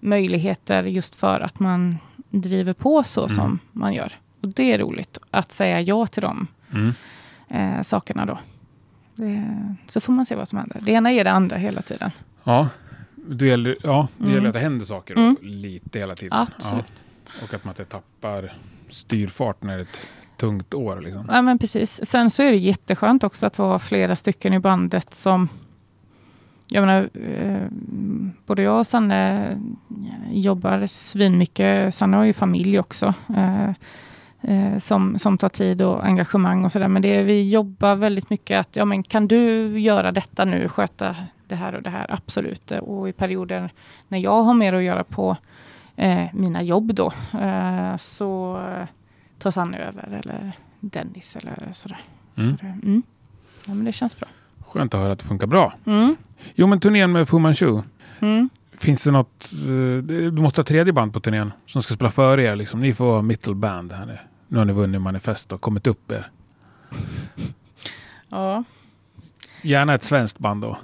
möjligheter 0.00 0.82
just 0.84 1.14
för 1.14 1.40
att 1.40 1.60
man 1.60 1.98
driver 2.30 2.72
på 2.72 3.02
så 3.04 3.20
Mm. 3.20 3.34
som 3.34 3.58
man 3.72 3.94
gör. 3.94 4.12
Och 4.42 4.48
det 4.48 4.72
är 4.72 4.78
roligt 4.78 5.18
att 5.30 5.52
säga 5.52 5.80
ja 5.80 6.06
till 6.06 6.22
de 6.22 6.46
Mm. 6.72 6.92
eh, 7.48 7.82
sakerna 7.82 8.26
då. 8.26 8.38
Det, 9.14 9.44
så 9.86 10.00
får 10.00 10.12
man 10.12 10.26
se 10.26 10.34
vad 10.34 10.48
som 10.48 10.58
händer. 10.58 10.80
Det 10.82 10.92
ena 10.92 11.10
är 11.12 11.24
det 11.24 11.30
andra 11.32 11.56
hela 11.56 11.82
tiden. 11.82 12.10
Ja, 12.44 12.68
det 13.14 13.46
gäller, 13.46 13.76
ja, 13.82 14.08
det 14.16 14.24
Mm. 14.24 14.34
gäller 14.34 14.48
att 14.48 14.54
det 14.54 14.60
händer 14.60 14.84
saker 14.84 15.14
Mm. 15.18 15.36
lite 15.40 15.98
hela 15.98 16.14
tiden. 16.14 16.38
Absolut. 16.38 16.84
Ja. 17.26 17.44
Och 17.44 17.54
att 17.54 17.64
man 17.64 17.72
inte 17.72 17.84
tappar 17.84 18.52
styrfart 18.90 19.62
när 19.62 19.72
det 19.72 19.78
är 19.78 19.82
ett 19.82 20.14
tungt 20.36 20.74
år. 20.74 21.00
Liksom. 21.00 21.26
Ja, 21.30 21.42
men 21.42 21.58
precis. 21.58 22.00
Sen 22.08 22.30
så 22.30 22.42
är 22.42 22.50
det 22.50 22.56
jätteskönt 22.56 23.24
också 23.24 23.46
att 23.46 23.58
vara 23.58 23.78
flera 23.78 24.16
stycken 24.16 24.54
i 24.54 24.58
bandet 24.58 25.14
som... 25.14 25.48
Jag 26.66 26.86
menar, 26.86 27.10
eh, 27.14 27.66
både 28.46 28.62
jag 28.62 28.78
och 28.78 28.86
Sanne 28.86 29.58
jobbar 30.32 30.86
svinmycket. 30.86 31.94
Sanne 31.94 32.16
har 32.16 32.24
ju 32.24 32.32
familj 32.32 32.78
också. 32.78 33.14
Eh, 33.36 33.70
eh, 34.42 34.78
som, 34.78 35.18
som 35.18 35.38
tar 35.38 35.48
tid 35.48 35.82
och 35.82 36.06
engagemang 36.06 36.64
och 36.64 36.72
sådär. 36.72 36.88
Men 36.88 37.02
det, 37.02 37.22
vi 37.22 37.50
jobbar 37.50 37.96
väldigt 37.96 38.30
mycket 38.30 38.60
att, 38.60 38.76
ja 38.76 38.84
men 38.84 39.02
kan 39.02 39.28
du 39.28 39.80
göra 39.80 40.12
detta 40.12 40.44
nu, 40.44 40.68
sköta 40.68 41.16
det 41.48 41.54
här 41.54 41.74
och 41.74 41.82
det 41.82 41.90
här, 41.90 42.06
absolut. 42.08 42.70
Och 42.70 43.08
i 43.08 43.12
perioder 43.12 43.70
när 44.08 44.18
jag 44.18 44.42
har 44.42 44.54
mer 44.54 44.72
att 44.72 44.82
göra 44.82 45.04
på 45.04 45.36
eh, 45.96 46.24
mina 46.32 46.62
jobb 46.62 46.94
då, 46.94 47.12
eh, 47.40 47.96
så 47.96 48.56
eh, 48.56 48.86
tar 49.38 49.50
Sanne 49.50 49.78
över 49.78 50.20
eller 50.24 50.52
Dennis 50.80 51.36
eller 51.36 51.72
sådär. 51.72 52.00
Mm. 52.36 52.56
Så 52.56 52.64
det, 52.64 52.78
mm. 52.82 53.02
Ja 53.66 53.74
men 53.74 53.84
det 53.84 53.92
känns 53.92 54.16
bra. 54.18 54.28
Skönt 54.68 54.94
att 54.94 55.00
höra 55.00 55.12
att 55.12 55.18
det 55.18 55.24
funkar 55.24 55.46
bra. 55.46 55.72
Mm. 55.84 56.16
Jo, 56.54 56.66
men 56.66 56.80
turnén 56.80 57.12
med 57.12 57.28
Fu 57.28 57.38
Manchu. 57.38 57.80
Mm. 58.20 58.48
Finns 58.72 59.04
det 59.04 59.10
något, 59.10 59.52
eh, 59.52 60.04
du 60.04 60.32
måste 60.32 60.60
ha 60.60 60.64
tredje 60.64 60.92
band 60.92 61.12
på 61.12 61.20
turnén 61.20 61.52
som 61.66 61.82
ska 61.82 61.94
spela 61.94 62.10
före 62.10 62.42
er. 62.42 62.56
Liksom. 62.56 62.80
Ni 62.80 62.94
får 62.94 63.04
vara 63.04 63.54
band 63.54 63.92
här 63.92 64.06
nu. 64.06 64.18
Nu 64.52 64.58
har 64.58 64.64
ni 64.64 64.72
vunnit 64.72 65.00
manifest 65.00 65.52
och 65.52 65.60
kommit 65.60 65.86
upp 65.86 66.12
er. 66.12 66.30
Ja. 68.28 68.64
Gärna 69.62 69.94
ett 69.94 70.02
svenskt 70.02 70.38
band 70.38 70.62
då. 70.62 70.78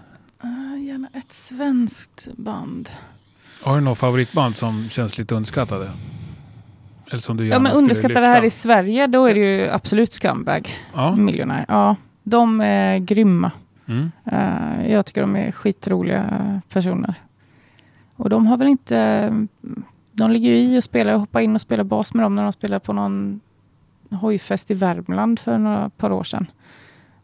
Uh, 0.44 0.84
gärna 0.84 1.08
ett 1.12 1.32
svenskt 1.32 2.28
band. 2.36 2.88
Har 3.62 3.74
du 3.74 3.80
något 3.80 3.98
favoritband 3.98 4.56
som 4.56 4.88
känns 4.88 5.18
lite 5.18 5.34
underskattade? 5.34 5.90
Eller 7.10 7.20
som 7.20 7.36
du 7.36 7.44
gärna 7.44 7.54
Ja 7.54 7.60
men 7.60 7.72
underskattade 7.72 8.26
här 8.26 8.44
i 8.44 8.50
Sverige, 8.50 9.06
då 9.06 9.26
är 9.26 9.34
det 9.34 9.40
ju 9.40 9.68
absolut 9.68 10.12
Scumbag. 10.12 10.68
Ja. 10.94 11.16
Miljonär. 11.16 11.64
Ja, 11.68 11.96
de 12.22 12.60
är 12.60 12.98
grymma. 12.98 13.50
Mm. 13.86 14.10
Eh, 14.24 14.92
jag 14.92 15.06
tycker 15.06 15.20
de 15.20 15.36
är 15.36 15.52
skitroliga 15.52 16.60
personer. 16.68 17.14
Och 18.16 18.30
de 18.30 18.46
har 18.46 18.56
väl 18.56 18.68
inte... 18.68 19.28
De 20.12 20.30
ligger 20.30 20.50
ju 20.50 20.56
i 20.56 20.78
och 20.78 20.84
spelar, 20.84 21.12
jag 21.12 21.18
hoppade 21.18 21.44
in 21.44 21.54
och 21.54 21.60
spelade 21.60 21.88
bas 21.88 22.14
med 22.14 22.24
dem 22.24 22.34
när 22.34 22.42
de 22.42 22.52
spelade 22.52 22.80
på 22.80 22.92
någon 22.92 23.40
hojfest 24.10 24.70
i 24.70 24.74
Värmland 24.74 25.38
för 25.38 25.58
några 25.58 25.90
par 25.90 26.12
år 26.12 26.24
sedan. 26.24 26.46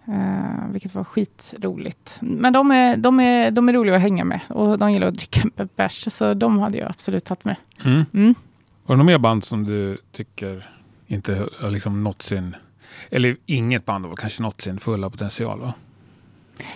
Eh, 0.08 0.68
vilket 0.68 0.94
var 0.94 1.04
skitroligt. 1.04 2.18
Men 2.20 2.52
de 2.52 2.70
är, 2.70 2.96
de, 2.96 3.20
är, 3.20 3.50
de 3.50 3.68
är 3.68 3.72
roliga 3.72 3.96
att 3.96 4.02
hänga 4.02 4.24
med 4.24 4.40
och 4.48 4.78
de 4.78 4.92
gillar 4.92 5.06
att 5.06 5.14
dricka 5.14 5.48
bärs, 5.76 6.12
så 6.12 6.34
de 6.34 6.58
hade 6.58 6.78
jag 6.78 6.90
absolut 6.90 7.24
tagit 7.24 7.44
med. 7.44 7.56
Mm. 7.84 8.04
Mm. 8.14 8.34
Har 8.84 8.94
du 8.94 8.98
några 8.98 9.06
mer 9.06 9.18
band 9.18 9.44
som 9.44 9.64
du 9.64 9.98
tycker 10.12 10.70
inte 11.06 11.48
har 11.60 11.70
liksom 11.70 12.04
nått 12.04 12.22
sin... 12.22 12.56
Eller 13.10 13.36
inget 13.46 13.84
band 13.84 14.06
har 14.06 14.16
kanske 14.16 14.42
nått 14.42 14.60
sin 14.60 14.80
fulla 14.80 15.10
potential? 15.10 15.60
Va? 15.60 15.74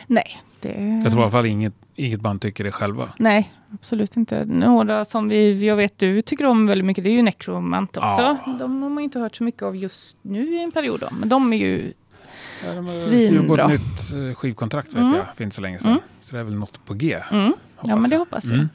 Nej, 0.07 0.43
det... 0.61 1.01
Jag 1.03 1.13
tror 1.13 1.21
i 1.21 1.23
alla 1.23 1.31
fall 1.31 1.47
inget, 1.47 1.75
inget 1.99 2.21
band 2.21 2.41
tycker 2.41 2.65
det 2.65 2.73
själva. 2.73 3.13
Nej, 3.19 3.53
absolut 3.75 4.17
inte. 4.17 4.45
Några 4.45 5.05
som 5.05 5.29
vi, 5.29 5.67
jag 5.67 5.77
vet 5.77 5.99
du 5.99 6.23
tycker 6.23 6.47
om 6.47 6.67
väldigt 6.67 6.85
mycket, 6.85 7.05
det 7.05 7.11
är 7.11 7.15
ju 7.15 7.23
Necromant 7.23 7.97
också. 7.97 8.23
Ja. 8.23 8.57
De 8.59 8.83
har 8.83 8.89
man 8.91 8.99
ju 8.99 9.05
inte 9.05 9.19
hört 9.21 9.37
så 9.37 9.45
mycket 9.45 9.63
av 9.63 9.77
just 9.77 10.17
nu 10.23 10.55
i 10.55 10.63
en 10.63 10.73
period. 10.73 11.01
Då. 11.01 11.09
Men 11.21 11.29
de 11.29 11.53
är 11.53 11.57
ju... 11.57 11.93
Ja, 12.67 12.75
de 12.75 12.79
har 12.79 12.87
Svinbra. 12.87 13.27
skrivit 13.27 13.47
på 13.49 13.55
ett 13.57 13.71
nytt 14.21 14.29
eh, 14.31 14.35
skivkontrakt 14.35 14.89
vet 14.89 14.97
Mm. 14.97 15.15
jag, 15.15 15.25
för 15.37 15.45
inte 15.45 15.57
så 15.57 15.63
länge 15.63 15.79
sedan. 15.79 15.91
Mm. 15.91 16.03
Så 16.21 16.35
det 16.35 16.41
är 16.41 16.45
väl 16.45 16.55
något 16.55 16.85
på 16.85 16.95
G. 16.95 17.19
Mm. 17.33 17.53
Ja, 17.83 17.97
men 17.97 18.11
det 18.11 18.17
hoppas 18.17 18.45
jag. 18.45 18.55
Mm. 18.55 18.69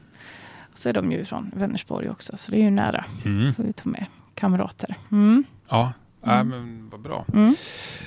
Så 0.74 0.90
är 0.90 0.94
de 0.94 1.12
ju 1.12 1.26
från 1.26 1.52
Vänersborg 1.56 2.10
också, 2.10 2.38
så 2.38 2.52
det 2.52 2.58
är 2.58 2.62
ju 2.62 2.70
nära. 2.72 3.06
Mm. 3.26 3.54
får 3.54 3.64
vi 3.64 3.74
ta 3.74 3.90
med 3.90 4.06
kamrater. 4.36 4.96
Mm. 5.12 5.44
Ja, 5.70 5.94
ja 6.24 6.32
Mm. 6.32 6.48
men 6.50 6.90
vad 6.90 7.00
bra. 7.02 7.26
Mm. 7.34 7.56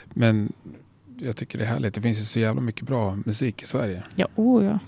Men 0.09 0.53
jag 1.19 1.37
tycker 1.37 1.59
det 1.59 1.65
är 1.65 1.69
härligt. 1.69 1.95
Det 1.95 2.01
finns 2.01 2.21
ju 2.21 2.25
så 2.25 2.41
jävla 2.41 2.61
mycket 2.61 2.83
bra 2.87 3.17
musik 3.27 3.63
i 3.63 3.67
Sverige. 3.67 4.03
Ja, 4.15 4.27
oh 4.35 4.65
ja. 4.65 4.79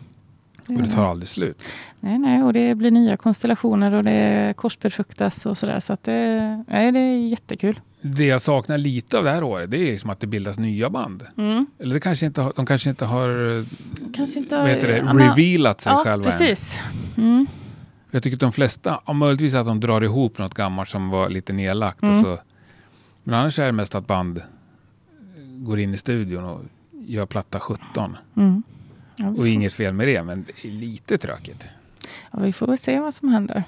Och 0.76 0.82
det 0.82 0.88
tar 0.92 1.04
aldrig 1.04 1.28
slut. 1.28 1.62
Nej, 2.00 2.18
nej, 2.18 2.42
och 2.42 2.52
det 2.52 2.74
blir 2.74 2.90
nya 2.90 3.16
konstellationer 3.16 3.94
och 3.94 4.04
det 4.04 4.54
korsbefruktas 4.56 5.46
och 5.46 5.58
sådär. 5.58 5.80
Så 5.80 5.92
att 5.92 6.02
det, 6.02 6.64
nej, 6.68 6.92
det 6.92 6.98
är 6.98 7.28
jättekul. 7.28 7.80
Det 8.00 8.24
jag 8.24 8.42
saknar 8.42 8.78
lite 8.78 9.18
av 9.18 9.24
det 9.24 9.30
här 9.30 9.42
året, 9.42 9.70
det 9.70 9.76
är 9.78 9.92
liksom 9.92 10.10
att 10.10 10.20
det 10.20 10.26
bildas 10.26 10.58
nya 10.58 10.90
band. 10.90 11.22
Mm. 11.36 11.66
Eller 11.78 11.94
det 11.94 12.00
kanske 12.00 12.26
inte 12.26 12.40
har, 12.42 12.52
de 12.56 12.66
kanske 12.66 12.90
inte 12.90 13.04
har, 13.04 13.28
Kanske 14.14 14.38
inte... 14.38 14.56
vad 14.56 14.68
heter 14.68 14.88
det, 14.88 15.04
men- 15.04 15.18
revealat 15.18 15.80
sig 15.80 15.92
Ja, 15.92 16.02
själva 16.04 16.30
än. 16.32 16.38
precis. 16.38 16.78
Mm. 17.16 17.46
Jag 18.10 18.22
tycker 18.22 18.36
att 18.36 18.40
de 18.40 18.52
flesta, 18.52 19.00
ja, 19.06 19.12
möjligtvis 19.12 19.54
att 19.54 19.66
de 19.66 19.80
drar 19.80 20.00
ihop 20.04 20.38
något 20.38 20.54
gammalt 20.54 20.88
som 20.88 21.08
var 21.08 21.28
lite 21.28 21.52
nedlagt. 21.52 22.02
Mm. 22.02 22.22
Så. 22.22 22.38
Men 23.24 23.34
annars 23.34 23.58
är 23.58 23.66
det 23.66 23.72
mest 23.72 23.94
att 23.94 24.06
band 24.06 24.42
går 25.46 25.78
in 25.78 25.94
i 25.94 25.96
studion 25.96 26.44
och 26.44 26.60
gör 26.92 27.26
platta 27.26 27.60
17. 27.60 28.16
Mm. 28.36 28.62
Ja, 29.18 29.28
Och 29.28 29.48
inget 29.48 29.74
fel 29.74 29.94
med 29.94 30.06
det, 30.08 30.22
men 30.22 30.44
det 30.62 30.68
är 30.68 30.72
lite 30.72 31.18
tråkigt. 31.18 31.68
Ja, 32.30 32.38
vi 32.40 32.52
får 32.52 32.66
väl 32.66 32.78
se 32.78 33.00
vad 33.00 33.14
som 33.14 33.28
händer. 33.28 33.64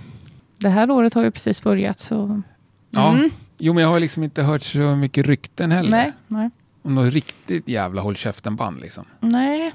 Det 0.59 0.69
här 0.69 0.91
året 0.91 1.15
har 1.15 1.23
ju 1.23 1.31
precis 1.31 1.63
börjat 1.63 2.01
så... 2.01 2.43
Ja. 2.91 3.13
Mm. 3.15 3.31
Jo, 3.59 3.73
men 3.75 3.83
jag 3.83 3.91
har 3.91 4.01
liksom 4.01 4.23
inte 4.23 4.43
hört 4.43 4.63
så 4.63 4.97
mycket 4.97 5.27
rykten 5.27 5.71
heller. 5.73 5.91
Nej, 5.91 6.13
nej. 6.27 6.51
Om 6.83 6.95
något 6.95 7.13
riktigt 7.13 7.69
jävla 7.69 8.03
håll 8.03 8.17
käften-band 8.17 8.81
liksom. 8.81 9.05
Nej. 9.21 9.73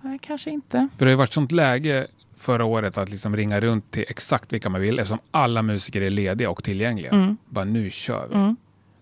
nej, 0.00 0.18
kanske 0.22 0.50
inte. 0.50 0.88
För 0.98 1.04
det 1.04 1.10
har 1.10 1.10
ju 1.10 1.16
varit 1.16 1.32
sånt 1.32 1.52
läge 1.52 2.06
förra 2.38 2.64
året 2.64 2.98
att 2.98 3.10
liksom 3.10 3.36
ringa 3.36 3.60
runt 3.60 3.90
till 3.90 4.04
exakt 4.08 4.52
vilka 4.52 4.68
man 4.68 4.80
vill 4.80 4.98
eftersom 4.98 5.18
alla 5.30 5.62
musiker 5.62 6.00
är 6.00 6.10
lediga 6.10 6.50
och 6.50 6.64
tillgängliga. 6.64 7.10
Mm. 7.12 7.36
Bara 7.48 7.64
nu 7.64 7.90
kör 7.90 8.28
vi. 8.28 8.34
Mm. 8.34 8.56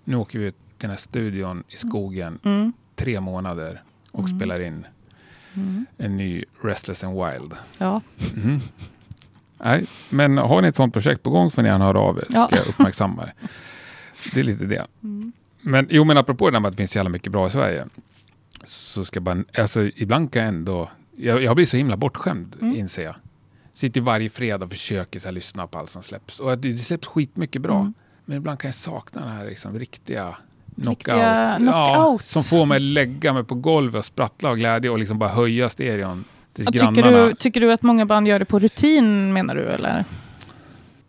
Nu 0.04 0.16
åker 0.16 0.38
vi 0.38 0.44
ut 0.46 0.54
till 0.56 0.64
den 0.78 0.90
här 0.90 0.96
studion 0.96 1.64
i 1.68 1.76
skogen 1.76 2.38
Mm. 2.44 2.72
tre 2.96 3.20
månader 3.20 3.82
och 4.10 4.24
Mm. 4.28 4.38
spelar 4.38 4.60
in 4.60 4.86
Mm. 5.56 5.86
en 5.98 6.16
ny 6.16 6.44
Restless 6.62 7.04
and 7.04 7.14
Wild. 7.24 7.52
Ja. 7.78 8.00
Mhm. 8.36 8.60
Nej, 9.58 9.86
men 10.10 10.38
har 10.38 10.62
ni 10.62 10.68
ett 10.68 10.76
sånt 10.76 10.92
projekt 10.92 11.22
på 11.22 11.30
gång 11.30 11.50
får 11.50 11.62
ni 11.62 11.68
gärna 11.68 11.84
höra 11.84 11.98
av 12.00 12.18
er 12.18 12.26
Ja. 12.30 12.46
ska 12.46 12.56
jag 12.56 12.66
uppmärksamma 12.68 13.24
det. 13.24 13.32
Det 14.34 14.40
är 14.40 14.44
lite 14.44 14.64
det. 14.64 14.86
Mm. 15.02 15.32
Men 15.60 15.86
jo, 15.90 16.04
men 16.04 16.18
apropå 16.18 16.50
det 16.50 16.54
där 16.56 16.60
med 16.60 16.68
att 16.68 16.72
det 16.72 16.76
finns 16.76 16.90
så 16.90 16.98
jävla 16.98 17.10
mycket 17.10 17.32
bra 17.32 17.46
i 17.46 17.50
Sverige. 17.50 17.84
Så 18.64 19.04
ska 19.04 19.20
bara, 19.20 19.44
alltså 19.58 19.82
ibland 19.96 20.32
kan 20.32 20.42
jag 20.42 20.48
ändå, 20.48 20.90
jag, 21.16 21.42
jag 21.42 21.56
blir 21.56 21.66
så 21.66 21.76
himla 21.76 21.96
bortskämd 21.96 22.56
Mm. 22.60 22.76
inser 22.76 23.04
jag. 23.04 23.14
Sitter 23.74 24.00
varje 24.00 24.30
fredag 24.30 24.64
och 24.64 24.70
försöker 24.70 25.20
så 25.20 25.28
här, 25.28 25.32
lyssna 25.32 25.66
på 25.66 25.78
allt 25.78 25.90
som 25.90 26.02
släpps. 26.02 26.40
Och 26.40 26.58
det 26.58 26.78
släpps 26.78 27.06
skitmycket 27.08 27.62
bra. 27.62 27.80
Mm. 27.80 27.94
Men 28.24 28.36
ibland 28.38 28.58
kan 28.58 28.68
jag 28.68 28.74
sakna 28.74 29.20
den 29.20 29.30
här 29.30 29.44
liksom, 29.46 29.78
riktiga 29.78 30.36
Riktiga 30.76 31.54
knockout. 31.58 31.76
Ja, 31.94 32.18
som 32.22 32.42
får 32.42 32.66
mig 32.66 32.80
lägga 32.80 33.32
mig 33.32 33.44
på 33.44 33.54
golvet 33.54 33.98
och 33.98 34.04
sprattla 34.04 34.48
av 34.50 34.56
glädje 34.56 34.90
och 34.90 34.98
liksom 34.98 35.18
bara 35.18 35.30
höja 35.30 35.68
stereon 35.68 36.24
tills 36.52 36.68
Ja, 36.72 36.72
tycker, 36.72 37.02
grannarna... 37.02 37.26
du, 37.26 37.34
tycker 37.34 37.60
du 37.60 37.72
att 37.72 37.82
många 37.82 38.06
band 38.06 38.28
gör 38.28 38.38
det 38.38 38.44
på 38.44 38.58
rutin 38.58 39.32
menar 39.32 39.54
du 39.54 39.62
eller? 39.62 40.04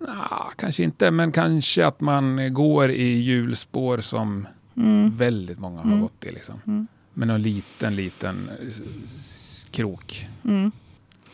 Ah, 0.08 0.50
kanske 0.56 0.84
inte, 0.84 1.12
men 1.12 1.32
kanske 1.32 1.86
att 1.86 2.02
man 2.02 2.54
går 2.54 2.92
i 2.92 3.18
hjulspår 3.22 3.98
som 3.98 4.48
Mm. 4.78 5.18
väldigt 5.18 5.60
många 5.60 5.78
har 5.78 5.86
Mm. 5.86 6.02
gått 6.02 6.26
i. 6.26 6.32
Liksom. 6.32 6.56
Mm. 6.68 6.88
Med 7.14 7.28
någon 7.28 7.42
liten, 7.42 7.96
liten 7.96 8.50
eh, 8.60 8.74
krok. 9.72 10.28
Mm. 10.46 10.72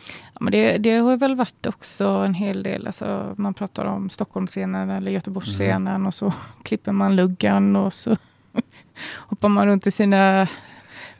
Ja, 0.08 0.38
men 0.40 0.50
det, 0.52 0.78
det 0.78 0.96
har 0.98 1.16
väl 1.16 1.34
varit 1.34 1.66
också 1.66 2.06
en 2.08 2.34
hel 2.34 2.62
del, 2.62 2.86
alltså, 2.86 3.34
man 3.38 3.54
pratar 3.54 3.84
om 3.84 4.10
Stockholmsscenen 4.10 4.90
eller 4.90 5.10
Göteborgsscenen 5.10 6.06
och 6.06 6.14
så 6.14 6.32
klipper 6.62 6.92
man 6.92 7.16
luggan 7.16 7.76
och 7.76 7.94
så 7.94 8.16
hoppar 9.16 9.48
man 9.48 9.66
runt 9.66 9.86
i 9.86 9.90
sina 9.90 10.46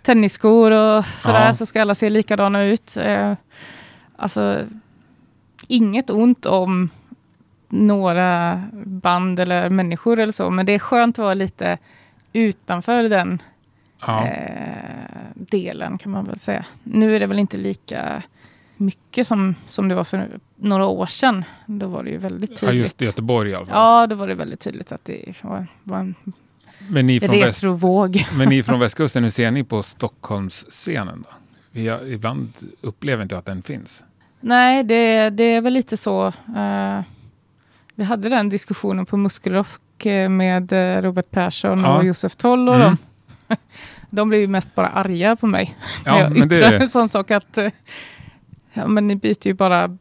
tennisskor 0.02 0.70
och 0.70 1.04
sådär 1.04 1.46
Ja. 1.46 1.54
så 1.54 1.66
ska 1.66 1.80
alla 1.80 1.94
se 1.94 2.10
likadana 2.10 2.62
ut. 2.64 2.96
Eh, 2.96 3.34
alltså, 4.16 4.64
inget 5.68 6.10
ont 6.10 6.46
om 6.46 6.90
några 7.68 8.62
band 8.84 9.40
eller 9.40 9.70
människor 9.70 10.18
eller 10.18 10.32
så, 10.32 10.50
men 10.50 10.66
det 10.66 10.72
är 10.72 10.78
skönt 10.78 11.18
att 11.18 11.22
vara 11.22 11.34
lite 11.34 11.78
utanför 12.32 13.02
den 13.08 13.42
Ja. 14.06 14.26
eh, 14.26 15.12
delen 15.34 15.98
kan 15.98 16.12
man 16.12 16.24
väl 16.24 16.38
säga. 16.38 16.64
Nu 16.82 17.16
är 17.16 17.20
det 17.20 17.26
väl 17.26 17.38
inte 17.38 17.56
lika 17.56 18.22
mycket 18.82 19.26
som, 19.28 19.54
som 19.68 19.88
det 19.88 19.94
var 19.94 20.04
för 20.04 20.38
några 20.56 20.86
år 20.86 21.06
sedan. 21.06 21.44
Då 21.66 21.86
var 21.88 22.04
det 22.04 22.10
ju 22.10 22.18
väldigt 22.18 22.50
ja, 22.50 22.56
tydligt. 22.56 22.80
just 22.80 23.02
i 23.02 23.04
Göteborg 23.04 23.50
i 23.50 23.54
alla 23.54 23.66
fall. 23.66 23.76
Ja, 24.00 24.06
då 24.06 24.14
var 24.16 24.28
det 24.28 24.34
väldigt 24.34 24.60
tydligt 24.60 24.92
att 24.92 25.04
det 25.04 25.34
var, 25.42 25.66
var 25.82 25.98
en 25.98 26.14
Men, 26.88 27.06
ni 27.06 27.20
från 27.20 27.30
väst, 27.40 27.62
retrovåg. 27.62 28.24
men 28.36 28.48
ni 28.48 28.62
från 28.62 28.80
västkusten, 28.80 29.22
hur 29.22 29.30
ser 29.30 29.50
ni 29.50 29.64
på 29.64 29.82
Stockholmsscenen? 29.82 31.24
Då? 31.74 31.90
Har, 31.90 32.06
ibland 32.12 32.52
upplever 32.80 33.22
inte 33.22 33.34
jag 33.34 33.38
att 33.38 33.46
den 33.46 33.62
finns. 33.62 34.04
Nej, 34.40 34.84
det, 34.84 35.30
det 35.30 35.44
är 35.44 35.60
väl 35.60 35.72
lite 35.72 35.96
så. 35.96 36.26
eh, 36.56 37.00
vi 37.94 38.04
hade 38.04 38.28
den 38.28 38.48
diskussionen 38.48 39.06
på 39.06 39.16
Muskelrock 39.16 40.06
eh, 40.06 40.28
med 40.28 40.72
eh, 40.72 41.02
Robert 41.02 41.30
Persson 41.30 41.80
Ja. 41.80 41.96
och 41.96 42.04
Josef 42.04 42.36
Toll 42.36 42.68
och 42.68 42.74
Mm. 42.74 42.86
dem. 42.86 42.96
De 44.10 44.28
blev 44.28 44.40
ju 44.40 44.46
mest 44.46 44.74
bara 44.74 44.88
arga 44.88 45.36
på 45.36 45.46
mig. 45.46 45.76
när 46.04 46.12
Ja, 46.12 46.20
jag 46.20 46.30
men 46.32 46.38
yttrar 46.52 46.70
det, 46.70 46.78
en 46.78 46.88
sån 46.88 47.08
sak 47.08 47.30
att 47.30 47.58
ja, 48.72 48.86
men 48.86 49.06
ni 49.06 49.16
byter 49.16 49.46
ju 49.46 49.54
bara 49.54 49.96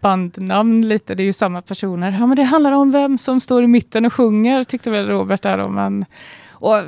bandnamn 0.00 0.88
lite. 0.88 1.14
Det 1.14 1.22
är 1.22 1.24
ju 1.24 1.32
samma 1.32 1.62
personer. 1.62 2.16
Ja, 2.20 2.26
men 2.26 2.36
det 2.36 2.42
handlar 2.42 2.72
om 2.72 2.90
vem 2.90 3.18
som 3.18 3.40
står 3.40 3.64
i 3.64 3.66
mitten 3.66 4.06
och 4.06 4.12
sjunger, 4.12 4.64
tyckte 4.64 4.90
väl 4.90 5.06
Robert 5.08 5.42
där. 5.42 5.58
Och 5.58 5.70
man, 5.72 6.04
och, 6.50 6.82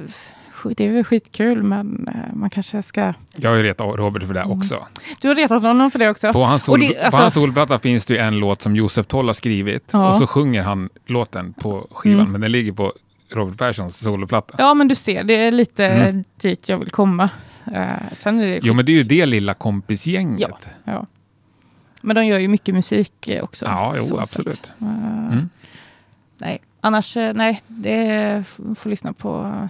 det 0.77 0.87
är 0.87 0.93
väl 0.93 1.05
skitkul, 1.05 1.63
men 1.63 2.09
eh, 2.09 2.35
man 2.37 2.51
kanske 2.51 2.83
ska... 2.83 3.15
jag 3.37 3.51
har 3.51 3.57
ju 3.57 3.63
retat 3.63 3.97
Robert 3.97 4.23
för 4.23 4.35
det 4.35 4.41
Mm. 4.41 4.59
också. 4.59 4.87
Du 5.21 5.29
har 5.29 5.35
retat 5.35 5.63
honom 5.63 5.91
för 5.91 5.99
det 5.99 6.11
också? 6.11 6.33
På 6.33 6.43
hans, 6.45 6.65
sol, 6.65 6.81
det- 6.81 6.89
på 6.89 7.03
alltså- 7.05 7.21
hans 7.21 7.35
solplatta 7.35 7.79
finns 7.79 8.07
det 8.07 8.15
ju 8.15 8.21
en 8.21 8.39
låt 8.39 8.63
som 8.63 8.77
Josef 8.77 9.07
Toll 9.07 9.27
har 9.27 9.35
skrivit 9.35 9.91
Ja. 9.93 10.09
och 10.09 10.15
så 10.15 10.27
sjunger 10.27 10.63
han 10.63 10.89
låten 11.07 11.53
på 11.53 11.87
skivan, 11.91 12.21
Mm. 12.21 12.33
men 12.33 12.41
den 12.41 12.53
ligger 12.53 12.73
på 12.73 12.93
Robert 13.31 13.59
Perssons 13.59 13.97
soloplatta. 13.99 14.55
Ja, 14.59 14.75
men 14.75 14.89
du 14.89 14.95
ser, 14.95 15.25
det 15.25 15.35
är 15.35 15.51
lite 15.53 15.87
Mm. 15.87 16.25
dit 16.41 16.69
jag 16.69 16.79
vill 16.79 16.91
komma. 16.91 17.31
Eh, 17.73 18.13
sen 18.13 18.41
är 18.41 18.47
det 18.47 18.61
Jo, 18.63 18.75
men 18.75 18.85
det 18.85 18.93
är 18.93 18.97
ju 18.97 19.03
det 19.03 19.27
lilla 19.27 19.55
kompisgänget. 19.55 20.51
Ja. 20.51 20.93
Ja. 20.93 21.07
Men 22.03 22.17
de 22.17 22.27
gör 22.27 22.39
ju 22.39 22.49
mycket 22.49 22.75
musik 22.75 23.29
eh, 23.29 23.45
också. 23.45 23.65
Ja, 23.67 23.95
jo, 23.99 24.19
absolut. 24.19 24.55
sätt. 24.67 24.73
Eh, 24.81 24.87
Mm. 25.33 25.49
Nej, 26.39 26.63
annars, 26.81 27.17
eh, 27.17 27.35
nej, 27.35 27.63
det 27.67 28.45
får 28.79 28.91
lyssna 28.91 29.13
på. 29.13 29.69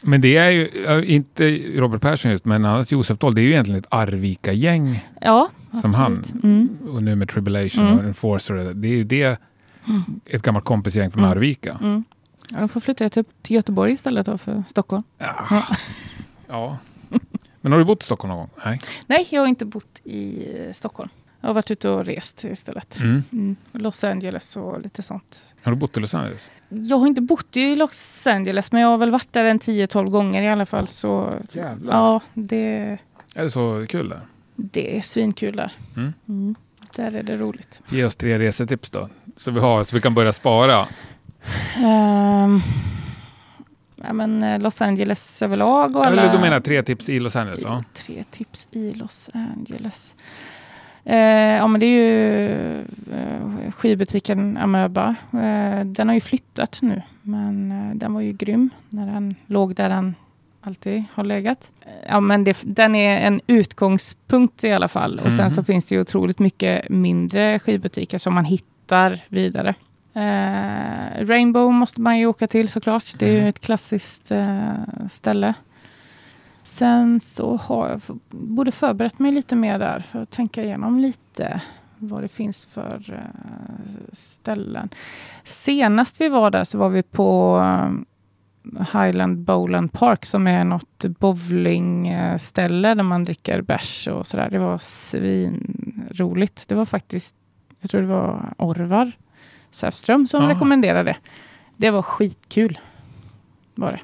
Men 0.00 0.20
det 0.20 0.36
är 0.36 0.50
ju, 0.50 0.70
inte 1.06 1.44
Robert 1.80 2.00
Persson 2.00 2.30
just, 2.30 2.44
men 2.44 2.64
annars 2.64 2.92
Josef 2.92 3.18
Doll, 3.18 3.34
det 3.34 3.40
är 3.40 3.42
ju 3.42 3.50
egentligen 3.50 3.80
ett 3.80 3.86
Arvika-gäng. 3.90 5.08
Ja, 5.20 5.50
Som 5.70 5.78
absolut. 5.94 5.96
han. 5.96 6.40
Mm. 6.42 6.68
Och 6.88 7.02
nu 7.02 7.14
med 7.14 7.28
Tribulation 7.28 7.86
Mm. 7.86 7.98
och 7.98 8.04
Enforcer. 8.04 8.74
Det 8.74 8.88
är 8.88 8.96
ju 8.96 9.04
det, 9.04 9.40
ett 10.26 10.42
gammalt 10.42 10.64
kompisgäng 10.64 11.10
från 11.10 11.22
Mm. 11.24 11.30
Arvika. 11.32 11.78
Mm. 11.82 12.04
Ja, 12.48 12.58
de 12.60 12.68
får 12.68 12.80
flytta 12.80 13.08
till 13.08 13.24
Göteborg 13.46 13.92
istället 13.92 14.26
då 14.26 14.38
för 14.38 14.64
Stockholm. 14.68 15.02
Ja. 15.18 15.62
ja. 16.48 16.78
Men 17.64 17.72
har 17.72 17.78
du 17.78 17.84
bott 17.84 18.02
i 18.02 18.04
Stockholm 18.04 18.28
någon 18.28 18.38
gång? 18.38 18.50
Nej. 18.64 18.80
Nej, 19.06 19.26
jag 19.30 19.40
har 19.40 19.48
inte 19.48 19.64
bott 19.64 20.00
i 20.04 20.46
eh, 20.58 20.72
Stockholm. 20.72 21.08
Jag 21.40 21.48
har 21.48 21.54
varit 21.54 21.70
ute 21.70 21.88
och 21.88 22.04
rest 22.04 22.44
istället. 22.44 22.98
Mm. 22.98 23.22
Mm. 23.32 23.56
Los 23.72 24.04
Angeles 24.04 24.56
och 24.56 24.80
lite 24.80 25.02
sånt. 25.02 25.42
Har 25.62 25.72
du 25.72 25.78
bott 25.78 25.96
i 25.96 26.00
Los 26.00 26.14
Angeles? 26.14 26.48
Jag 26.68 26.96
har 26.96 27.06
inte 27.06 27.20
bott 27.20 27.56
i 27.56 27.74
Los 27.74 28.26
Angeles, 28.26 28.72
men 28.72 28.80
jag 28.82 28.88
har 28.88 28.98
väl 28.98 29.10
varit 29.10 29.32
där 29.32 29.44
en 29.44 29.58
10-12 29.60 30.10
gånger 30.10 30.42
i 30.42 30.48
alla 30.48 30.66
fall. 30.66 30.86
Så 30.86 31.34
Jävlar. 31.52 31.94
ja, 31.94 32.20
det, 32.34 32.98
Är 33.34 33.42
det 33.42 33.50
så 33.50 33.86
kul 33.88 34.08
där? 34.08 34.20
det 34.56 34.96
är 34.96 35.00
svinkul 35.00 35.56
där. 35.56 35.72
Mm. 35.96 36.12
Mm. 36.28 36.54
Där 36.96 37.14
är 37.14 37.22
det 37.22 37.36
roligt. 37.36 37.80
Ge 37.90 38.04
oss 38.04 38.16
tre 38.16 38.38
resetips 38.38 38.90
då. 38.90 39.08
Så 39.36 39.50
vi, 39.50 39.60
har, 39.60 39.84
så 39.84 39.96
vi 39.96 40.00
kan 40.02 40.14
börja 40.14 40.32
spara. 40.32 40.88
Ehm, 41.76 42.60
ja, 44.06 44.12
men 44.12 44.42
eh, 44.42 44.60
Los 44.60 44.82
Angeles 44.82 45.42
överlag 45.42 45.96
och 45.96 46.06
alla... 46.06 46.22
Eller 46.22 46.32
du 46.32 46.38
menar 46.38 46.60
tre 46.60 46.82
tips 46.82 47.08
i 47.08 47.20
Los 47.20 47.36
Angeles? 47.36 47.60
Ja. 47.64 47.84
Tre 47.92 48.24
tips 48.30 48.68
i 48.70 48.92
Los 48.92 49.30
Angeles. 49.34 50.14
Eh, 51.04 51.16
ja, 51.56 51.66
men 51.66 51.80
det 51.80 51.86
är 51.86 51.98
ju 51.98 52.80
eh, 53.12 53.72
skivbutiken 53.76 54.56
Amöba. 54.56 55.14
Eh, 55.32 55.84
den 55.84 56.08
har 56.08 56.14
ju 56.14 56.20
flyttat 56.20 56.78
nu, 56.82 57.02
men 57.22 57.72
eh, 57.72 57.94
den 57.96 58.14
var 58.14 58.20
ju 58.20 58.32
grym 58.32 58.70
när 58.88 59.06
den 59.06 59.34
låg 59.46 59.74
där 59.74 59.88
den 59.88 60.14
alltid 60.60 61.04
har 61.14 61.24
legat. 61.24 61.70
Eh, 61.80 61.90
Ja, 62.08 62.20
men 62.20 62.44
det, 62.44 62.56
den 62.62 62.94
är 62.94 63.18
en 63.26 63.40
utgångspunkt 63.46 64.64
i 64.64 64.72
alla 64.72 64.88
fall. 64.88 65.18
Och 65.24 65.32
sen 65.32 65.44
Mhm. 65.44 65.50
så 65.50 65.64
finns 65.64 65.84
det 65.84 65.94
ju 65.94 66.00
otroligt 66.00 66.38
mycket 66.38 66.88
mindre 66.90 67.58
skivbutiker 67.58 68.18
som 68.18 68.34
man 68.34 68.44
hittar 68.44 69.20
vidare. 69.28 69.74
Eh, 70.14 71.26
Rainbow 71.26 71.72
måste 71.72 72.00
man 72.00 72.18
ju 72.18 72.26
åka 72.26 72.46
till 72.46 72.68
såklart. 72.68 73.14
Det 73.18 73.26
är 73.28 73.32
ju 73.32 73.38
Mhm. 73.38 73.48
ett 73.48 73.60
klassiskt 73.60 74.30
eh, 74.30 74.74
ställe. 75.10 75.54
Sen 76.62 77.20
så 77.20 77.56
har 77.56 77.88
jag 77.88 78.00
borde 78.30 78.72
förberett 78.72 79.18
mig 79.18 79.32
lite 79.32 79.56
mer 79.56 79.78
där 79.78 80.00
för 80.00 80.22
att 80.22 80.30
tänka 80.30 80.62
igenom 80.64 80.98
lite 80.98 81.60
vad 81.98 82.22
det 82.22 82.28
finns 82.28 82.66
för 82.66 83.02
eh, 83.18 84.12
ställen. 84.12 84.88
Senast 85.44 86.20
vi 86.20 86.28
var 86.28 86.50
där 86.50 86.64
så 86.64 86.78
var 86.78 86.88
vi 86.88 87.02
på 87.02 87.58
eh, 87.60 87.90
Highland 89.02 89.38
Bowland 89.38 89.92
Park 89.92 90.24
som 90.24 90.46
är 90.46 90.64
något 90.64 91.04
bowlingställe 91.18 92.94
där 92.94 93.02
man 93.02 93.24
dricker 93.24 93.60
bärs 93.60 94.08
och 94.08 94.26
sådär. 94.26 94.50
Det 94.50 94.58
var 94.58 94.78
svinroligt. 94.78 96.68
Det 96.68 96.74
var 96.74 96.84
faktiskt, 96.86 97.36
jag 97.80 97.90
tror 97.90 98.00
det 98.00 98.06
var 98.06 98.54
Orvar 98.58 99.12
Säfström 99.74 100.26
som 100.26 100.44
Ah. 100.44 100.48
rekommenderade. 100.50 101.16
Det 101.76 101.90
var 101.90 102.02
skitkul. 102.02 102.78
Var 103.74 103.92
det. 103.92 104.00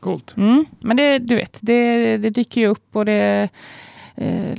Coolt. 0.00 0.34
Mm, 0.36 0.64
men 0.80 0.96
det, 0.96 1.18
du 1.18 1.36
vet, 1.36 1.58
det, 1.60 2.16
det 2.16 2.30
dyker 2.30 2.60
ju 2.60 2.66
upp 2.66 2.96
och 2.96 3.04
det 3.04 3.48
eh, 4.16 4.54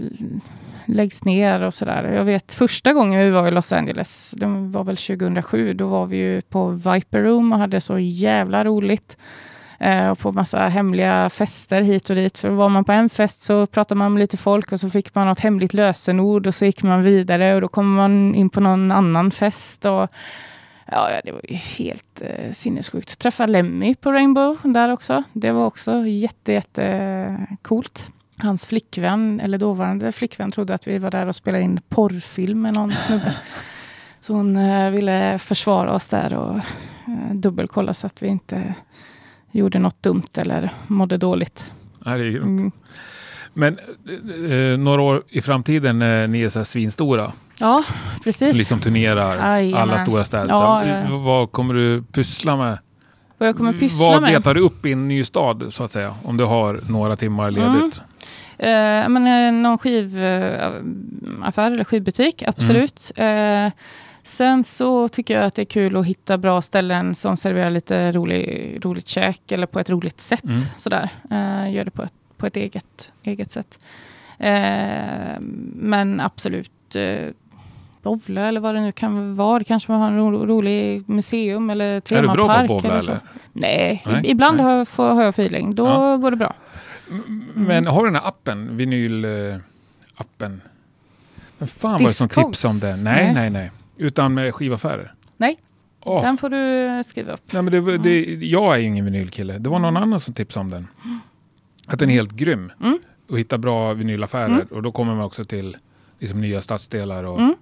läggs 0.85 1.25
ner 1.25 1.61
och 1.61 1.73
sådär. 1.73 2.11
Jag 2.11 2.23
vet 2.23 2.53
första 2.53 2.93
gången 2.93 3.19
vi 3.19 3.29
var 3.29 3.47
i 3.47 3.51
Los 3.51 3.71
Angeles, 3.71 4.31
det 4.37 4.45
var 4.45 4.83
väl 4.83 4.97
2007, 4.97 5.73
då 5.73 5.87
var 5.87 6.05
vi 6.05 6.17
ju 6.17 6.41
på 6.41 6.69
Viper 6.69 7.21
Room 7.21 7.53
och 7.53 7.59
hade 7.59 7.81
så 7.81 7.99
jävla 7.99 8.63
roligt. 8.63 9.17
Eh, 9.85 10.09
och 10.09 10.19
på 10.19 10.31
massa 10.31 10.59
hemliga 10.59 11.29
fester 11.29 11.81
hit 11.81 12.09
och 12.09 12.15
dit. 12.15 12.37
För 12.37 12.49
var 12.49 12.69
man 12.69 12.85
på 12.85 12.91
en 12.91 13.09
fest 13.09 13.41
så 13.41 13.67
pratade 13.67 13.97
man 13.97 14.13
med 14.13 14.19
lite 14.19 14.37
folk 14.37 14.71
och 14.71 14.79
så 14.79 14.89
fick 14.89 15.15
man 15.15 15.27
något 15.27 15.39
hemligt 15.39 15.73
lösenord 15.73 16.47
och 16.47 16.55
så 16.55 16.65
gick 16.65 16.83
man 16.83 17.03
vidare 17.03 17.55
och 17.55 17.61
då 17.61 17.67
kom 17.67 17.93
man 17.93 18.35
in 18.35 18.49
på 18.49 18.59
någon 18.59 18.91
annan 18.91 19.31
fest. 19.31 19.85
Och, 19.85 20.09
Ja, 20.91 21.11
ja, 21.11 21.21
det 21.23 21.31
var 21.31 21.41
ju 21.49 21.55
helt 21.55 22.21
eh, 22.21 22.51
sinnessjukt. 22.51 23.19
Träffa 23.19 23.45
Lemmy 23.45 23.95
på 23.95 24.11
Rainbow 24.11 24.57
där 24.63 24.89
också. 24.89 25.23
Det 25.33 25.51
var 25.51 25.65
också 25.65 26.07
jätte, 26.07 26.51
jätte 26.51 26.83
eh, 26.85 27.55
coolt. 27.61 28.07
Hans 28.37 28.65
flickvän, 28.65 29.39
eller 29.39 29.57
dåvarande 29.57 30.11
flickvän, 30.11 30.51
trodde 30.51 30.73
att 30.73 30.87
vi 30.87 30.97
var 30.97 31.11
där 31.11 31.27
och 31.27 31.35
spelade 31.35 31.63
in 31.63 31.81
porrfilm 31.89 32.61
med 32.61 32.73
någon 32.73 32.91
snubbe. 32.91 33.35
Så 34.21 34.33
hon 34.33 34.57
eh, 34.57 34.89
ville 34.89 35.39
försvara 35.39 35.93
oss 35.93 36.07
där 36.07 36.33
och 36.33 36.55
eh, 36.55 37.33
dubbelkolla 37.33 37.93
så 37.93 38.07
att 38.07 38.21
vi 38.21 38.27
inte 38.27 38.73
gjorde 39.59 39.79
något 39.79 40.03
dumt 40.03 40.23
eller 40.37 40.69
mådde 40.87 41.17
dåligt. 41.17 41.71
Ja, 42.05 42.11
det 42.11 42.23
är 42.25 42.31
grymt. 42.31 42.59
Mm. 42.59 42.71
Men 43.53 43.77
eh, 44.49 44.51
eh, 44.57 44.77
några 44.77 45.01
år 45.01 45.23
i 45.29 45.41
framtiden 45.41 45.99
när 45.99 46.27
ni 46.27 46.41
är 46.41 46.49
så 46.49 46.59
här 46.59 46.63
svinstora, 46.63 47.31
Ja, 47.59 47.83
precis. 48.23 48.55
liksom 48.55 48.79
turnerar 48.79 49.37
Jajamän. 49.37 49.81
alla 49.81 49.99
stora 49.99 50.23
städer. 50.23 50.47
Ja, 50.49 50.81
så, 50.83 50.89
ja, 50.89 50.97
ja. 51.09 51.17
Vad 51.17 51.51
kommer 51.51 51.73
du 51.73 52.03
pyssla 52.11 52.55
med? 52.55 52.77
Vad 53.37 53.49
jag 53.49 53.57
kommer 53.57 53.73
pyssla 53.73 54.07
Vad 54.11 54.21
med. 54.21 54.31
letar 54.31 54.53
du 54.53 54.61
upp 54.61 54.85
i 54.85 54.91
en 54.91 55.07
ny 55.07 55.23
stad, 55.23 55.63
så 55.69 55.83
att 55.83 55.91
säga? 55.91 56.15
Om 56.23 56.37
du 56.37 56.43
har 56.43 56.79
några 56.89 57.15
timmar 57.15 57.51
ledigt. 57.51 58.01
Eh, 58.57 59.09
men, 59.09 59.27
eh, 59.27 59.51
någon 59.61 59.77
skivaffär 59.77 61.71
eller 61.71 61.83
skivbutik, 61.83 62.43
absolut. 62.47 63.11
Eh, 63.15 63.67
sen 64.25 64.63
så 64.63 65.07
tycker 65.07 65.33
jag 65.33 65.45
att 65.45 65.55
det 65.55 65.61
är 65.61 65.65
kul 65.65 65.97
att 65.97 66.05
hitta 66.05 66.37
bra 66.37 66.61
ställen 66.61 67.15
som 67.15 67.37
serverar 67.37 67.69
lite 67.69 68.11
rolig, 68.11 68.77
roligt 68.85 69.07
käk 69.07 69.51
eller 69.51 69.67
på 69.67 69.79
ett 69.79 69.89
roligt 69.89 70.21
sätt. 70.21 70.43
Mm. 70.43 70.61
Sådär. 70.77 71.09
Eh, 71.31 71.73
gör 71.73 71.85
det 71.85 71.91
på 71.91 72.03
ett, 72.03 72.13
på 72.37 72.45
ett 72.45 72.55
eget, 72.55 73.11
eget 73.23 73.51
sätt. 73.51 73.79
Eh, 74.39 75.39
men 75.75 76.19
absolut 76.19 76.95
eh, 76.95 77.27
bowla 78.01 78.41
eller 78.47 78.59
vad 78.59 78.75
det 78.75 78.81
nu 78.81 78.91
kan 78.91 79.35
vara. 79.35 79.63
Kanske 79.63 79.91
man 79.91 80.01
har 80.01 80.07
en 80.07 80.17
ro, 80.17 80.45
rolig 80.45 81.09
museum 81.09 81.69
eller 81.69 81.85
Är 81.85 82.21
du 82.21 82.27
bra 82.27 82.35
på 82.35 82.41
att 82.41 82.47
temapark. 82.47 82.67
bowla 82.67 82.89
eller 82.99 83.09
eller? 83.11 83.19
Nej, 83.53 84.03
Nej, 84.05 84.21
ibland 84.25 84.57
nej. 84.57 84.65
Har, 84.65 84.71
jag, 84.73 84.87
får, 84.87 85.09
har 85.09 85.23
jag 85.23 85.29
feeling. 85.29 85.75
Då 85.75 85.85
Ja. 85.85 86.17
går 86.17 86.31
det 86.31 86.37
bra. 86.37 86.53
Men 87.53 87.87
har 87.87 87.99
du 88.03 88.07
den 88.07 88.15
här 88.21 88.27
appen, 88.27 88.69
vinyl-appen? 88.79 90.59
Vem 91.57 91.67
fan 91.67 91.91
var 91.91 91.99
det 91.99 92.13
som 92.13 92.27
Discogs? 92.27 92.61
tipsade 92.61 92.73
om 92.73 92.79
den? 92.79 93.13
Nej. 93.13 93.33
nej, 93.33 93.49
nej. 93.49 93.71
Utan 93.97 94.33
med 94.33 94.55
skivaffärer. 94.55 95.13
Nej. 95.37 95.59
Åh, 96.03 96.21
Den 96.21 96.37
får 96.37 96.49
du 96.49 97.03
skriva 97.03 97.33
upp. 97.33 97.53
nej, 97.53 97.61
men 97.61 97.71
det, 97.73 97.79
var- 97.79 97.97
det, 97.97 98.21
jag 98.45 98.73
är 98.75 98.79
ju 98.79 98.85
ingen 98.85 99.05
vinylkille. 99.05 99.57
Det 99.57 99.69
var 99.69 99.79
någon 99.79 99.97
annan 99.97 100.19
som 100.19 100.33
tipsade 100.33 100.61
om 100.61 100.69
den. 100.69 100.87
Att 101.87 101.99
den 101.99 102.09
är 102.09 102.13
helt 102.13 102.31
grym. 102.31 102.71
Mm. 102.83 102.99
Och 103.29 103.39
hitta 103.39 103.57
bra 103.57 103.93
vinylaffärer. 103.93 104.45
Mm. 104.45 104.67
Och 104.71 104.83
då 104.83 104.91
kommer 104.91 105.15
man 105.15 105.25
också 105.25 105.45
till 105.45 105.77
liksom, 106.19 106.41
nya 106.41 106.61
stadsdelar. 106.61 107.23
Och, 107.23 107.39
Mm. 107.39 107.55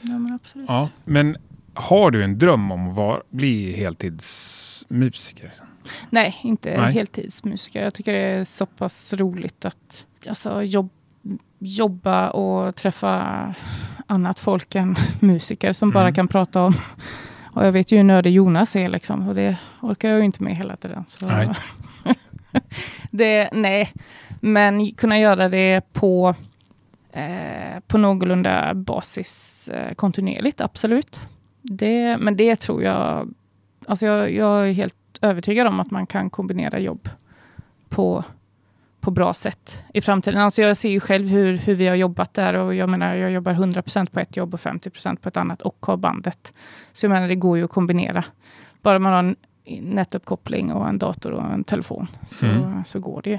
Ja, 0.00 0.18
men 0.18 0.32
absolut. 0.34 0.66
ja. 0.68 0.88
Men 1.04 1.36
har 1.74 2.10
du 2.10 2.24
en 2.24 2.38
dröm 2.38 2.70
om 2.72 2.90
att 2.90 2.96
vara, 2.96 3.22
bli 3.30 3.72
heltidsmusiker? 3.72 5.52
Nej, 6.10 6.36
inte 6.42 6.76
Nej. 6.80 6.92
heltidsmusiker. 6.92 7.82
Jag 7.84 7.94
tycker 7.94 8.12
det 8.12 8.18
är 8.18 8.44
så 8.44 8.66
pass 8.66 9.12
roligt 9.12 9.64
att 9.64 10.06
alltså, 10.28 10.62
jobb, 10.62 10.90
jobba 11.58 12.30
och 12.30 12.76
träffa 12.76 13.54
annat 14.06 14.38
folk 14.40 14.74
än 14.74 14.96
musiker 15.20 15.72
som 15.72 15.90
bara 15.90 16.02
Mm. 16.04 16.14
kan 16.14 16.28
prata 16.28 16.62
om. 16.62 16.74
Och 17.52 17.66
jag 17.66 17.72
vet 17.72 17.92
ju 17.92 17.96
hur 17.96 18.04
nördig 18.04 18.32
Jonas 18.32 18.76
är 18.76 18.88
liksom. 18.88 19.28
Och 19.28 19.34
det 19.34 19.56
orkar 19.80 20.08
jag 20.08 20.18
ju 20.18 20.24
inte 20.24 20.42
med 20.42 20.56
hela 20.56 20.76
tiden. 20.76 21.04
Så. 21.08 21.26
Nej. 21.26 21.48
det, 23.10 23.48
nej, 23.52 23.92
men 24.40 24.90
kunna 24.92 25.18
göra 25.18 25.48
det 25.48 25.92
på, 25.92 26.34
eh, 27.12 27.80
på 27.86 27.98
någorlunda 27.98 28.74
basis 28.74 29.68
eh, 29.68 29.94
kontinuerligt, 29.94 30.60
absolut. 30.60 31.20
Det, 31.62 32.16
men 32.20 32.36
det 32.36 32.56
tror 32.56 32.82
jag, 32.82 33.34
alltså 33.86 34.06
jag, 34.06 34.32
jag 34.32 34.68
är 34.68 34.72
helt 34.72 34.96
övertygad 35.20 35.66
om 35.66 35.80
att 35.80 35.90
man 35.90 36.06
kan 36.06 36.30
kombinera 36.30 36.78
jobb 36.78 37.08
på, 37.88 38.24
på 39.04 39.10
bra 39.10 39.34
sätt 39.34 39.78
i 39.94 40.00
framtiden. 40.00 40.40
Alltså 40.40 40.62
jag 40.62 40.76
ser 40.76 40.88
ju 40.90 41.00
själv 41.00 41.28
hur, 41.28 41.56
hur 41.56 41.74
vi 41.74 41.86
har 41.86 41.94
jobbat 41.94 42.34
där 42.34 42.54
och 42.54 42.74
jag 42.74 42.88
menar 42.88 43.14
jag 43.14 43.30
jobbar 43.30 43.52
100% 43.54 44.10
på 44.10 44.20
ett 44.20 44.36
jobb 44.36 44.54
och 44.54 44.60
50% 44.60 45.16
på 45.16 45.28
ett 45.28 45.36
annat 45.36 45.62
och 45.62 45.86
har 45.86 45.96
bandet. 45.96 46.52
Så 46.92 47.06
jag 47.06 47.10
menar 47.10 47.28
det 47.28 47.34
går 47.34 47.58
ju 47.58 47.64
att 47.64 47.70
kombinera. 47.70 48.24
Bara 48.82 48.98
man 48.98 49.12
har 49.12 49.18
en 49.18 49.36
nätuppkoppling 49.94 50.72
och 50.72 50.88
en 50.88 50.98
dator 50.98 51.30
och 51.32 51.52
en 51.52 51.64
telefon 51.64 52.06
så, 52.26 52.46
Mm. 52.46 52.84
så 52.84 52.98
går 53.00 53.20
det 53.22 53.30
ju. 53.30 53.38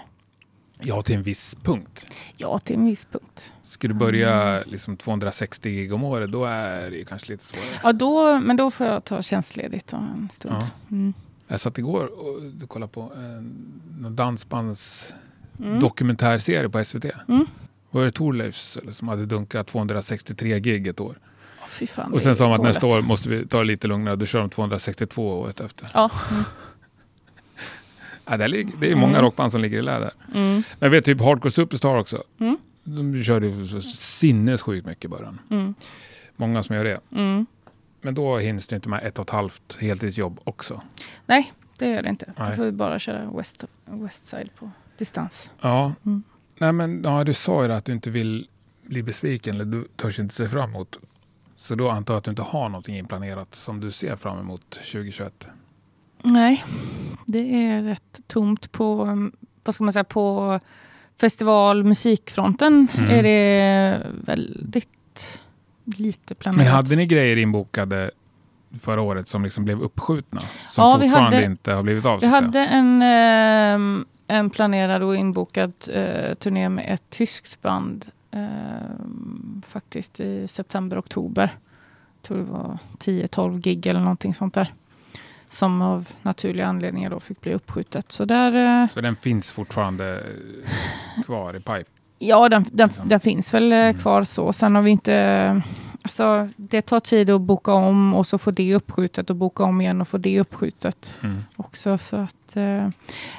Ja, 0.81 1.01
till 1.01 1.15
en 1.15 1.23
viss 1.23 1.55
punkt. 1.63 2.07
Ja, 2.37 2.59
till 2.59 2.75
en 2.75 2.85
viss 2.85 3.05
punkt. 3.05 3.51
Ska 3.63 3.87
du 3.87 3.93
börja 3.93 4.63
liksom 4.65 4.97
260 4.97 5.69
gig 5.69 5.93
om 5.93 6.03
året, 6.03 6.31
då 6.31 6.45
är 6.45 6.89
det 6.89 6.97
ju 6.97 7.05
kanske 7.05 7.31
lite 7.31 7.45
svårare. 7.45 7.79
Ja, 7.83 7.93
då, 7.93 8.39
men 8.39 8.57
då 8.57 8.71
får 8.71 8.87
jag 8.87 9.03
ta 9.03 9.21
tjänstledigt 9.21 9.93
en 9.93 10.29
stund. 10.31 10.55
Ja. 10.59 10.67
Mm. 10.91 11.13
Jag 11.47 11.59
satt 11.59 11.77
igår 11.77 12.05
och 12.05 12.69
kollade 12.69 12.91
på 12.91 13.01
en 13.01 13.71
någon 14.01 14.15
dansbands 14.15 15.13
Mm. 15.59 15.79
dokumentärserie 15.79 16.69
på 16.69 16.83
SVT. 16.83 17.05
Mm. 17.27 17.45
Var 17.91 18.03
det 18.05 18.11
Thorleifs 18.11 18.77
eller, 18.77 18.91
som 18.91 19.07
hade 19.07 19.25
dunkat 19.25 19.67
263 19.67 20.59
gig 20.59 20.87
ett 20.87 20.99
år? 20.99 21.17
Fy 21.69 21.87
fan, 21.87 22.13
Och 22.13 22.21
sen 22.21 22.35
sa 22.35 22.43
de 22.43 22.53
att 22.53 22.57
galet. 22.59 22.73
nästa 22.75 22.87
år 22.97 23.01
måste 23.01 23.29
vi 23.29 23.47
ta 23.47 23.57
det 23.57 23.63
lite 23.63 23.87
lugnare. 23.87 24.15
Då 24.15 24.25
kör 24.25 24.39
de 24.39 24.49
262 24.49 25.29
året 25.39 25.59
efter. 25.59 25.89
Ja. 25.93 26.11
Mm. 26.31 26.43
Ja, 28.27 28.37
det, 28.37 28.47
ligger, 28.47 28.73
det 28.79 28.91
är 28.91 28.95
många 28.95 29.13
Mm. 29.13 29.21
rockband 29.21 29.51
som 29.51 29.61
ligger 29.61 29.77
i 29.77 29.81
lä 29.81 29.99
där. 29.99 30.11
Mm. 30.33 30.53
Men 30.53 30.63
jag 30.79 30.89
vet 30.89 31.05
typ 31.05 31.21
Hardcore 31.21 31.51
Superstar 31.51 31.97
också. 31.97 32.23
Mm. 32.39 32.57
De 32.83 33.23
körde 33.23 33.81
sinnessjukt 33.95 34.85
mycket 34.87 35.05
i 35.05 35.07
början. 35.07 35.39
Många 36.35 36.63
som 36.63 36.75
gör 36.75 36.83
det. 36.83 36.99
Men 38.01 38.15
då 38.15 38.37
hinns 38.37 38.67
det 38.67 38.75
inte 38.75 38.89
med 38.89 39.03
ett 39.03 39.19
och 39.19 39.25
ett 39.25 39.29
halvt 39.29 39.77
heltidsjobb 39.79 40.39
också. 40.43 40.81
Nej, 41.25 41.53
det 41.77 41.87
gör 41.89 42.01
det 42.01 42.09
inte. 42.09 42.25
Då 42.37 42.43
Nej. 42.43 42.55
får 42.57 42.63
vi 42.65 42.71
bara 42.71 42.99
köra 42.99 43.31
West, 43.37 43.63
West 43.85 44.27
Side 44.27 44.49
på 44.59 44.71
distans. 44.97 45.49
Ja, 45.61 45.93
Mm. 46.05 46.23
Nej, 46.57 46.71
men, 46.71 47.01
ja 47.03 47.23
du 47.23 47.33
sa 47.33 47.65
ju 47.65 47.71
att 47.73 47.85
du 47.85 47.91
inte 47.91 48.09
vill 48.09 48.47
bli 48.87 49.03
besviken 49.03 49.55
eller 49.55 49.65
du 49.65 49.87
törs 49.95 50.19
inte 50.19 50.35
se 50.35 50.47
fram 50.49 50.69
emot. 50.69 50.97
Så 51.55 51.75
då 51.75 51.89
antar 51.89 52.13
jag 52.13 52.17
att 52.17 52.23
du 52.23 52.29
inte 52.31 52.41
har 52.41 52.69
någonting 52.69 52.97
inplanerat 52.97 53.55
som 53.55 53.79
du 53.79 53.91
ser 53.91 54.15
fram 54.15 54.39
emot 54.39 54.69
2021. 54.69 55.47
Nej, 56.23 56.63
det 57.25 57.63
är 57.65 57.81
rätt 57.81 58.21
tomt 58.27 58.71
på, 58.71 59.05
vad 59.63 59.75
ska 59.75 59.83
man 59.83 59.93
säga, 59.93 60.03
på 60.03 60.59
festival 61.19 61.83
musikfronten 61.83 62.87
Mm. 62.97 63.09
är 63.09 63.23
det 63.23 64.07
väldigt 64.25 65.41
lite 65.97 66.35
planerat. 66.35 66.65
Men 66.65 66.73
hade 66.73 66.95
ni 66.95 67.05
grejer 67.05 67.37
inbokade 67.37 68.11
förra 68.81 69.01
året 69.01 69.29
som 69.29 69.43
liksom 69.43 69.65
blev 69.65 69.81
uppskjutna? 69.81 70.41
Som 70.41 70.83
Ja, 70.83 70.97
vi 70.97 71.07
fortfarande 71.07 71.35
hade- 71.37 71.45
inte 71.45 71.73
har 71.73 71.83
blivit 71.83 72.05
av? 72.05 72.19
Vi 72.19 72.27
hade 72.27 72.59
en, 72.59 73.01
ehm, 73.01 74.05
en 74.27 74.49
planerad 74.49 75.03
och 75.03 75.15
inbokad 75.15 75.73
eh, 75.93 76.33
turné 76.35 76.69
med 76.69 76.85
ett 76.93 77.09
tyskt 77.09 77.61
band 77.61 78.05
ehm, 78.31 79.61
faktiskt 79.67 80.19
i 80.19 80.47
september-oktober. 80.47 81.43
Jag 82.21 82.27
tror 82.27 82.37
det 82.37 82.43
var 82.43 82.77
10-12 82.99 83.59
gig 83.59 83.85
eller 83.87 83.99
någonting 83.99 84.33
sånt 84.33 84.53
där. 84.53 84.73
Som 85.49 85.81
av 85.81 86.09
naturliga 86.21 86.67
anledningar 86.67 87.09
då 87.09 87.19
fick 87.19 87.41
bli 87.41 87.53
uppskjutet. 87.53 88.11
Så 88.11 88.25
där, 88.25 88.81
eh, 88.83 88.89
Så 88.93 89.01
den 89.01 89.15
finns 89.15 89.51
fortfarande 89.51 90.13
eh, 91.15 91.23
kvar 91.23 91.53
i 91.55 91.59
pipe? 91.59 91.89
ja 92.19 92.49
den, 92.49 92.65
den, 92.71 92.87
Liksom. 92.87 93.09
den 93.09 93.19
finns 93.19 93.53
väl 93.53 93.71
eh, 93.71 93.77
Mm. 93.79 93.93
kvar 93.97 94.23
så. 94.23 94.53
Sen 94.53 94.75
har 94.75 94.81
vi 94.81 94.91
inte... 94.91 95.61
Alltså, 96.05 96.49
det 96.57 96.81
tar 96.81 96.99
tid 96.99 97.29
att 97.29 97.41
boka 97.41 97.73
om 97.73 98.13
och 98.13 98.27
så 98.27 98.37
får 98.37 98.51
det 98.51 98.75
uppskjutet 98.75 99.29
och 99.29 99.35
boka 99.35 99.63
om 99.63 99.81
igen 99.81 100.01
och 100.01 100.07
få 100.07 100.17
det 100.17 100.39
uppskjutet 100.39 101.17
Mm. 101.23 101.37
också. 101.55 101.97
Så 101.97 102.15
att, 102.15 102.55
eh, 102.55 102.87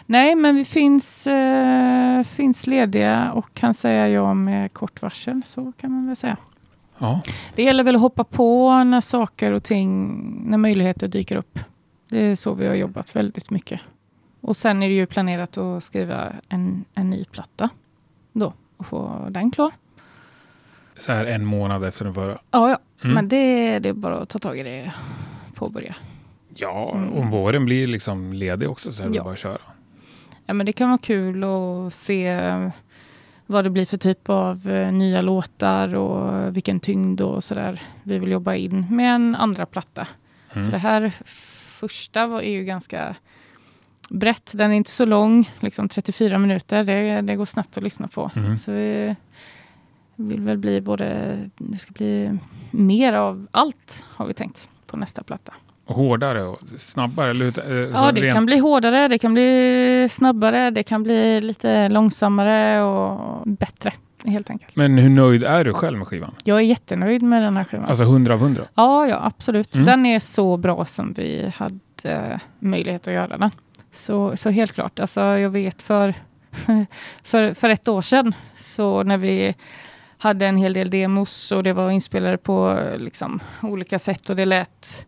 nej, 0.06 0.34
men 0.34 0.54
vi 0.56 0.64
finns, 0.64 1.26
eh, 1.26 2.22
finns 2.22 2.66
lediga 2.66 3.32
och 3.32 3.54
kan 3.54 3.74
säga 3.74 4.08
ja 4.08 4.34
med 4.34 4.72
kort 4.72 5.02
varsel. 5.02 5.42
Så 5.46 5.72
kan 5.80 5.92
man 5.92 6.06
väl 6.06 6.16
säga. 6.16 6.36
Ja. 6.98 7.20
Det 7.54 7.62
gäller 7.62 7.84
väl 7.84 7.94
att 7.94 8.00
hoppa 8.00 8.24
på 8.24 8.84
när 8.84 9.00
saker 9.00 9.52
och 9.52 9.62
ting, 9.62 10.12
när 10.50 10.58
möjligheter 10.58 11.08
dyker 11.08 11.36
upp. 11.36 11.58
Det 12.08 12.18
är 12.22 12.36
så 12.36 12.54
vi 12.54 12.66
har 12.66 12.74
jobbat 12.74 13.16
väldigt 13.16 13.50
mycket. 13.50 13.80
Och 14.40 14.56
sen 14.56 14.82
är 14.82 14.88
det 14.88 14.94
ju 14.94 15.06
planerat 15.06 15.58
att 15.58 15.84
skriva 15.84 16.32
en, 16.48 16.84
en 16.94 17.10
ny 17.10 17.24
platta 17.24 17.68
då 18.32 18.52
och 18.76 18.86
få 18.86 19.26
den 19.30 19.50
klar. 19.50 19.72
Så 20.96 21.12
här 21.12 21.24
en 21.24 21.44
månad 21.44 21.84
efter 21.84 22.04
den 22.04 22.14
förra? 22.14 22.38
Ja, 22.50 22.70
ja. 22.70 22.78
Mm. 23.04 23.14
men 23.14 23.28
det, 23.28 23.78
det 23.78 23.88
är 23.88 23.92
bara 23.92 24.16
att 24.18 24.28
ta 24.28 24.38
tag 24.38 24.58
i 24.58 24.62
det 24.62 24.92
påbörja. 25.54 25.94
Ja, 26.54 26.92
Mm. 26.94 27.12
om 27.12 27.30
våren 27.30 27.64
blir 27.64 27.86
liksom 27.86 28.32
ledig 28.32 28.70
också 28.70 28.92
så 28.92 29.02
är 29.02 29.08
det 29.08 29.16
Ja. 29.16 29.22
bara 29.24 29.32
att 29.32 29.38
köra. 29.38 29.58
Ja, 30.46 30.54
men 30.54 30.66
det 30.66 30.72
kan 30.72 30.88
vara 30.88 30.98
kul 30.98 31.44
att 31.44 31.94
se 31.94 32.40
vad 33.46 33.64
det 33.64 33.70
blir 33.70 33.86
för 33.86 33.96
typ 33.96 34.28
av 34.28 34.70
eh, 34.70 34.92
nya 34.92 35.20
låtar 35.22 35.94
och 35.94 36.56
vilken 36.56 36.80
tyngd 36.80 37.20
och 37.20 37.44
sådär 37.44 37.82
vi 38.02 38.18
vill 38.18 38.30
jobba 38.30 38.54
in 38.54 38.86
med 38.90 39.14
en 39.14 39.34
andra 39.34 39.66
platta. 39.66 40.06
Mm. 40.54 40.64
För 40.64 40.72
det 40.72 40.78
här 40.78 41.12
första 41.80 42.26
var, 42.26 42.40
är 42.40 42.50
ju 42.50 42.64
ganska 42.64 43.16
brett. 44.08 44.52
Den 44.56 44.70
är 44.70 44.74
inte 44.74 44.90
så 44.90 45.04
lång, 45.04 45.50
liksom 45.60 45.88
34 45.88 46.38
minuter. 46.38 46.84
Det, 46.84 47.20
det 47.20 47.36
går 47.36 47.44
snabbt 47.44 47.76
att 47.76 47.82
lyssna 47.82 48.08
på. 48.08 48.30
Mm. 48.36 48.58
Så 48.58 48.72
vi 48.72 49.16
vill 50.16 50.40
väl 50.40 50.58
bli 50.58 50.80
både, 50.80 51.36
det 51.58 51.78
ska 51.78 51.92
bli 51.92 52.38
mer 52.70 53.12
av 53.12 53.46
allt 53.50 54.04
har 54.08 54.26
vi 54.26 54.34
tänkt 54.34 54.68
på 54.86 54.96
nästa 54.96 55.22
platta. 55.22 55.52
Hårdare 55.86 56.42
och 56.42 56.58
snabbare? 56.76 57.30
Eller, 57.30 57.46
eh, 57.72 57.76
Ja, 57.94 58.12
det 58.12 58.20
rent- 58.20 58.32
kan 58.34 58.46
bli 58.46 58.58
hårdare, 58.58 59.08
det 59.08 59.18
kan 59.18 59.34
bli 59.34 60.08
snabbare, 60.10 60.70
det 60.70 60.82
kan 60.82 61.02
bli 61.02 61.40
lite 61.40 61.88
långsammare 61.88 62.82
och 62.82 63.42
bättre 63.48 63.92
helt 64.24 64.50
enkelt. 64.50 64.76
Men 64.76 64.98
hur 64.98 65.10
nöjd 65.10 65.44
är 65.44 65.64
du 65.64 65.72
själv 65.72 65.98
med 65.98 66.06
skivan? 66.06 66.34
Jag 66.44 66.56
är 66.58 66.62
jättenöjd 66.62 67.22
med 67.22 67.42
den 67.42 67.56
här 67.56 67.64
skivan. 67.64 67.84
Alltså 67.84 68.04
100 68.04 68.34
av 68.34 68.40
100? 68.40 68.64
Ja, 68.74 69.06
ja, 69.06 69.20
absolut. 69.24 69.74
Mm. 69.74 69.86
Den 69.86 70.06
är 70.06 70.20
så 70.20 70.56
bra 70.56 70.84
som 70.84 71.12
vi 71.12 71.52
hade 71.56 71.78
eh, 72.04 72.38
möjlighet 72.58 73.08
att 73.08 73.14
göra 73.14 73.38
den. 73.38 73.50
Så, 73.92 74.36
så 74.36 74.50
helt 74.50 74.72
klart. 74.72 75.00
Alltså, 75.00 75.20
jag 75.20 75.50
vet 75.50 75.82
för, 75.82 76.14
för, 77.22 77.54
för 77.54 77.68
ett 77.70 77.88
år 77.88 78.02
sedan, 78.02 78.34
så 78.54 79.02
när 79.02 79.16
vi 79.18 79.54
hade 80.18 80.46
en 80.46 80.56
hel 80.56 80.72
del 80.72 80.90
demos 80.90 81.52
och 81.52 81.62
det 81.62 81.72
var 81.72 81.90
inspelade 81.90 82.38
på 82.38 82.80
liksom, 82.98 83.40
olika 83.62 83.98
sätt 83.98 84.30
och 84.30 84.36
det 84.36 84.44
lät... 84.44 85.06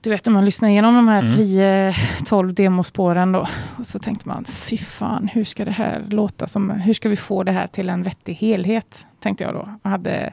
Du 0.00 0.10
vet 0.10 0.24
när 0.26 0.32
man 0.32 0.44
lyssnar 0.44 0.68
igenom 0.68 0.94
de 0.94 1.08
här 1.08 1.18
Mm. 1.18 1.92
10-12 1.92 2.52
demospåren 2.52 3.32
då. 3.32 3.48
Och 3.78 3.86
så 3.86 3.98
tänkte 3.98 4.28
man, 4.28 4.44
fy 4.44 4.76
fan, 4.76 5.28
hur 5.32 5.44
ska 5.44 5.64
det 5.64 5.70
här 5.70 6.04
låta 6.08 6.46
som... 6.46 6.70
Hur 6.70 6.94
ska 6.94 7.08
vi 7.08 7.16
få 7.16 7.42
det 7.42 7.52
här 7.52 7.66
till 7.66 7.88
en 7.88 8.02
vettig 8.02 8.34
helhet? 8.34 9.06
Tänkte 9.20 9.44
jag 9.44 9.54
då. 9.54 9.68
Jag 9.82 9.90
hade 9.90 10.32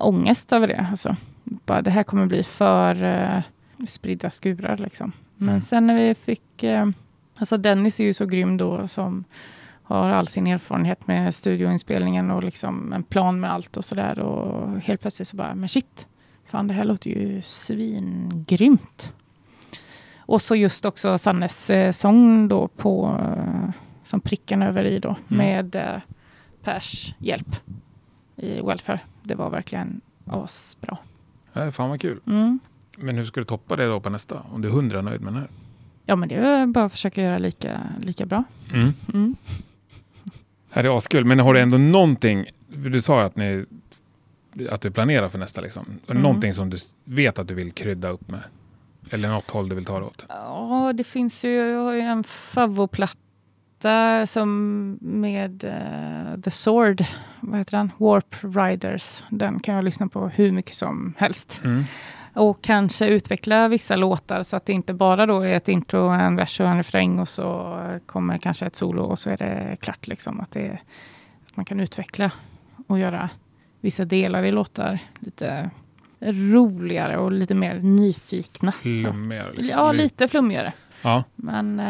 ångest 0.00 0.52
över 0.52 0.66
det. 0.66 0.86
Alltså, 0.90 1.16
bara, 1.44 1.82
det 1.82 1.90
här 1.90 2.02
kommer 2.02 2.26
bli 2.26 2.42
för 2.42 3.04
uh, 3.04 3.42
spridda 3.88 4.30
skurar. 4.30 4.76
Liksom. 4.76 5.12
Men 5.36 5.48
Mm. 5.48 5.60
sen 5.60 5.86
när 5.86 5.94
vi 5.94 6.14
fick... 6.14 6.62
eh, 6.62 6.86
alltså 7.36 7.56
Dennis 7.56 8.00
är 8.00 8.04
ju 8.04 8.12
så 8.14 8.26
grym 8.26 8.56
då 8.56 8.88
som 8.88 9.24
har 9.92 10.10
all 10.10 10.26
sin 10.26 10.46
erfarenhet 10.46 11.06
med 11.06 11.34
studioinspelningen 11.34 12.30
och 12.30 12.44
liksom 12.44 12.92
en 12.92 13.02
plan 13.02 13.40
med 13.40 13.52
allt 13.52 13.76
och 13.76 13.84
sådär. 13.84 14.18
Och 14.18 14.80
helt 14.80 15.00
plötsligt 15.00 15.28
så 15.28 15.36
bara, 15.36 15.54
men 15.54 15.68
shit, 15.68 16.06
fan 16.44 16.68
det 16.68 16.74
här 16.74 16.84
låter 16.84 17.10
ju 17.10 17.42
svingrymt. 17.42 19.12
Och 20.18 20.42
så 20.42 20.56
just 20.56 20.84
också 20.84 21.18
Sannes 21.18 21.70
eh, 21.70 21.92
sång 21.92 22.48
då 22.48 22.68
på, 22.68 23.20
eh, 23.36 23.70
som 24.04 24.20
pricken 24.20 24.62
över 24.62 24.84
i 24.84 24.98
då, 24.98 25.16
med 25.28 25.74
eh, 25.74 26.00
Pers 26.62 27.14
hjälp 27.18 27.56
i 28.36 28.60
Welfare. 28.60 29.00
Det 29.22 29.34
var 29.34 29.50
verkligen 29.50 30.00
asbra. 30.26 30.98
Ja, 31.52 31.70
fan 31.70 31.90
vad 31.90 32.00
kul. 32.00 32.20
Mm. 32.26 32.58
Men 32.96 33.16
hur 33.16 33.24
ska 33.24 33.40
du 33.40 33.44
toppa 33.44 33.76
det 33.76 33.86
då 33.86 34.00
på 34.00 34.10
nästa? 34.10 34.42
Om 34.52 34.62
du 34.62 34.68
är 34.68 34.72
100 34.72 35.00
nöjd 35.00 35.20
med 35.20 35.32
den 35.32 35.40
här? 35.40 35.50
Ja, 36.06 36.16
men 36.16 36.28
det 36.28 36.34
är 36.34 36.66
bara 36.66 36.84
att 36.84 36.92
försöka 36.92 37.22
göra 37.22 37.38
lika, 37.38 37.80
lika 38.00 38.26
bra. 38.26 38.44
Mm. 38.72 39.36
Mm. 40.72 40.82
Det 40.82 40.88
här 40.88 40.94
är 40.94 40.98
askul. 40.98 41.24
Men 41.24 41.38
har 41.38 41.54
du 41.54 41.60
ändå 41.60 41.78
någonting? 41.78 42.46
Du 42.68 43.02
sa 43.02 43.20
ju 43.20 43.26
att, 43.26 43.36
ni, 43.36 43.64
att 44.70 44.80
du 44.80 44.90
planerar 44.90 45.28
för 45.28 45.38
nästa. 45.38 45.60
Liksom. 45.60 45.86
Mm. 46.08 46.22
Någonting 46.22 46.54
som 46.54 46.70
du 46.70 46.76
vet 47.04 47.38
att 47.38 47.48
du 47.48 47.54
vill 47.54 47.72
krydda 47.72 48.08
upp 48.08 48.30
med? 48.30 48.40
Eller 49.10 49.28
något 49.28 49.50
håll 49.50 49.68
du 49.68 49.74
vill 49.74 49.84
ta 49.84 49.98
det 49.98 50.06
åt? 50.06 50.26
Ja, 50.28 50.92
det 50.94 51.04
finns 51.04 51.44
ju, 51.44 51.54
jag 51.54 51.80
har 51.80 51.92
ju 51.92 52.00
en 52.00 52.24
favoplatta 52.24 53.16
som 54.26 54.98
med 55.00 55.64
eh, 55.64 56.40
The 56.40 56.50
Sword, 56.50 57.04
vad 57.40 57.58
heter 57.58 57.76
den? 57.76 57.90
Warp 57.96 58.34
Riders. 58.40 59.22
Den 59.30 59.60
kan 59.60 59.74
jag 59.74 59.84
lyssna 59.84 60.08
på 60.08 60.28
hur 60.28 60.52
mycket 60.52 60.76
som 60.76 61.14
helst. 61.18 61.60
Mm. 61.64 61.84
Och 62.34 62.62
kanske 62.62 63.06
utveckla 63.06 63.68
vissa 63.68 63.96
låtar 63.96 64.42
så 64.42 64.56
att 64.56 64.66
det 64.66 64.72
inte 64.72 64.94
bara 64.94 65.26
då 65.26 65.40
är 65.40 65.56
ett 65.56 65.68
intro, 65.68 66.08
en 66.08 66.36
vers 66.36 66.60
och 66.60 66.66
en 66.66 66.76
refräng 66.76 67.18
och 67.18 67.28
så 67.28 67.78
kommer 68.06 68.38
kanske 68.38 68.66
ett 68.66 68.76
solo 68.76 69.02
och 69.02 69.18
så 69.18 69.30
är 69.30 69.36
det 69.36 69.76
klart. 69.80 70.06
Liksom. 70.06 70.40
Att, 70.40 70.50
det, 70.50 70.78
att 71.46 71.56
man 71.56 71.64
kan 71.64 71.80
utveckla 71.80 72.30
och 72.86 72.98
göra 72.98 73.30
vissa 73.80 74.04
delar 74.04 74.42
i 74.42 74.52
låtar 74.52 74.98
lite 75.18 75.70
roligare 76.20 77.16
och 77.16 77.32
lite 77.32 77.54
mer 77.54 77.78
nyfikna. 77.78 78.72
Flummigare? 78.72 79.52
Ja, 79.58 79.92
lite 79.92 80.28
flummigare. 80.28 80.72
Ja. 81.02 81.24
Men 81.36 81.80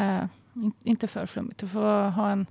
in, 0.55 0.73
inte 0.83 1.07
för 1.07 1.27
flummigt. 1.27 1.61
Du 1.61 1.69
får 1.69 2.11
ha 2.11 2.31
en, 2.31 2.47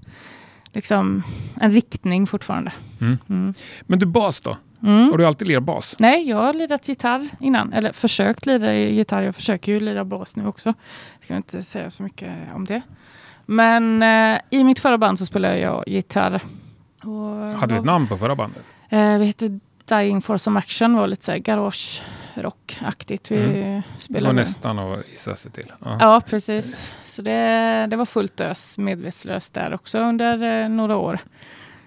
liksom, 0.74 1.24
en 1.62 1.72
riktning 1.72 2.28
fortfarande. 2.28 2.72
Mm. 3.02 3.18
Mm. 3.30 3.54
Men 3.82 4.00
du, 4.00 4.06
bas 4.06 4.42
då? 4.42 4.58
Mm. 4.84 5.10
Har 5.12 5.18
du 5.18 5.26
alltid 5.26 5.48
lirat 5.48 5.64
bas? 5.64 5.96
Nej, 6.00 6.30
jag 6.30 6.38
har 6.38 6.54
lirat 6.54 6.88
gitarr 6.88 7.30
innan. 7.40 7.74
Eller 7.74 7.92
försökt 7.92 8.46
lira 8.46 8.74
gitarr. 8.74 9.22
Jag 9.22 9.36
försöker 9.36 9.72
ju 9.72 9.80
lira 9.80 10.06
bas 10.06 10.36
nu 10.36 10.48
också. 10.48 10.74
Ska 11.20 11.36
inte 11.36 11.64
säga 11.64 11.90
så 11.90 12.04
mycket 12.04 12.32
om 12.54 12.66
det. 12.66 12.82
Men 13.46 14.04
eh, 14.04 14.42
i 14.50 14.64
mitt 14.64 14.80
förra 14.80 14.98
band 14.98 15.20
så 15.20 15.26
spelade 15.26 15.60
jag 15.60 15.84
gitarr. 15.88 16.42
Och, 17.04 17.60
Hade 17.60 17.74
vi 17.74 17.80
ett 17.80 17.86
namn 17.86 18.08
på 18.08 18.18
förra 18.18 18.36
bandet? 18.36 18.64
Eh, 18.90 19.18
vi 19.18 19.26
hette 19.26 19.60
Dying 19.86 20.22
for 20.22 20.38
some 20.38 20.60
action. 20.60 20.94
var 20.94 21.08
lite 21.08 21.26
så 21.26 21.32
här 21.32 21.40
garage 21.40 22.02
rockaktigt 22.36 23.32
vi 23.32 23.36
Det 23.38 23.84
spelade. 23.98 24.26
var 24.26 24.34
nästan 24.34 24.80
att 24.80 25.10
gissa 25.10 25.36
sig 25.36 25.52
till. 25.52 25.72
Ja. 25.86 25.98
Ja, 26.00 26.22
precis. 26.28 26.92
Så 27.06 27.22
det, 27.22 27.88
det 27.90 27.96
var 27.96 28.06
fullt 28.06 28.40
ös 28.42 28.78
medvetslöst 28.78 29.54
där 29.54 29.74
också 29.74 30.00
under 30.00 30.64
eh, 30.64 30.70
några 30.70 30.98
år. 30.98 31.20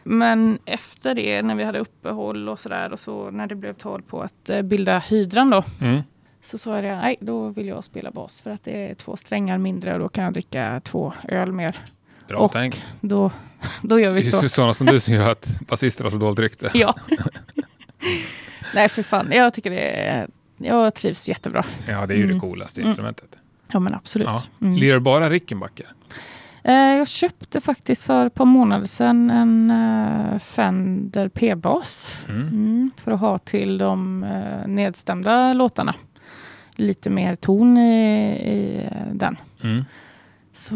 Men 0.02 0.58
efter 0.64 1.14
det, 1.14 1.42
när 1.42 1.54
vi 1.54 1.64
hade 1.64 1.78
uppehåll 1.78 2.48
och 2.48 2.58
sådär 2.58 2.92
och 2.92 3.00
så 3.00 3.30
när 3.30 3.46
det 3.46 3.54
blev 3.54 3.72
tal 3.72 4.02
på 4.02 4.20
att 4.22 4.50
eh, 4.50 4.62
bilda 4.62 4.98
hydran 4.98 5.50
då, 5.50 5.64
Mm. 5.80 6.02
så 6.42 6.58
sa 6.58 6.74
jag 6.74 6.84
det, 6.84 6.96
nej, 6.96 7.16
då 7.20 7.48
vill 7.48 7.66
jag 7.66 7.84
spela 7.84 8.10
bas 8.10 8.42
för 8.42 8.50
att 8.50 8.64
det 8.64 8.90
är 8.90 8.94
två 8.94 9.16
strängar 9.16 9.58
mindre 9.58 9.92
och 9.94 9.98
då 10.00 10.08
kan 10.08 10.24
jag 10.24 10.32
dricka 10.32 10.80
två 10.84 11.12
öl 11.28 11.52
mer. 11.52 11.76
Bra 12.28 12.38
Och- 12.38 12.52
tänkt. 12.52 12.96
Då, 13.00 13.30
då 13.82 14.00
gör 14.00 14.08
Det 14.08 14.14
vi 14.14 14.22
så. 14.22 14.38
är 14.38 14.42
ju 14.42 14.48
sådana 14.48 14.74
som 14.74 14.86
du 14.86 15.00
som 15.00 15.14
gör 15.14 15.30
att 15.30 15.60
basister 15.68 16.04
har 16.04 16.10
så 16.10 16.16
dåligt 16.16 16.38
rykte. 16.38 16.70
Ja. 16.74 16.94
nej, 18.74 18.88
för 18.88 19.02
fan. 19.02 19.28
Jag 19.32 19.54
tycker 19.54 19.70
det 19.70 19.80
är, 20.06 20.28
jag 20.56 20.94
trivs 20.94 21.28
jättebra. 21.28 21.64
Ja, 21.88 22.06
det 22.06 22.14
är 22.14 22.18
ju 22.18 22.24
Mm. 22.24 22.34
det 22.36 22.40
coolaste 22.40 22.80
Mm. 22.80 22.88
instrumentet. 22.88 23.36
Ja, 23.72 23.78
men 23.80 23.94
absolut. 23.94 24.28
Ja. 24.28 24.42
Mm. 24.60 24.74
Lirar 24.74 24.98
bara 24.98 25.30
Rickenbacker? 25.30 25.86
Eh, 26.64 26.74
jag 26.74 27.08
köpte 27.08 27.60
faktiskt 27.60 28.04
för 28.04 28.26
ett 28.26 28.34
par 28.34 28.44
månader 28.44 28.86
sedan 28.86 29.30
en 29.30 29.70
eh, 29.70 30.38
Fender 30.38 31.28
P-bas. 31.28 32.16
Mm. 32.28 32.48
Mm, 32.48 32.90
för 33.04 33.12
att 33.12 33.20
ha 33.20 33.38
till 33.38 33.78
de 33.78 34.22
eh, 34.24 34.66
nedstämda 34.66 35.52
låtarna. 35.52 35.94
Lite 36.76 37.10
mer 37.10 37.34
ton 37.36 37.78
i, 37.78 38.30
i 38.32 38.84
eh, 38.90 39.14
den. 39.14 39.36
Så, 40.56 40.74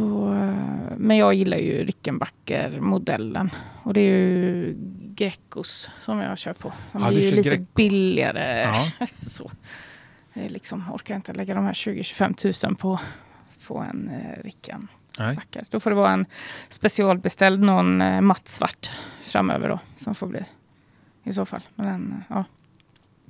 men 0.96 1.16
jag 1.16 1.34
gillar 1.34 1.58
ju 1.58 1.84
Rickenbacker-modellen. 1.84 3.50
Och 3.82 3.94
det 3.94 4.00
är 4.00 4.04
ju 4.04 4.74
Grecos 5.14 5.90
som 6.00 6.18
jag 6.18 6.38
kör 6.38 6.52
på. 6.52 6.72
De 6.92 7.02
Ja, 7.02 7.08
är 7.08 7.12
ju 7.12 7.30
lite 7.30 7.48
Greco. 7.48 7.64
billigare. 7.74 8.62
Ja. 9.00 9.06
Så. 9.20 9.50
Jag 10.32 10.50
liksom 10.50 10.92
orkar 10.92 11.16
inte 11.16 11.32
lägga 11.32 11.54
de 11.54 11.64
här 11.64 11.72
20-25 11.72 12.34
tusen 12.34 12.74
på, 12.74 13.00
på 13.66 13.78
en 13.78 14.08
eh, 14.08 14.42
Ricken. 14.44 14.88
Nej. 15.18 15.36
Backar. 15.36 15.62
Då 15.70 15.80
får 15.80 15.90
det 15.90 15.96
vara 15.96 16.12
en 16.12 16.26
specialbeställd, 16.68 17.60
någon 17.60 18.00
eh, 18.00 18.20
mattsvart 18.20 18.90
framöver 19.22 19.68
då, 19.68 19.78
som 19.96 20.14
får 20.14 20.26
bli 20.26 20.40
i 21.24 21.32
så 21.32 21.46
fall. 21.46 21.62
Men 21.74 21.86
den, 21.86 22.14
eh, 22.18 22.36
ja, 22.36 22.44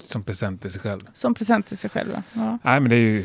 Som 0.04 0.22
present 0.22 0.62
till 0.62 0.70
sig 0.70 0.80
själv. 0.80 1.00
som 1.12 1.34
present 1.34 1.66
till 1.66 1.78
sig 1.78 1.90
själv. 1.90 2.22
Ja, 2.32 2.58
Nej, 2.62 2.80
men 2.80 2.90
det 2.90 2.96
är 2.96 3.00
ju, 3.00 3.24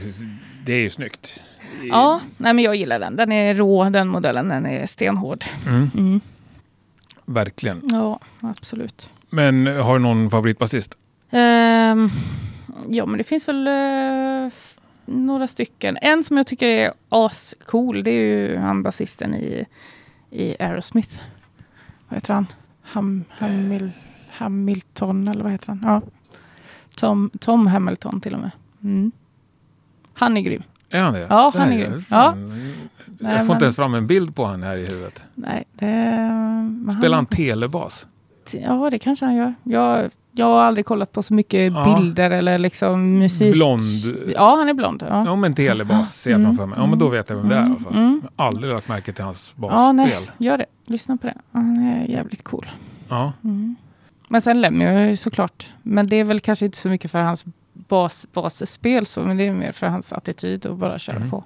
det 0.66 0.74
är 0.74 0.80
ju 0.80 0.90
snyggt. 0.90 1.42
ja 1.90 2.22
nej, 2.38 2.54
men 2.54 2.64
jag 2.64 2.76
gillar 2.76 3.00
den. 3.00 3.16
Den 3.16 3.32
är 3.32 3.56
rå, 3.56 3.90
den 3.90 4.08
modellen. 4.08 4.48
Den 4.48 4.66
är 4.66 4.86
stenhård. 4.86 5.46
Mm. 5.68 5.92
Mm. 5.98 6.22
Verkligen. 7.26 7.82
Ja, 7.92 8.20
absolut. 8.40 9.10
Men 9.30 9.68
har 9.68 9.94
du 9.94 10.00
någon 10.04 10.30
favoritbasist? 10.30 10.98
Ehm, 11.32 12.10
ja, 12.90 13.06
men 13.06 13.18
det 13.18 13.24
finns 13.24 13.48
väl 13.48 13.68
f- 14.48 14.76
några 15.06 15.48
stycken. 15.48 15.98
En 16.02 16.24
som 16.24 16.38
jag 16.38 16.48
tycker 16.48 16.68
är 16.68 16.94
ascool, 17.10 18.04
det 18.04 18.12
är 18.12 18.26
ju 18.26 18.58
han 18.58 18.84
basisten 18.84 19.36
i, 19.36 19.66
i 20.30 20.56
Aerosmith. 20.60 21.16
Vad 22.10 22.18
heter 22.18 22.34
han? 22.34 22.48
Ham, 22.82 23.24
Hamil, 23.30 23.92
Hamilton, 24.30 25.28
eller 25.28 25.44
vad 25.44 25.52
heter 25.52 25.68
han? 25.68 25.80
Ja. 25.84 26.02
Tom, 26.96 27.30
Tom 27.40 27.68
Hamilton 27.68 28.22
till 28.22 28.34
och 28.34 28.40
med. 28.40 28.52
Mm. 28.84 29.12
Han 30.14 30.38
är 30.38 30.42
grym. 30.42 30.64
Är 30.90 31.00
han 31.02 31.14
det? 31.14 31.28
Ja, 31.30 31.52
han 31.56 31.62
är 31.68 31.70
Nej, 31.70 31.80
grym. 31.80 32.02
fan. 32.02 32.40
Jag 33.20 33.28
Nej, 33.30 33.38
får 33.38 33.46
men- 33.46 33.52
inte 33.56 33.66
ens 33.66 33.76
fram 33.76 33.94
en 33.94 34.08
bild 34.08 34.36
på 34.36 34.46
han 34.46 34.64
här 34.64 34.78
i 34.78 34.86
huvudet. 34.86 35.24
Nej, 35.36 35.64
det... 35.74 36.96
Spelar 36.98 37.16
han 37.16 37.26
telebas? 37.26 38.08
Ja, 38.52 38.90
det 38.90 39.00
kanske 39.00 39.26
han 39.26 39.36
gör. 39.36 39.54
Jag, 39.64 40.10
jag 40.32 40.46
har 40.46 40.62
aldrig 40.64 40.86
kollat 40.86 41.12
på 41.12 41.24
så 41.24 41.34
mycket 41.34 41.74
Ja. 41.74 41.96
bilder 42.00 42.32
eller 42.32 42.58
liksom 42.58 43.18
musik. 43.20 43.54
Blond? 43.54 43.82
Ja, 44.36 44.56
han 44.56 44.70
är 44.70 44.74
blond. 44.74 45.04
Ja. 45.10 45.26
Ja, 45.26 45.36
men 45.36 45.54
telebas 45.54 46.16
ser 46.16 46.32
jag 46.32 46.40
Mm. 46.40 46.50
framför 46.50 46.66
mig. 46.66 46.80
Ja, 46.80 46.86
men 46.86 47.00
då 47.00 47.10
vet 47.10 47.30
jag 47.30 47.36
vem 47.38 47.50
det 47.50 47.56
är 47.56 47.62
i 47.62 47.66
alla 47.66 47.80
fall. 47.80 47.94
Mm. 47.96 48.22
Jag 48.24 48.44
har 48.44 48.48
aldrig 48.48 48.74
lagt 48.74 48.88
märke 48.88 49.14
till 49.14 49.24
hans 49.24 49.54
Ja, 49.56 49.62
basspel. 49.62 49.96
nej, 49.96 50.30
gör 50.38 50.58
det. 50.58 50.66
Lyssna 50.86 51.18
på 51.18 51.28
det. 51.28 51.34
Han 51.52 51.78
är 51.78 52.06
jävligt 52.08 52.44
cool. 52.44 52.66
Ja. 53.10 53.34
Mm. 53.44 53.76
Men 54.34 54.42
sen 54.42 54.62
Lemmy 54.62 55.10
ju 55.10 55.18
såklart. 55.18 55.72
Men 55.84 56.08
det 56.08 56.16
är 56.16 56.24
väl 56.24 56.40
kanske 56.40 56.66
inte 56.66 56.78
så 56.78 56.90
mycket 56.90 57.12
för 57.12 57.20
hans 57.20 57.46
bas, 57.74 58.28
basspel 58.34 59.06
så, 59.06 59.22
men 59.24 59.38
det 59.38 59.44
är 59.48 59.52
mer 59.54 59.72
för 59.72 59.88
hans 59.88 60.14
attityd 60.14 60.66
och 60.66 60.78
bara 60.78 61.00
köra 61.00 61.16
Mm. 61.16 61.30
på. 61.32 61.44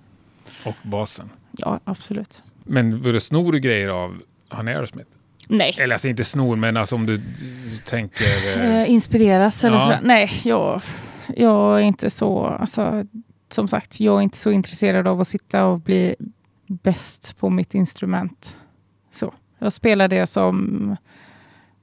Och 0.66 0.76
basen. 0.84 1.30
Ja, 1.52 1.80
absolut. 1.84 2.44
Men 2.64 3.02
var 3.04 3.14
det 3.14 3.20
snor 3.22 3.52
du 3.52 3.60
grejer 3.60 3.90
av 3.90 4.22
han 4.50 4.68
Aerosmith? 4.68 5.10
Nej. 5.48 5.76
Eller 5.80 5.96
alltså 5.96 6.08
inte 6.08 6.24
snor, 6.24 6.56
men 6.56 6.78
alltså 6.78 6.96
om 6.96 7.06
du, 7.06 7.18
du 7.18 7.78
tänker... 7.86 8.58
Eh, 8.58 8.82
Eh, 8.82 8.92
inspireras 8.92 9.64
eller 9.64 9.76
Ja. 9.78 9.82
sådär. 9.82 10.00
Nej, 10.04 10.32
jag, 10.44 10.82
jag 11.36 11.76
är 11.82 11.84
inte 11.84 12.10
så, 12.10 12.46
alltså, 12.46 13.06
som 13.50 13.68
sagt, 13.68 14.00
jag 14.00 14.18
är 14.18 14.22
inte 14.22 14.38
så 14.38 14.52
intresserad 14.52 15.08
av 15.08 15.22
att 15.22 15.28
sitta 15.28 15.66
och 15.66 15.80
bli 15.80 16.16
bäst 16.68 17.38
på 17.40 17.50
mitt 17.50 17.76
instrument. 17.76 18.58
Så. 19.12 19.34
Jag 19.60 19.74
spelar 19.74 20.08
det 20.08 20.28
som, 20.28 20.96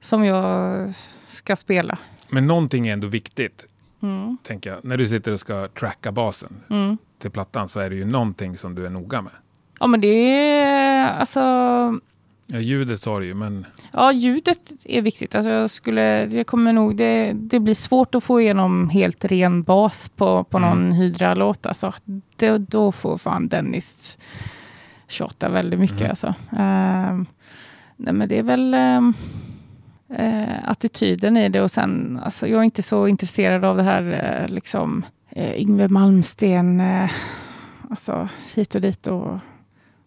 som 0.05 0.23
jag 0.25 0.93
ska 1.25 1.55
spela. 1.55 1.97
men 2.29 2.47
någonting 2.47 2.87
är 2.87 2.93
ändå 2.93 3.07
viktigt, 3.07 3.65
Mm. 4.01 4.37
tänker 4.43 4.69
jag. 4.69 4.85
När 4.85 4.97
du 4.97 5.07
sitter 5.07 5.31
och 5.33 5.39
ska 5.39 5.67
tracka 5.67 6.11
basen 6.11 6.57
Mm. 6.69 6.97
till 7.19 7.31
plattan 7.31 7.69
så 7.69 7.79
är 7.79 7.89
det 7.89 7.95
ju 7.95 8.05
någonting 8.05 8.57
som 8.57 8.75
du 8.75 8.85
är 8.85 8.89
noga 8.89 9.21
med. 9.21 9.31
Ja, 9.79 9.87
men 9.87 10.01
det 10.01 10.07
är 10.07 11.07
alltså... 11.19 11.39
Ja, 12.47 12.59
ljudet 12.59 13.01
sa 13.01 13.19
du 13.19 13.25
ju, 13.25 13.33
men... 13.33 13.65
Ja, 13.91 14.11
ljudet 14.11 14.59
är 14.83 15.01
viktigt. 15.01 15.35
Alltså 15.35 15.49
jag 15.51 15.69
skulle, 15.69 16.25
det, 16.25 16.43
kommer 16.43 16.73
nog, 16.73 16.97
det, 16.97 17.31
det 17.35 17.59
blir 17.59 17.73
svårt 17.73 18.15
att 18.15 18.23
få 18.23 18.41
igenom 18.41 18.89
helt 18.89 19.25
ren 19.25 19.63
bas 19.63 20.09
på, 20.09 20.43
på 20.43 20.57
Mm. 20.57 20.69
någon 20.69 20.91
Hydra-låt. 20.91 21.65
Alltså, 21.65 21.91
det, 22.35 22.57
då 22.57 22.91
får 22.91 23.17
fan 23.17 23.47
Dennis 23.47 24.17
tjata 25.07 25.49
väldigt 25.49 25.79
mycket. 25.79 25.99
Mm. 26.01 26.09
Alltså. 26.09 26.33
Ehm, 26.57 27.25
nej, 27.95 28.13
men 28.13 28.29
det 28.29 28.39
är 28.39 28.43
väl 28.43 28.73
ehm, 28.73 29.13
eh, 30.15 30.69
attityden 30.69 31.37
i 31.37 31.49
det 31.49 31.61
och 31.61 31.71
sen, 31.71 32.19
alltså, 32.23 32.47
jag 32.47 32.59
är 32.59 32.63
inte 32.63 32.83
så 32.83 33.07
intresserad 33.07 33.65
av 33.65 33.77
det 33.77 33.83
här 33.83 34.03
eh, 34.43 34.53
liksom 34.53 35.05
eh, 35.29 35.61
Yngve 35.61 35.87
Malmsten, 35.87 36.79
eh, 36.79 37.11
alltså 37.89 38.29
hit 38.53 38.75
och 38.75 38.81
dit 38.81 39.07
och 39.07 39.37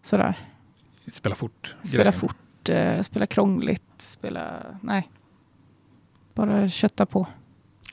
sådär. 0.01 0.37
Spela 1.07 1.35
fort. 1.35 1.75
Spela 1.83 2.03
grejer. 2.03 2.11
fort, 2.11 2.69
eh, 2.69 3.01
spela 3.01 3.25
krångligt, 3.25 3.93
spela... 3.97 4.53
Nej. 4.81 5.09
Bara 6.33 6.69
kötta 6.69 7.05
på. 7.05 7.27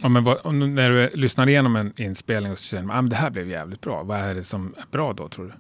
Ja, 0.03 0.09
men 0.09 0.25
vad, 0.25 0.55
när 0.55 0.91
du 0.91 1.11
lyssnar 1.15 1.49
igenom 1.49 1.77
en 1.77 1.93
inspelning 1.97 2.53
och 2.53 2.59
känner 2.59 2.95
att 2.95 2.99
ah, 2.99 3.03
det 3.03 3.17
här 3.17 3.31
blev 3.31 3.49
jävligt 3.49 3.81
bra. 3.81 4.03
Vad 4.03 4.19
är 4.19 4.35
det 4.35 4.45
som 4.45 4.75
är 4.79 4.85
bra 4.91 5.13
då, 5.13 5.29
tror 5.29 5.45
du? 5.47 5.53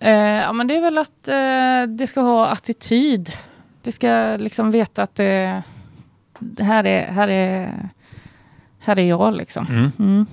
Eh, 0.00 0.42
ja, 0.42 0.52
men 0.52 0.66
det 0.66 0.76
är 0.76 0.80
väl 0.80 0.98
att 0.98 1.28
eh, 1.28 1.96
det 1.96 2.06
ska 2.06 2.20
ha 2.20 2.48
attityd. 2.48 3.32
Det 3.84 3.92
ska 3.92 4.36
liksom 4.38 4.70
veta 4.70 5.02
att 5.02 5.14
det, 5.14 5.62
det 6.38 6.64
här, 6.64 6.86
är, 6.86 7.12
här, 7.12 7.28
är, 7.28 7.88
här 8.78 8.98
är 8.98 9.02
jag 9.08 9.34
liksom. 9.34 9.66
Mm. 9.66 9.92
Mm. 9.98 10.26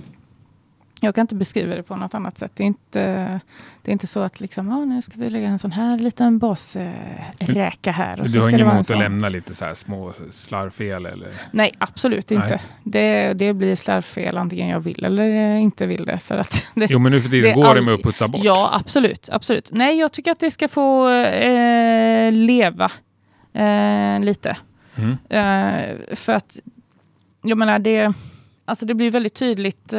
Jag 1.04 1.14
kan 1.14 1.22
inte 1.22 1.34
beskriva 1.34 1.74
det 1.74 1.82
på 1.82 1.96
något 1.96 2.14
annat 2.14 2.38
sätt. 2.38 2.52
Det 2.54 2.62
är 2.62 2.66
inte, 2.66 3.40
det 3.82 3.90
är 3.90 3.92
inte 3.92 4.06
så 4.06 4.20
att 4.20 4.40
liksom, 4.40 4.72
ah, 4.72 4.84
nu 4.84 5.02
ska 5.02 5.12
vi 5.16 5.30
lägga 5.30 5.48
en 5.48 5.58
sån 5.58 5.72
här 5.72 5.98
liten 5.98 6.38
basräka 6.38 7.90
eh, 7.90 7.96
här. 7.96 8.20
Och 8.20 8.26
så 8.26 8.32
Du 8.32 8.40
har 8.40 8.48
det 8.50 8.54
inget 8.56 8.72
emot 8.72 8.90
att 8.90 8.98
lämna 8.98 9.28
lite 9.28 9.54
så 9.54 9.64
här 9.64 9.74
små 9.74 10.12
slarvfel 10.30 11.06
eller? 11.06 11.28
Nej, 11.50 11.72
absolut 11.78 12.30
Nej. 12.30 12.38
inte. 12.42 12.60
Det, 12.84 13.32
det 13.32 13.52
blir 13.54 13.76
slarvfel 13.76 14.36
antingen 14.38 14.68
jag 14.68 14.80
vill 14.80 15.04
eller 15.04 15.54
inte 15.56 15.86
vill 15.86 16.04
det. 16.04 16.18
För 16.18 16.38
att 16.38 16.66
det 16.74 16.86
Jo, 16.90 16.98
men 16.98 17.12
nu 17.12 17.20
för 17.20 17.28
tiden 17.30 17.48
Det 17.50 17.54
går 17.54 17.62
det 17.64 17.70
all- 17.70 17.84
med 17.84 17.94
att 17.94 18.02
putsa 18.02 18.28
bort. 18.28 18.44
Ja, 18.44 18.70
absolut, 18.72 19.28
absolut. 19.32 19.68
Nej, 19.72 19.98
jag 19.98 20.12
tycker 20.12 20.32
att 20.32 20.40
det 20.40 20.50
ska 20.50 20.68
få 20.68 21.08
eh, 21.10 22.32
leva 22.32 22.90
eh, 23.52 24.20
lite. 24.20 24.56
Mm. 24.94 25.16
Eh, 25.28 26.16
för 26.16 26.32
att, 26.32 26.60
jag 27.42 27.58
menar, 27.58 27.78
det, 27.78 28.12
alltså 28.64 28.86
det 28.86 28.94
blir 28.94 29.10
väldigt 29.10 29.34
tydligt 29.34 29.92
eh, 29.92 29.98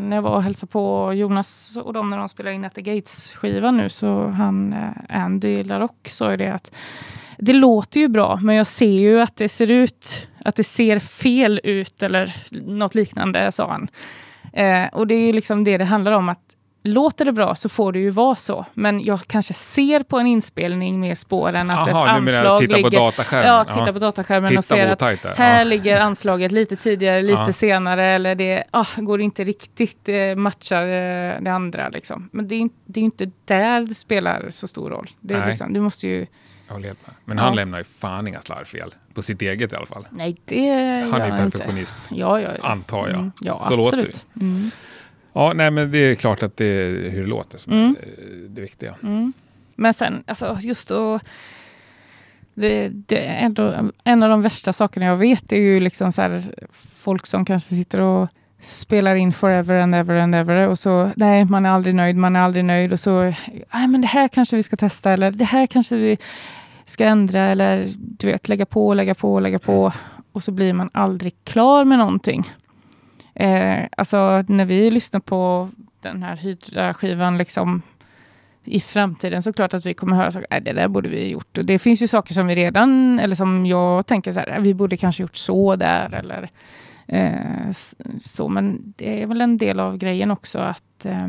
när 0.00 0.14
jag 0.14 0.22
var 0.22 0.30
och 0.30 0.42
hälsade 0.42 0.72
på 0.72 1.12
Jonas 1.14 1.76
och 1.76 1.92
dem 1.92 2.10
när 2.10 2.18
de 2.18 2.28
spelade 2.28 2.54
in 2.54 2.64
At 2.64 2.74
the 2.74 2.82
Gates-skivan 2.82 3.76
nu, 3.76 3.88
så 3.88 4.26
han, 4.26 4.72
eh, 4.72 5.24
Andy 5.24 5.64
LaRock, 5.64 6.08
sa 6.08 6.30
ju 6.30 6.36
det 6.36 6.54
att 6.54 6.74
det 7.38 7.52
låter 7.52 8.00
ju 8.00 8.08
bra, 8.08 8.38
men 8.42 8.56
jag 8.56 8.66
ser 8.66 9.00
ju 9.00 9.20
att 9.20 9.36
det 9.36 9.48
ser 9.48 9.70
ut, 9.70 10.28
att 10.44 10.56
det 10.56 10.64
ser 10.64 10.98
fel 10.98 11.60
ut 11.64 12.02
eller 12.02 12.34
något 12.50 12.94
liknande, 12.94 13.52
sa 13.52 13.70
han. 13.70 13.88
Eh, 14.52 14.86
och 14.92 15.06
det 15.06 15.14
är 15.14 15.26
ju 15.26 15.32
liksom 15.32 15.64
det 15.64 15.78
det 15.78 15.84
handlar 15.84 16.12
om, 16.12 16.28
att 16.28 16.45
låter 16.86 17.24
det 17.24 17.32
bra 17.32 17.54
så 17.54 17.68
får 17.68 17.92
det 17.92 17.98
ju 17.98 18.10
vara 18.10 18.36
så. 18.36 18.66
Men 18.74 19.04
jag 19.04 19.20
kanske 19.26 19.54
ser 19.54 20.02
på 20.02 20.18
en 20.18 20.26
inspelning 20.26 21.00
med 21.00 21.18
spåren 21.18 21.70
att 21.70 21.88
Jaha, 21.88 22.04
ett 22.04 22.16
anslag 22.16 22.58
titta 22.60 22.70
på 22.72 22.76
ligger... 22.76 22.98
dataskärmen? 22.98 23.48
Ja, 23.48 23.64
titta 23.64 23.92
på 23.92 23.98
dataskärmen 23.98 24.48
Titta 24.48 24.58
och 24.58 24.64
ser 24.64 24.96
på 24.96 25.04
att 25.04 25.38
här 25.38 25.58
Ja. 25.58 25.64
ligger 25.64 26.00
anslaget 26.00 26.52
lite 26.52 26.76
tidigare, 26.76 27.22
lite 27.22 27.42
Ja. 27.46 27.52
senare 27.52 28.06
eller 28.06 28.34
det 28.34 28.64
ah, 28.70 28.86
går 28.96 29.20
inte 29.20 29.44
riktigt 29.44 30.08
eh, 30.08 30.34
matchar 30.36 30.82
eh, 30.82 31.40
det 31.40 31.50
andra. 31.52 31.88
Liksom. 31.88 32.28
Men 32.32 32.48
det 32.48 32.54
är, 32.54 32.68
det 32.84 33.00
är 33.00 33.04
inte 33.04 33.30
där 33.44 33.80
det 33.80 33.94
spelar 33.94 34.46
så 34.50 34.68
stor 34.68 34.90
roll. 34.90 35.10
Det 35.20 35.46
liksom, 35.46 35.72
du 35.72 35.80
måste 35.80 36.08
ju. 36.08 36.26
Men 37.24 37.38
han 37.38 37.54
lämnar 37.56 37.78
ju 37.78 37.84
fan 37.84 38.28
inga 38.28 38.40
slarvfel. 38.40 38.94
På 39.14 39.22
sitt 39.22 39.42
eget 39.42 39.72
i 39.72 39.76
alla 39.76 39.86
fall. 39.86 40.06
Nej, 40.10 40.36
det 40.44 40.70
Han 41.10 41.20
gör 41.20 41.20
är 41.20 41.28
jag 41.28 41.44
inte. 41.44 41.58
perfektionist. 41.58 41.98
Ja, 42.10 42.40
ja, 42.40 42.48
ja. 42.58 42.68
Antar 42.68 42.98
jag. 42.98 43.14
Mm, 43.14 43.32
ja, 43.40 43.64
Så 43.68 43.76
låter 43.76 43.98
absolut. 43.98 44.24
Mm. 44.40 44.70
Ja, 45.36 45.52
nej 45.54 45.70
men 45.70 45.90
det 45.90 45.98
är 45.98 46.14
klart 46.14 46.42
att 46.42 46.56
det 46.56 46.64
är 46.66 47.10
hur 47.10 47.20
det 47.20 47.26
låter 47.28 47.58
som 47.58 47.72
Mm. 47.72 47.96
är 48.02 48.06
eh, 48.06 48.48
det 48.48 48.60
viktiga. 48.60 48.94
Mm. 49.02 49.32
Men 49.74 49.94
sen, 49.94 50.24
alltså 50.26 50.58
just 50.60 50.88
då... 50.88 51.18
Det, 52.54 52.88
det 52.88 53.26
är 53.26 53.44
ändå, 53.46 53.90
en 54.04 54.22
av 54.22 54.30
de 54.30 54.42
värsta 54.42 54.72
sakerna 54.72 55.06
jag 55.06 55.16
vet 55.16 55.52
är 55.52 55.56
ju 55.56 55.80
liksom 55.80 56.12
så 56.12 56.22
här, 56.22 56.42
folk 56.96 57.26
som 57.26 57.44
kanske 57.44 57.74
sitter 57.74 58.00
och 58.00 58.28
spelar 58.60 59.14
in 59.14 59.32
forever 59.32 59.74
and 59.74 59.94
ever 59.94 60.14
and 60.14 60.34
ever 60.34 60.68
och 60.68 60.78
så, 60.78 61.10
nej, 61.16 61.44
man 61.44 61.66
är 61.66 61.70
aldrig 61.70 61.94
nöjd, 61.94 62.16
man 62.16 62.36
är 62.36 62.40
aldrig 62.40 62.64
nöjd 62.64 62.92
och 62.92 63.00
så, 63.00 63.22
nej 63.22 63.88
men 63.88 64.00
det 64.00 64.06
här 64.06 64.28
kanske 64.28 64.56
vi 64.56 64.62
ska 64.62 64.76
testa 64.76 65.10
eller 65.12 65.30
det 65.30 65.44
här 65.44 65.66
kanske 65.66 65.96
vi 65.96 66.18
ska 66.84 67.04
ändra 67.04 67.40
eller 67.40 67.88
du 67.96 68.26
vet, 68.26 68.48
lägga 68.48 68.66
på, 68.66 68.94
lägga 68.94 69.14
på, 69.14 69.40
lägga 69.40 69.58
på 69.58 69.92
och 70.32 70.42
så 70.42 70.52
blir 70.52 70.72
man 70.72 70.90
aldrig 70.92 71.34
klar 71.44 71.84
med 71.84 71.98
någonting. 71.98 72.52
Eh, 73.40 73.84
alltså 73.96 74.44
när 74.48 74.64
vi 74.64 74.90
lyssnar 74.90 75.20
på 75.20 75.68
den 76.02 76.22
här 76.22 76.36
Hydra-skivan 76.36 77.38
liksom 77.38 77.82
i 78.64 78.80
framtiden 78.80 79.42
så 79.42 79.52
klart 79.52 79.74
att 79.74 79.86
vi 79.86 79.94
kommer 79.94 80.16
höra 80.16 80.30
saker, 80.30 80.46
"Nej, 80.50 80.60
det 80.60 80.72
där 80.72 80.88
borde 80.88 81.08
vi 81.08 81.28
gjort. 81.30 81.58
Och 81.58 81.64
det 81.64 81.78
finns 81.78 82.02
ju 82.02 82.08
saker 82.08 82.34
som 82.34 82.46
vi 82.46 82.54
redan, 82.54 83.18
eller 83.18 83.36
som 83.36 83.66
jag 83.66 84.06
tänker 84.06 84.32
så 84.32 84.40
här, 84.40 84.46
"Nej, 84.46 84.60
vi 84.60 84.74
borde 84.74 84.96
kanske 84.96 85.22
gjort 85.22 85.36
så 85.36 85.76
där 85.76 86.14
eller 86.14 86.48
eh, 87.06 87.70
så. 88.24 88.48
Men 88.48 88.94
det 88.96 89.22
är 89.22 89.26
väl 89.26 89.40
en 89.40 89.58
del 89.58 89.80
av 89.80 89.96
grejen 89.96 90.30
också 90.30 90.58
att 90.58 91.04
eh, 91.04 91.26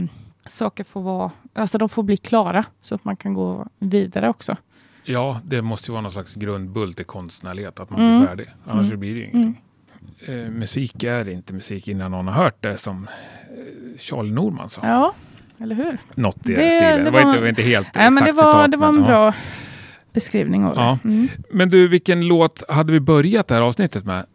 saker 0.47 0.83
får 0.83 1.01
vara, 1.01 1.31
alltså 1.53 1.77
de 1.77 1.89
får 1.89 2.03
bli 2.03 2.17
klara 2.17 2.63
så 2.81 2.95
att 2.95 3.05
man 3.05 3.15
kan 3.17 3.33
gå 3.33 3.67
vidare 3.79 4.29
också. 4.29 4.55
Ja, 5.03 5.39
det 5.43 5.61
måste 5.61 5.91
ju 5.91 5.93
vara 5.93 6.01
någon 6.01 6.11
slags 6.11 6.35
grundbult 6.35 6.99
i 6.99 7.03
konstnärlighet, 7.03 7.79
att 7.79 7.89
man 7.89 7.99
Mm. 8.01 8.17
blir 8.19 8.27
färdig. 8.27 8.45
Annars 8.65 8.85
Mm. 8.87 8.99
blir 8.99 9.13
det 9.13 9.19
ju 9.19 9.25
ingenting. 9.29 9.61
Eh, 10.27 10.33
musik 10.35 11.03
är 11.03 11.29
inte 11.29 11.53
musik 11.53 11.87
innan 11.87 12.11
någon 12.11 12.27
har 12.27 12.43
hört 12.43 12.63
det, 12.63 12.77
som 12.77 13.07
eh, 13.07 13.99
Charlie 13.99 14.31
Norman 14.31 14.69
sa. 14.69 14.81
Ja, 14.83 15.13
eller 15.63 15.75
hur? 15.75 15.97
Något 16.15 16.49
i 16.49 16.53
Det- 16.53 16.61
den 16.61 16.71
stilen. 16.71 17.03
det 17.05 17.11
var, 17.11 17.21
inte, 17.21 17.39
var 17.41 17.47
inte 17.47 17.61
helt 17.61 17.87
Nej, 17.95 18.11
men 18.11 18.23
det 18.25 18.31
var, 18.31 18.51
citat. 18.51 18.71
det 18.71 18.77
var 18.77 18.87
en 18.87 18.95
men, 18.95 19.03
ja. 19.03 19.09
bra 19.09 19.33
beskrivning 20.13 20.65
av 20.65 20.75
det. 20.75 20.81
Ja. 20.81 20.99
Mm. 21.03 21.27
Men 21.51 21.69
du, 21.69 21.87
vilken 21.87 22.21
låt 22.27 22.63
hade 22.69 22.93
vi 22.93 22.99
börjat 22.99 23.47
det 23.47 23.55
här 23.55 23.61
avsnittet 23.61 24.05
med? 24.05 24.25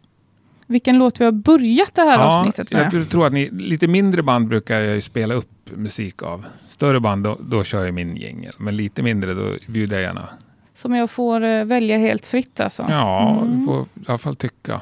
Vilken 0.67 0.97
låt 0.97 1.21
vi 1.21 1.25
har 1.25 1.31
börjat 1.31 1.93
det 1.95 2.01
här 2.01 2.19
avsnittet 2.19 2.71
med. 2.71 2.93
Jag 2.93 3.09
tror- 3.09 3.25
att 3.27 3.33
ni, 3.33 3.49
lite 3.49 3.87
mindre 3.87 4.23
band 4.23 4.47
brukar 4.47 4.79
jag 4.79 5.03
spela 5.03 5.33
upp 5.33 5.49
musik 5.75 6.23
av. 6.23 6.45
Större 6.67 6.99
band, 6.99 7.23
då, 7.23 7.37
då 7.41 7.63
kör 7.63 7.85
jag 7.85 7.93
min 7.93 8.15
jingel. 8.15 8.53
Men 8.57 8.77
lite 8.77 9.03
mindre, 9.03 9.33
då 9.33 9.49
bjuder 9.67 9.95
jag 9.95 10.03
gärna. 10.03 10.29
Som 10.75 10.95
jag 10.95 11.11
får 11.11 11.43
eh, 11.43 11.63
välja 11.65 11.97
helt 11.97 12.25
fritt 12.25 12.59
alltså. 12.59 12.85
Ja, 12.89 13.39
Mm. 13.41 13.59
du 13.59 13.65
får 13.65 13.81
i 13.83 13.87
alla 14.07 14.17
fall 14.17 14.35
tycka. 14.35 14.81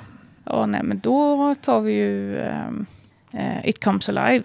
Ja, 0.52 0.66
nej, 0.66 0.84
men 0.84 0.99
då 0.99 1.56
tar 1.62 1.82
vi 1.82 1.93
ju 1.93 2.39
ehm, 2.39 2.86
eh, 3.32 3.70
It 3.70 3.84
Comes 3.84 4.10
Alive. 4.10 4.43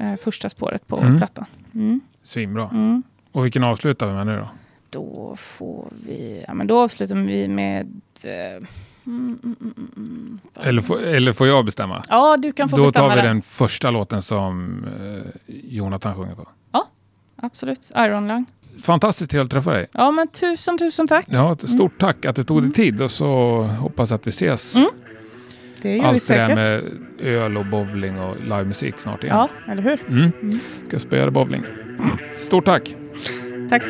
Eh, 0.00 0.16
första 0.24 0.48
spåret 0.50 0.86
på 0.86 0.98
Mm. 1.00 1.18
plattan. 1.18 1.44
Mm. 1.74 2.00
Svinbra. 2.22 2.68
Mm. 2.72 3.02
Och 3.32 3.44
vilken 3.44 3.64
avslutar 3.64 4.06
vi 4.06 4.12
med 4.12 4.26
nu 4.26 4.36
då? 4.38 4.48
Då 4.90 5.36
får 5.36 5.88
vi... 6.06 6.44
Ja, 6.48 6.54
men 6.54 6.66
då 6.66 6.80
avslutar 6.80 7.14
vi 7.14 7.48
med... 7.48 8.00
Eh, 8.24 8.30
mm, 8.32 8.66
mm, 9.06 9.38
mm, 9.42 9.56
mm, 9.76 9.88
mm. 9.96 10.38
Eller, 10.62 10.82
får- 10.82 11.02
eller 11.02 11.32
får 11.32 11.46
jag 11.46 11.64
bestämma? 11.64 12.02
Ja, 12.08 12.36
du 12.36 12.52
kan 12.52 12.68
få 12.68 12.76
Då 12.76 12.82
bestämma 12.82 13.08
tar 13.08 13.16
vi 13.16 13.22
det. 13.22 13.28
den 13.28 13.42
första 13.42 13.90
låten 13.90 14.22
som 14.22 14.84
eh, 14.84 15.54
Jonathan 15.64 16.14
sjunger 16.16 16.34
på. 16.34 16.48
Absolut. 17.44 17.90
Iron 17.96 18.28
Lung. 18.28 18.46
Fantastiskt 18.82 19.30
trevligt 19.30 19.46
att 19.46 19.50
träffa 19.64 19.70
dig. 19.72 19.86
Ja, 19.92 20.10
men 20.10 20.28
tusen, 20.28 20.78
tusen 20.78 21.08
tack. 21.08 21.26
Ja, 21.28 21.56
stort 21.56 21.98
tack 22.00 22.24
att 22.24 22.36
du 22.36 22.44
tog 22.44 22.62
dig 22.62 22.72
tid 22.72 23.02
och 23.02 23.10
så 23.10 23.62
hoppas 23.62 24.12
att 24.12 24.26
vi 24.26 24.28
ses. 24.28 24.74
Det 25.82 25.88
gör 25.88 25.96
vi 25.98 26.00
Allt 26.04 26.28
det 26.28 26.34
där 26.34 26.46
säkert. 26.46 26.56
med 26.56 26.82
öl 27.28 27.56
och 27.56 27.66
bowling 27.66 28.20
och 28.20 28.36
livemusik 28.40 28.94
snart 28.98 29.24
igen. 29.24 29.36
Ja, 29.36 29.72
eller 29.72 29.82
hur? 29.82 29.98
Mm. 30.08 30.30
Mm. 30.42 30.58
Ska 30.88 30.98
spela 30.98 31.30
bowling. 31.30 31.62
Stort 32.40 32.64
tack! 32.64 32.94
Tack. 33.70 33.82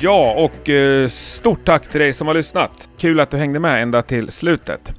Ja, 0.00 0.32
och 0.32 0.68
eh, 0.70 1.08
stort 1.08 1.64
tack 1.64 1.88
till 1.88 2.00
dig 2.00 2.12
som 2.12 2.26
har 2.26 2.34
lyssnat. 2.34 2.88
Kul 2.98 3.20
att 3.20 3.30
du 3.30 3.36
hängde 3.36 3.58
med 3.58 3.82
ända 3.82 4.02
till 4.02 4.30
slutet. 4.32 4.92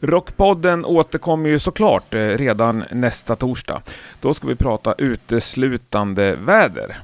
Rockpodden 0.00 0.84
återkommer 0.84 1.48
ju 1.48 1.58
såklart 1.58 2.14
eh, 2.14 2.18
redan 2.18 2.84
nästa 2.90 3.36
torsdag. 3.36 3.82
Då 4.20 4.34
ska 4.34 4.46
vi 4.48 4.54
prata 4.54 4.94
uteslutande 4.98 6.36
väder. 6.36 6.96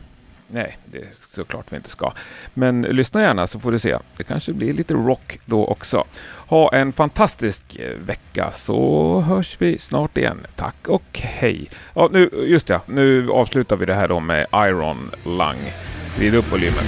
Nej, 0.48 0.78
det 0.84 0.98
är 0.98 1.06
såklart 1.34 1.66
vi 1.68 1.76
inte 1.76 1.90
ska. 1.90 2.12
Men 2.54 2.82
lyssna 2.82 3.22
gärna 3.22 3.46
så 3.46 3.60
får 3.60 3.72
du 3.72 3.78
se. 3.78 3.98
Det 4.16 4.24
kanske 4.24 4.52
blir 4.52 4.72
lite 4.72 4.94
rock 4.94 5.38
då 5.44 5.66
också. 5.66 6.04
Ha 6.46 6.72
en 6.74 6.92
fantastisk 6.92 7.76
eh, 7.76 7.98
vecka 8.06 8.50
så 8.52 9.20
hörs 9.20 9.56
vi 9.58 9.78
snart 9.78 10.16
igen. 10.16 10.46
Tack 10.56 10.88
och 10.88 11.20
hej. 11.22 11.68
Ja, 11.94 12.08
nu, 12.12 12.30
just 12.46 12.68
ja, 12.68 12.80
nu 12.86 13.30
avslutar 13.30 13.76
vi 13.76 13.86
det 13.86 13.94
här 13.94 14.08
då 14.08 14.20
med 14.20 14.46
Iron 14.52 15.10
Lung. 15.24 15.72
Vrid 16.18 16.34
upp 16.34 16.52
volymen. 16.52 16.84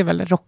Är 0.00 0.04
väl 0.04 0.24
rock. 0.24 0.39